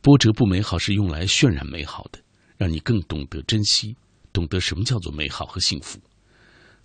[0.01, 2.19] 波折不美好是用来渲染美好的，
[2.57, 3.95] 让你更懂得珍惜，
[4.33, 5.99] 懂得什么叫做美好和幸福。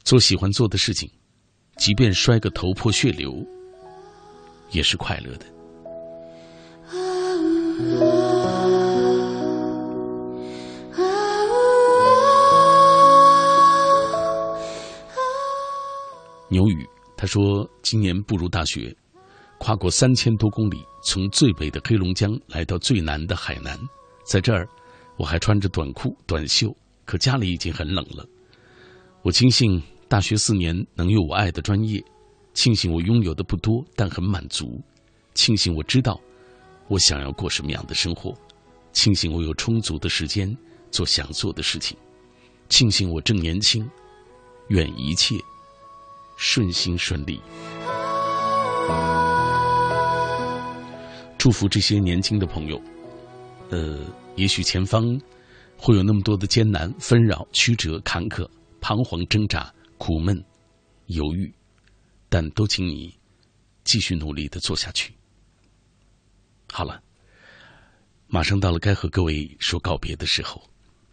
[0.05, 1.11] 做喜欢做的事情。”
[1.77, 3.43] 即便摔个头破血流，
[4.71, 5.47] 也是快乐的。
[16.51, 16.87] 牛宇
[17.17, 18.95] 他说：“今年步入大学，
[19.61, 23.79] 跨过三千多公里，从最北的黑龙江来到最南的海南，
[24.25, 24.67] 在这儿，
[25.17, 26.75] 我还穿着短裤短袖，
[27.05, 28.27] 可家里已经很冷了。
[29.23, 29.81] 我庆幸。”
[30.11, 32.03] 大学四年能有我爱的专业，
[32.53, 34.67] 庆幸我拥有的不多，但很满足；
[35.35, 36.21] 庆幸我知道
[36.89, 38.35] 我想要过什么样的生活；
[38.93, 40.53] 庆幸我有充足的时间
[40.91, 41.97] 做想做的事情；
[42.69, 43.89] 庆幸我正年轻，
[44.71, 45.37] 愿一切
[46.37, 47.41] 顺心顺利。
[51.41, 52.79] 祝福这些年轻的朋友。
[53.71, 54.05] 呃，
[54.37, 55.19] 也许前方
[55.75, 58.47] 会有那么多的艰难、纷扰、曲折、坎坷、
[58.79, 59.73] 彷徨、挣扎。
[59.97, 60.43] 苦闷、
[61.07, 61.51] 犹豫，
[62.29, 63.15] 但都请你
[63.85, 65.13] 继续努力的做下去。
[66.73, 67.03] 好了，
[68.27, 70.63] 马上到了该和各位说告别的时候，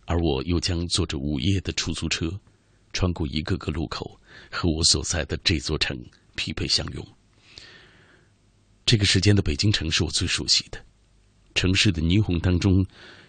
[0.05, 2.29] 而我又将坐着午夜的出租车，
[2.93, 4.17] 穿过一个个路口，
[4.49, 5.97] 和我所在的这座城
[6.35, 7.16] 匹配相拥。
[8.87, 10.79] 这个时间的北京城是我最熟悉的，
[11.53, 12.83] 城市的霓虹当中，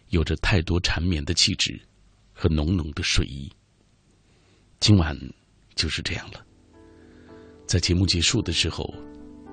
[0.09, 1.79] 有着太多缠绵的气质
[2.33, 3.53] 和浓浓的睡意。
[4.81, 5.15] 今晚。
[5.79, 6.45] 就是这样了。
[7.65, 8.93] 在节目结束的时候，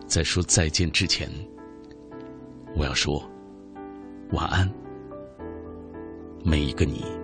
[0.08, 1.30] 在说再见之前，
[2.76, 3.24] 我要说
[4.32, 4.68] 晚安，
[6.44, 7.16] 每一个你。